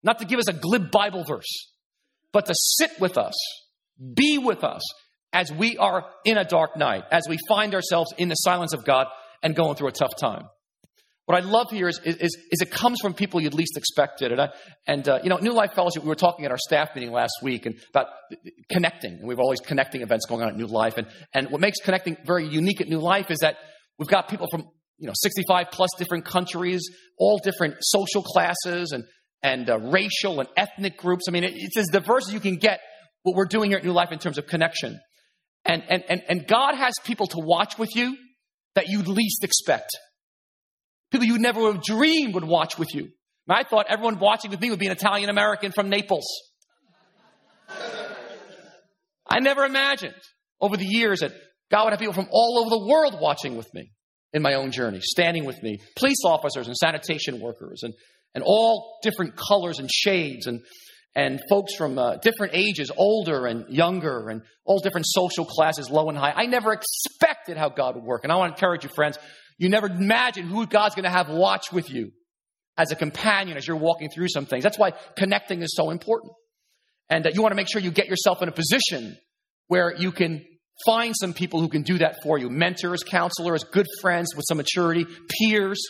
not 0.03 0.19
to 0.19 0.25
give 0.25 0.39
us 0.39 0.47
a 0.47 0.53
glib 0.53 0.91
Bible 0.91 1.23
verse, 1.23 1.71
but 2.31 2.45
to 2.45 2.53
sit 2.55 2.91
with 2.99 3.17
us, 3.17 3.35
be 4.15 4.37
with 4.37 4.63
us 4.63 4.81
as 5.33 5.51
we 5.51 5.77
are 5.77 6.05
in 6.25 6.37
a 6.37 6.43
dark 6.43 6.75
night, 6.75 7.03
as 7.11 7.23
we 7.29 7.37
find 7.47 7.73
ourselves 7.73 8.13
in 8.17 8.29
the 8.29 8.35
silence 8.35 8.73
of 8.73 8.83
God 8.83 9.07
and 9.43 9.55
going 9.55 9.75
through 9.75 9.87
a 9.87 9.93
tough 9.93 10.15
time. 10.19 10.43
What 11.25 11.41
I 11.41 11.47
love 11.47 11.69
here 11.69 11.87
is, 11.87 11.99
is, 12.03 12.17
is 12.19 12.61
it 12.61 12.71
comes 12.71 12.99
from 12.99 13.13
people 13.13 13.39
you'd 13.39 13.53
least 13.53 13.77
expect 13.77 14.21
it. 14.21 14.31
And, 14.31 14.41
I, 14.41 14.49
and 14.85 15.07
uh, 15.07 15.19
you 15.23 15.29
know, 15.29 15.37
New 15.37 15.53
Life 15.53 15.73
Fellowship, 15.73 16.03
we 16.03 16.09
were 16.09 16.15
talking 16.15 16.45
at 16.45 16.51
our 16.51 16.57
staff 16.57 16.89
meeting 16.95 17.11
last 17.11 17.35
week 17.41 17.65
and 17.65 17.79
about 17.91 18.07
connecting. 18.69 19.13
And 19.13 19.27
we 19.27 19.35
have 19.35 19.39
these 19.49 19.65
connecting 19.65 20.01
events 20.01 20.25
going 20.25 20.41
on 20.41 20.49
at 20.49 20.57
New 20.57 20.65
Life. 20.65 20.97
And, 20.97 21.07
and 21.33 21.49
what 21.49 21.61
makes 21.61 21.79
connecting 21.79 22.17
very 22.25 22.47
unique 22.47 22.81
at 22.81 22.89
New 22.89 22.99
Life 22.99 23.31
is 23.31 23.39
that 23.39 23.55
we've 23.97 24.09
got 24.09 24.27
people 24.27 24.47
from, 24.51 24.65
you 24.97 25.07
know, 25.07 25.13
65 25.15 25.67
plus 25.71 25.91
different 25.97 26.25
countries, 26.25 26.81
all 27.17 27.39
different 27.41 27.75
social 27.79 28.23
classes 28.23 28.91
and, 28.91 29.05
and 29.43 29.69
uh, 29.69 29.79
racial 29.79 30.39
and 30.39 30.49
ethnic 30.55 30.97
groups. 30.97 31.25
I 31.27 31.31
mean, 31.31 31.43
it, 31.43 31.53
it's 31.55 31.77
as 31.77 31.87
diverse 31.87 32.27
as 32.27 32.33
you 32.33 32.39
can 32.39 32.57
get 32.57 32.79
what 33.23 33.35
we're 33.35 33.45
doing 33.45 33.71
here 33.71 33.77
at 33.77 33.85
New 33.85 33.93
Life 33.93 34.11
in 34.11 34.19
terms 34.19 34.37
of 34.37 34.47
connection. 34.47 34.99
And, 35.65 35.83
and, 35.89 36.03
and, 36.09 36.21
and 36.27 36.47
God 36.47 36.75
has 36.75 36.93
people 37.03 37.27
to 37.27 37.37
watch 37.39 37.77
with 37.77 37.95
you 37.95 38.17
that 38.75 38.87
you'd 38.87 39.07
least 39.07 39.43
expect. 39.43 39.89
People 41.11 41.27
you 41.27 41.37
never 41.37 41.61
would 41.61 41.75
have 41.75 41.83
dreamed 41.83 42.33
would 42.35 42.45
watch 42.45 42.79
with 42.79 42.93
you. 42.95 43.09
And 43.47 43.57
I 43.57 43.63
thought 43.63 43.87
everyone 43.89 44.19
watching 44.19 44.51
with 44.51 44.61
me 44.61 44.69
would 44.69 44.79
be 44.79 44.85
an 44.87 44.91
Italian 44.93 45.29
American 45.29 45.71
from 45.71 45.89
Naples. 45.89 46.25
I 49.27 49.39
never 49.39 49.65
imagined 49.65 50.15
over 50.59 50.77
the 50.77 50.85
years 50.85 51.19
that 51.19 51.33
God 51.69 51.85
would 51.85 51.91
have 51.91 51.99
people 51.99 52.13
from 52.13 52.27
all 52.31 52.59
over 52.59 52.69
the 52.69 52.87
world 52.87 53.17
watching 53.19 53.55
with 53.55 53.67
me 53.73 53.91
in 54.33 54.41
my 54.41 54.53
own 54.53 54.71
journey, 54.71 54.99
standing 55.01 55.45
with 55.45 55.61
me, 55.61 55.79
police 55.95 56.23
officers 56.25 56.67
and 56.67 56.75
sanitation 56.75 57.39
workers, 57.39 57.81
and, 57.83 57.93
and 58.33 58.43
all 58.45 58.99
different 59.03 59.35
colors 59.35 59.79
and 59.79 59.89
shades, 59.91 60.47
and, 60.47 60.61
and 61.15 61.41
folks 61.49 61.75
from 61.75 61.97
uh, 61.97 62.17
different 62.17 62.53
ages, 62.55 62.91
older 62.95 63.45
and 63.45 63.69
younger, 63.69 64.29
and 64.29 64.41
all 64.65 64.79
different 64.79 65.05
social 65.07 65.45
classes, 65.45 65.89
low 65.89 66.09
and 66.09 66.17
high. 66.17 66.31
I 66.35 66.45
never 66.45 66.73
expected 66.73 67.57
how 67.57 67.69
God 67.69 67.95
would 67.95 68.03
work. 68.03 68.23
And 68.23 68.31
I 68.31 68.37
want 68.37 68.55
to 68.55 68.59
encourage 68.59 68.83
you, 68.83 68.89
friends, 68.95 69.17
you 69.57 69.69
never 69.69 69.87
imagine 69.87 70.47
who 70.47 70.65
God's 70.65 70.95
going 70.95 71.03
to 71.03 71.09
have 71.09 71.29
watch 71.29 71.71
with 71.71 71.91
you 71.91 72.11
as 72.77 72.91
a 72.91 72.95
companion 72.95 73.57
as 73.57 73.67
you're 73.67 73.77
walking 73.77 74.09
through 74.09 74.29
some 74.29 74.45
things. 74.45 74.63
That's 74.63 74.79
why 74.79 74.93
connecting 75.17 75.61
is 75.61 75.75
so 75.75 75.89
important. 75.89 76.33
And 77.09 77.27
uh, 77.27 77.31
you 77.33 77.41
want 77.41 77.51
to 77.51 77.55
make 77.55 77.67
sure 77.71 77.81
you 77.81 77.91
get 77.91 78.07
yourself 78.07 78.41
in 78.41 78.49
a 78.49 78.53
position 78.53 79.17
where 79.67 79.93
you 79.95 80.11
can 80.11 80.43
find 80.85 81.13
some 81.15 81.33
people 81.33 81.59
who 81.59 81.67
can 81.67 81.83
do 81.83 81.97
that 81.99 82.23
for 82.23 82.37
you 82.37 82.49
mentors, 82.49 83.03
counselors, 83.03 83.63
good 83.65 83.87
friends 84.01 84.35
with 84.35 84.45
some 84.47 84.57
maturity, 84.57 85.05
peers. 85.29 85.81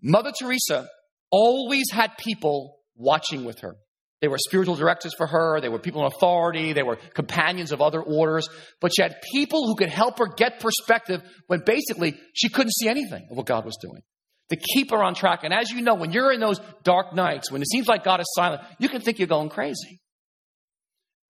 Mother 0.00 0.32
Teresa 0.38 0.88
always 1.30 1.90
had 1.90 2.16
people 2.18 2.78
watching 2.96 3.44
with 3.44 3.60
her. 3.60 3.76
They 4.20 4.28
were 4.28 4.38
spiritual 4.38 4.74
directors 4.74 5.14
for 5.16 5.26
her. 5.26 5.60
They 5.60 5.68
were 5.68 5.78
people 5.78 6.04
in 6.04 6.12
authority. 6.12 6.72
They 6.72 6.82
were 6.82 6.96
companions 7.14 7.70
of 7.70 7.80
other 7.80 8.02
orders. 8.02 8.48
But 8.80 8.92
she 8.94 9.02
had 9.02 9.16
people 9.32 9.66
who 9.66 9.76
could 9.76 9.90
help 9.90 10.18
her 10.18 10.26
get 10.26 10.58
perspective 10.58 11.22
when 11.46 11.60
basically 11.64 12.18
she 12.34 12.48
couldn't 12.48 12.72
see 12.72 12.88
anything 12.88 13.28
of 13.30 13.36
what 13.36 13.46
God 13.46 13.64
was 13.64 13.76
doing. 13.80 14.02
To 14.50 14.56
keep 14.56 14.90
her 14.90 15.02
on 15.02 15.14
track. 15.14 15.44
And 15.44 15.52
as 15.52 15.70
you 15.70 15.82
know, 15.82 15.94
when 15.94 16.10
you're 16.10 16.32
in 16.32 16.40
those 16.40 16.58
dark 16.82 17.14
nights, 17.14 17.52
when 17.52 17.62
it 17.62 17.68
seems 17.68 17.86
like 17.86 18.02
God 18.02 18.20
is 18.20 18.26
silent, 18.34 18.62
you 18.78 18.88
can 18.88 19.02
think 19.02 19.18
you're 19.18 19.28
going 19.28 19.50
crazy. 19.50 20.00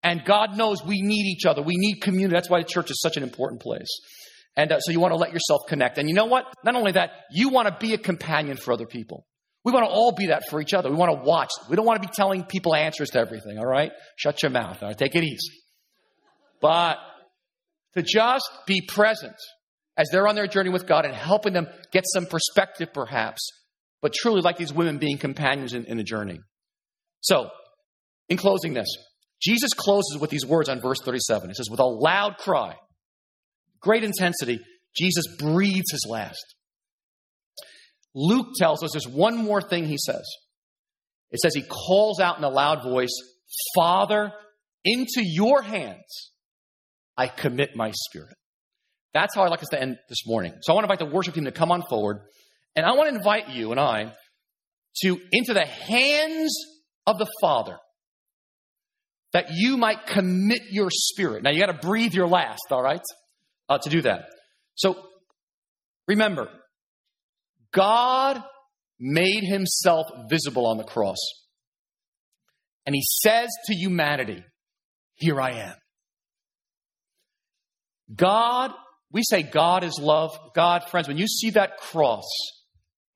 And 0.02 0.24
God 0.24 0.56
knows 0.56 0.82
we 0.82 1.02
need 1.02 1.26
each 1.26 1.44
other. 1.44 1.61
We 1.61 1.76
need 1.76 2.00
community. 2.00 2.32
That's 2.32 2.48
why 2.48 2.61
the 2.61 2.68
church 2.68 2.90
is 2.90 3.00
such 3.00 3.16
an 3.16 3.24
important 3.24 3.61
place. 3.61 3.88
And 4.56 4.72
uh, 4.72 4.80
so 4.80 4.92
you 4.92 5.00
want 5.00 5.12
to 5.12 5.18
let 5.18 5.32
yourself 5.32 5.62
connect. 5.68 5.98
And 5.98 6.08
you 6.08 6.14
know 6.14 6.26
what? 6.26 6.44
Not 6.64 6.74
only 6.74 6.92
that, 6.92 7.11
you 7.30 7.48
want 7.48 7.68
to 7.68 7.76
be 7.78 7.94
a 7.94 7.98
companion 7.98 8.56
for 8.56 8.72
other 8.72 8.87
people. 8.87 9.26
We 9.68 9.72
want 9.72 9.85
to 9.85 9.90
all 9.90 10.12
be 10.12 10.28
that 10.28 10.44
for 10.48 10.62
each 10.62 10.72
other. 10.72 10.88
We 10.88 10.96
want 10.96 11.12
to 11.12 11.28
watch. 11.28 11.50
We 11.68 11.76
don't 11.76 11.85
want 11.85 12.00
to 12.02 12.09
be 12.09 12.11
telling 12.14 12.42
people 12.44 12.74
answers 12.74 13.11
to 13.11 13.18
everything, 13.18 13.59
all 13.59 13.66
right? 13.66 13.92
Shut 14.16 14.42
your 14.42 14.48
mouth, 14.48 14.78
all 14.81 14.88
right? 14.88 14.96
Take 14.96 15.14
it 15.14 15.22
easy. 15.22 15.61
But 16.62 16.96
to 17.94 18.00
just 18.02 18.50
be 18.66 18.81
present 18.88 19.37
as 19.94 20.09
they're 20.11 20.26
on 20.26 20.37
their 20.37 20.46
journey 20.46 20.70
with 20.70 20.87
God 20.87 21.04
and 21.04 21.14
helping 21.14 21.52
them 21.52 21.66
get 21.92 22.04
some 22.07 22.24
perspective, 22.24 22.94
perhaps, 22.94 23.46
but 24.00 24.14
truly 24.14 24.40
like 24.40 24.57
these 24.57 24.72
women 24.72 24.96
being 24.96 25.18
companions 25.18 25.74
in, 25.74 25.85
in 25.85 25.98
the 25.98 26.02
journey. 26.02 26.40
So, 27.20 27.50
in 28.31 28.38
closing 28.38 28.72
this, 28.72 28.88
Jesus 29.42 29.74
closes 29.74 30.16
with 30.18 30.31
these 30.31 30.46
words 30.46 30.70
on 30.70 30.81
verse 30.81 31.02
37. 31.04 31.50
He 31.50 31.52
says, 31.52 31.68
With 31.70 31.81
a 31.81 31.85
loud 31.85 32.38
cry, 32.38 32.74
great 33.83 34.02
intensity, 34.02 34.61
Jesus 34.96 35.26
breathes 35.38 35.90
his 35.92 36.07
last. 36.09 36.54
Luke 38.14 38.49
tells 38.57 38.83
us 38.83 38.92
there's 38.92 39.09
one 39.09 39.37
more 39.37 39.61
thing 39.61 39.85
he 39.85 39.99
says. 39.99 40.25
It 41.31 41.40
says 41.40 41.55
he 41.55 41.62
calls 41.62 42.21
out 42.21 42.38
in 42.38 42.44
a 42.44 42.49
loud 42.49 42.83
voice, 42.83 43.14
Father, 43.75 44.33
into 44.85 45.23
your 45.23 45.62
hands 45.62 46.33
I 47.16 47.27
commit 47.27 47.75
my 47.75 47.90
spirit. 47.90 48.35
That's 49.12 49.35
how 49.35 49.42
I'd 49.42 49.51
like 49.51 49.62
us 49.62 49.68
to 49.71 49.81
end 49.81 49.99
this 50.09 50.27
morning. 50.27 50.55
So 50.62 50.73
I 50.73 50.75
want 50.75 50.87
to 50.87 50.92
invite 50.92 51.09
the 51.09 51.14
worship 51.14 51.35
team 51.35 51.44
to 51.44 51.53
come 51.53 51.73
on 51.73 51.83
forward. 51.90 52.21
And 52.77 52.87
I 52.87 52.92
want 52.92 53.11
to 53.11 53.16
invite 53.16 53.51
you 53.51 53.73
and 53.73 53.81
I 53.81 54.12
to 55.03 55.21
into 55.33 55.53
the 55.53 55.66
hands 55.66 56.55
of 57.07 57.18
the 57.18 57.27
Father 57.40 57.77
that 59.33 59.49
you 59.51 59.77
might 59.77 60.07
commit 60.07 60.62
your 60.71 60.90
spirit. 60.90 61.42
Now 61.42 61.51
you 61.51 61.59
got 61.59 61.73
to 61.73 61.87
breathe 61.87 62.14
your 62.14 62.29
last, 62.29 62.62
all 62.70 62.82
right, 62.82 63.03
uh, 63.68 63.78
to 63.78 63.91
do 63.91 64.03
that. 64.03 64.26
So 64.76 64.97
remember, 66.07 66.49
God 67.73 68.43
made 68.99 69.45
himself 69.45 70.07
visible 70.29 70.66
on 70.66 70.79
the 70.79 70.85
cross. 70.85 71.19
And 72.87 72.95
he 72.95 73.03
says 73.03 73.49
to 73.66 73.75
humanity, 73.75 74.43
Here 75.14 75.41
I 75.41 75.51
am. 75.53 75.75
God, 78.14 78.73
we 79.12 79.23
say 79.23 79.43
God 79.43 79.85
is 79.85 79.99
love. 80.01 80.39
God, 80.55 80.85
friends, 80.91 81.09
when 81.09 81.19
you 81.19 81.27
see 81.27 81.51
that 81.51 81.77
cross, 81.77 82.27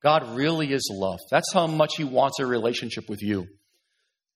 God 0.03 0.35
really 0.35 0.71
is 0.71 0.89
love. 0.93 1.19
That's 1.31 1.51
how 1.53 1.67
much 1.67 1.95
he 1.97 2.03
wants 2.03 2.39
a 2.39 2.45
relationship 2.45 3.09
with 3.09 3.21
you. 3.21 3.47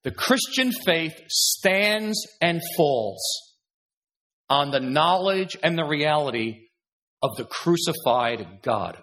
The 0.04 0.12
Christian 0.12 0.72
faith 0.72 1.20
stands 1.28 2.26
and 2.42 2.62
falls 2.76 3.22
on 4.50 4.72
the 4.72 4.80
knowledge 4.80 5.58
and 5.62 5.78
the 5.78 5.86
reality 5.86 6.68
of 7.22 7.36
the 7.36 7.44
crucified 7.44 8.60
God. 8.62 9.02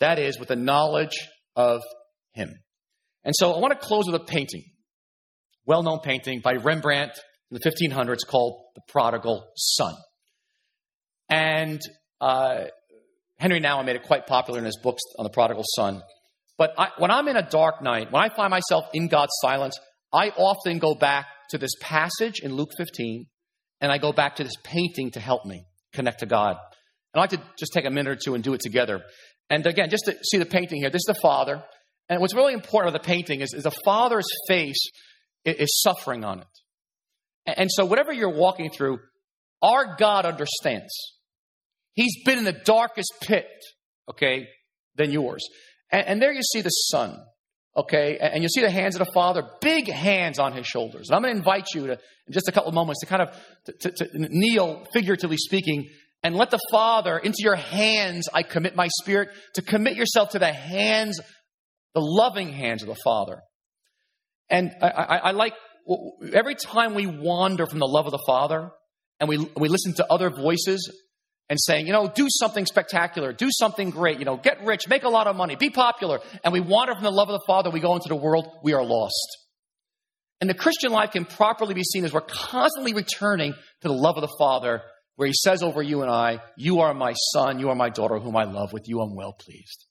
That 0.00 0.18
is, 0.18 0.38
with 0.38 0.48
the 0.48 0.56
knowledge 0.56 1.16
of 1.56 1.82
Him. 2.32 2.52
And 3.24 3.34
so 3.36 3.52
I 3.52 3.58
want 3.58 3.78
to 3.78 3.86
close 3.86 4.04
with 4.06 4.20
a 4.20 4.24
painting, 4.24 4.64
well 5.66 5.82
known 5.82 6.00
painting 6.00 6.40
by 6.42 6.54
Rembrandt 6.54 7.12
in 7.50 7.58
the 7.58 7.70
1500s 7.70 8.26
called 8.26 8.62
The 8.74 8.82
Prodigal 8.88 9.46
Son. 9.56 9.94
And 11.28 11.80
uh, 12.20 12.64
Henri 13.38 13.60
Nouwen 13.60 13.86
made 13.86 13.96
it 13.96 14.02
quite 14.02 14.26
popular 14.26 14.58
in 14.58 14.64
his 14.64 14.78
books 14.82 15.02
on 15.18 15.24
the 15.24 15.30
prodigal 15.30 15.64
son. 15.76 16.02
But 16.56 16.74
I, 16.76 16.88
when 16.98 17.10
I'm 17.10 17.28
in 17.28 17.36
a 17.36 17.48
dark 17.48 17.82
night, 17.82 18.10
when 18.10 18.22
I 18.22 18.34
find 18.34 18.50
myself 18.50 18.86
in 18.92 19.08
God's 19.08 19.32
silence, 19.40 19.78
I 20.12 20.30
often 20.30 20.78
go 20.78 20.94
back 20.94 21.26
to 21.50 21.58
this 21.58 21.70
passage 21.80 22.40
in 22.42 22.54
Luke 22.54 22.70
15, 22.76 23.26
and 23.80 23.92
I 23.92 23.98
go 23.98 24.12
back 24.12 24.36
to 24.36 24.44
this 24.44 24.56
painting 24.64 25.12
to 25.12 25.20
help 25.20 25.44
me 25.44 25.64
connect 25.92 26.20
to 26.20 26.26
God. 26.26 26.56
And 27.14 27.20
I'd 27.22 27.32
like 27.32 27.40
to 27.40 27.42
just 27.58 27.72
take 27.72 27.84
a 27.84 27.90
minute 27.90 28.10
or 28.10 28.18
two 28.22 28.34
and 28.34 28.42
do 28.42 28.54
it 28.54 28.60
together. 28.60 29.02
And 29.50 29.66
again, 29.66 29.90
just 29.90 30.04
to 30.04 30.16
see 30.22 30.38
the 30.38 30.46
painting 30.46 30.80
here, 30.80 30.90
this 30.90 31.00
is 31.00 31.14
the 31.14 31.20
father. 31.20 31.62
And 32.08 32.20
what's 32.20 32.34
really 32.34 32.54
important 32.54 32.90
about 32.90 33.02
the 33.02 33.06
painting 33.06 33.40
is, 33.40 33.52
is 33.54 33.64
the 33.64 33.70
father's 33.84 34.28
face 34.46 34.90
is, 35.44 35.80
suffering 35.82 36.24
on 36.24 36.40
it. 36.40 36.46
And, 37.46 37.58
and 37.60 37.70
so, 37.70 37.84
whatever 37.84 38.12
you're 38.12 38.36
walking 38.36 38.70
through, 38.70 38.98
our 39.62 39.96
God 39.96 40.26
understands. 40.26 40.92
He's 41.94 42.22
been 42.24 42.38
in 42.38 42.44
the 42.44 42.52
darkest 42.52 43.12
pit, 43.22 43.48
okay, 44.08 44.46
than 44.94 45.10
yours. 45.10 45.44
And, 45.90 46.06
and 46.06 46.22
there 46.22 46.32
you 46.32 46.42
see 46.42 46.60
the 46.60 46.68
son, 46.68 47.18
okay, 47.76 48.18
and 48.18 48.42
you 48.42 48.48
see 48.48 48.60
the 48.60 48.70
hands 48.70 48.94
of 48.94 49.04
the 49.04 49.12
father, 49.12 49.42
big 49.60 49.88
hands 49.88 50.38
on 50.38 50.52
his 50.52 50.66
shoulders. 50.66 51.08
And 51.08 51.16
I'm 51.16 51.22
going 51.22 51.34
to 51.34 51.38
invite 51.38 51.74
you 51.74 51.88
to, 51.88 51.92
in 51.92 52.32
just 52.32 52.48
a 52.48 52.52
couple 52.52 52.68
of 52.68 52.74
moments, 52.74 53.00
to 53.00 53.06
kind 53.06 53.22
of 53.22 53.36
to, 53.66 53.72
to, 53.72 53.90
to 53.90 54.08
kneel, 54.14 54.86
figuratively 54.92 55.38
speaking, 55.38 55.88
and 56.22 56.34
let 56.34 56.50
the 56.50 56.60
Father 56.70 57.16
into 57.18 57.38
your 57.40 57.56
hands 57.56 58.28
I 58.32 58.42
commit 58.42 58.74
my 58.74 58.88
spirit, 59.00 59.30
to 59.54 59.62
commit 59.62 59.96
yourself 59.96 60.30
to 60.30 60.38
the 60.38 60.52
hands, 60.52 61.20
the 61.94 62.00
loving 62.00 62.52
hands 62.52 62.82
of 62.82 62.88
the 62.88 62.96
Father. 63.04 63.40
And 64.50 64.72
I, 64.82 64.88
I, 64.88 65.16
I 65.16 65.30
like 65.30 65.54
every 66.32 66.54
time 66.54 66.94
we 66.94 67.06
wander 67.06 67.66
from 67.66 67.78
the 67.78 67.86
love 67.86 68.06
of 68.06 68.12
the 68.12 68.22
Father 68.26 68.70
and 69.20 69.28
we, 69.28 69.38
we 69.56 69.68
listen 69.68 69.94
to 69.94 70.06
other 70.10 70.30
voices 70.30 70.90
and 71.48 71.58
saying, 71.60 71.86
you 71.86 71.92
know, 71.92 72.10
do 72.14 72.26
something 72.28 72.66
spectacular, 72.66 73.32
do 73.32 73.48
something 73.50 73.90
great, 73.90 74.18
you 74.18 74.24
know, 74.24 74.36
get 74.36 74.64
rich, 74.64 74.86
make 74.88 75.04
a 75.04 75.08
lot 75.08 75.26
of 75.26 75.34
money, 75.34 75.56
be 75.56 75.70
popular, 75.70 76.20
and 76.44 76.52
we 76.52 76.60
wander 76.60 76.94
from 76.94 77.04
the 77.04 77.10
love 77.10 77.28
of 77.28 77.40
the 77.40 77.44
Father, 77.46 77.70
we 77.70 77.80
go 77.80 77.94
into 77.94 78.08
the 78.08 78.16
world, 78.16 78.46
we 78.62 78.74
are 78.74 78.84
lost. 78.84 79.38
And 80.40 80.48
the 80.48 80.54
Christian 80.54 80.92
life 80.92 81.12
can 81.12 81.24
properly 81.24 81.74
be 81.74 81.82
seen 81.82 82.04
as 82.04 82.12
we're 82.12 82.20
constantly 82.20 82.92
returning 82.92 83.54
to 83.54 83.88
the 83.88 83.94
love 83.94 84.16
of 84.16 84.22
the 84.22 84.34
Father, 84.38 84.82
where 85.18 85.26
He 85.26 85.34
says 85.34 85.64
over 85.64 85.82
you 85.82 86.02
and 86.02 86.10
I, 86.10 86.38
You 86.56 86.78
are 86.78 86.94
my 86.94 87.12
son, 87.32 87.58
you 87.58 87.70
are 87.70 87.74
my 87.74 87.88
daughter, 87.88 88.20
whom 88.20 88.36
I 88.36 88.44
love, 88.44 88.72
with 88.72 88.84
you 88.86 89.00
I'm 89.00 89.16
well 89.16 89.32
pleased. 89.32 89.84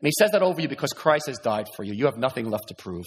And 0.00 0.06
He 0.06 0.12
says 0.18 0.32
that 0.32 0.42
over 0.42 0.60
you 0.60 0.68
because 0.68 0.92
Christ 0.92 1.28
has 1.28 1.38
died 1.38 1.66
for 1.74 1.82
you. 1.82 1.94
You 1.94 2.04
have 2.04 2.18
nothing 2.18 2.50
left 2.50 2.68
to 2.68 2.74
prove. 2.74 3.06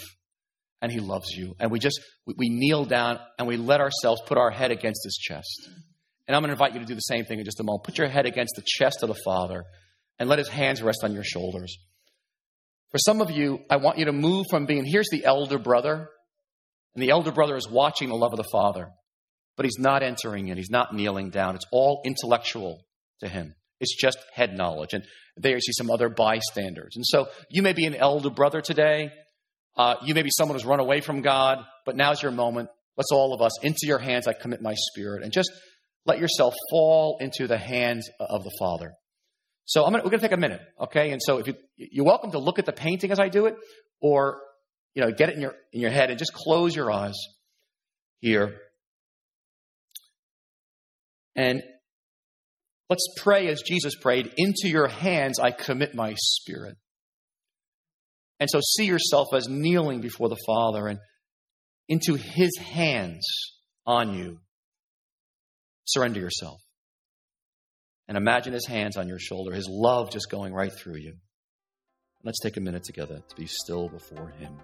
And 0.81 0.91
He 0.91 0.99
loves 0.99 1.27
you. 1.29 1.55
And 1.59 1.69
we 1.69 1.77
just, 1.77 2.01
we, 2.25 2.49
kneel 2.49 2.85
down 2.85 3.19
and 3.37 3.47
we 3.47 3.55
let 3.55 3.81
ourselves 3.81 4.19
put 4.25 4.39
our 4.39 4.49
head 4.49 4.71
against 4.71 5.01
His 5.03 5.15
chest. 5.15 5.69
And 6.27 6.35
I'm 6.35 6.41
going 6.41 6.49
to 6.49 6.53
invite 6.53 6.73
you 6.73 6.79
to 6.79 6.85
do 6.87 6.95
the 6.95 7.01
same 7.01 7.25
thing 7.25 7.37
in 7.37 7.45
just 7.45 7.59
a 7.59 7.63
moment. 7.63 7.83
Put 7.83 7.99
your 7.99 8.07
head 8.07 8.25
against 8.25 8.55
the 8.55 8.63
chest 8.65 9.03
of 9.03 9.09
the 9.09 9.19
Father 9.23 9.63
and 10.17 10.27
let 10.27 10.39
his 10.39 10.49
hands 10.49 10.81
rest 10.81 11.01
on 11.03 11.13
your 11.13 11.23
shoulders. 11.23 11.77
For 12.89 12.97
some 12.97 13.21
of 13.21 13.29
you, 13.29 13.59
I 13.69 13.77
want 13.77 13.99
you 13.99 14.05
to 14.05 14.11
move 14.11 14.47
from 14.49 14.65
being 14.65 14.85
here's 14.85 15.09
the 15.11 15.23
elder 15.23 15.59
brother, 15.59 16.09
and 16.95 17.03
the 17.03 17.11
elder 17.11 17.31
brother 17.31 17.55
is 17.55 17.69
watching 17.69 18.09
the 18.09 18.15
love 18.15 18.33
of 18.33 18.37
the 18.37 18.49
Father, 18.51 18.89
but 19.57 19.65
he's 19.65 19.79
not 19.79 20.03
entering 20.03 20.47
in, 20.47 20.57
he's 20.57 20.69
not 20.69 20.93
kneeling 20.93 21.29
down. 21.29 21.55
It's 21.55 21.65
all 21.71 22.01
intellectual 22.05 22.85
to 23.19 23.27
him. 23.27 23.55
It's 23.79 23.95
just 23.95 24.17
head 24.33 24.55
knowledge. 24.55 24.93
And 24.93 25.03
there 25.35 25.55
you 25.55 25.61
see 25.61 25.73
some 25.73 25.91
other 25.91 26.09
bystanders. 26.09 26.93
And 26.95 27.05
so 27.05 27.27
you 27.49 27.61
may 27.61 27.73
be 27.73 27.85
an 27.85 27.95
elder 27.95 28.29
brother 28.29 28.61
today. 28.61 29.11
Uh, 29.75 29.95
you 30.03 30.13
may 30.15 30.23
be 30.23 30.29
someone 30.31 30.55
who's 30.55 30.65
run 30.65 30.79
away 30.79 31.01
from 31.01 31.21
God, 31.21 31.59
but 31.85 31.95
now's 31.95 32.21
your 32.21 32.31
moment. 32.31 32.69
Let's 32.95 33.11
all 33.11 33.33
of 33.33 33.41
us, 33.41 33.51
into 33.63 33.81
your 33.83 33.99
hands 33.99 34.27
I 34.27 34.33
commit 34.33 34.61
my 34.61 34.73
spirit. 34.75 35.23
And 35.23 35.31
just 35.31 35.51
let 36.05 36.19
yourself 36.19 36.55
fall 36.71 37.17
into 37.19 37.47
the 37.47 37.57
hands 37.57 38.09
of 38.19 38.43
the 38.43 38.51
Father. 38.57 38.93
So 39.65 39.83
gonna, 39.83 39.97
we're 39.97 40.09
going 40.09 40.19
to 40.19 40.25
take 40.25 40.31
a 40.31 40.37
minute, 40.37 40.61
okay? 40.79 41.11
And 41.11 41.21
so 41.21 41.39
if 41.39 41.47
you, 41.47 41.55
you're 41.75 42.05
welcome 42.05 42.31
to 42.31 42.39
look 42.39 42.57
at 42.57 42.65
the 42.65 42.71
painting 42.71 43.11
as 43.11 43.19
I 43.19 43.27
do 43.27 43.47
it, 43.47 43.55
or 43.99 44.41
you 44.93 45.03
know, 45.03 45.11
get 45.11 45.29
it 45.29 45.35
in 45.35 45.41
your 45.41 45.55
in 45.71 45.81
your 45.81 45.91
head 45.91 46.09
and 46.09 46.17
just 46.17 46.33
close 46.33 46.75
your 46.75 46.91
eyes 46.91 47.15
here. 48.19 48.57
And 51.37 51.61
let's 52.89 53.07
pray 53.17 53.47
as 53.47 53.61
Jesus 53.61 53.95
prayed, 53.95 54.33
into 54.35 54.67
your 54.67 54.89
hands 54.89 55.39
I 55.39 55.51
commit 55.51 55.95
my 55.95 56.15
spirit. 56.17 56.75
And 58.39 58.49
so 58.49 58.59
see 58.59 58.85
yourself 58.85 59.29
as 59.33 59.47
kneeling 59.47 60.01
before 60.01 60.27
the 60.27 60.37
Father 60.45 60.87
and 60.87 60.99
into 61.87 62.15
his 62.15 62.57
hands 62.57 63.25
on 63.85 64.13
you 64.13 64.39
Surrender 65.87 66.19
yourself. 66.19 66.61
And 68.09 68.17
imagine 68.17 68.53
his 68.53 68.67
hands 68.67 68.97
on 68.97 69.07
your 69.07 69.19
shoulder, 69.19 69.53
his 69.53 69.67
love 69.69 70.11
just 70.11 70.29
going 70.29 70.53
right 70.53 70.71
through 70.71 70.97
you. 70.97 71.15
Let's 72.23 72.39
take 72.41 72.57
a 72.57 72.61
minute 72.61 72.83
together 72.83 73.21
to 73.27 73.35
be 73.35 73.47
still 73.47 73.87
before 73.87 74.29
him. 74.37 74.57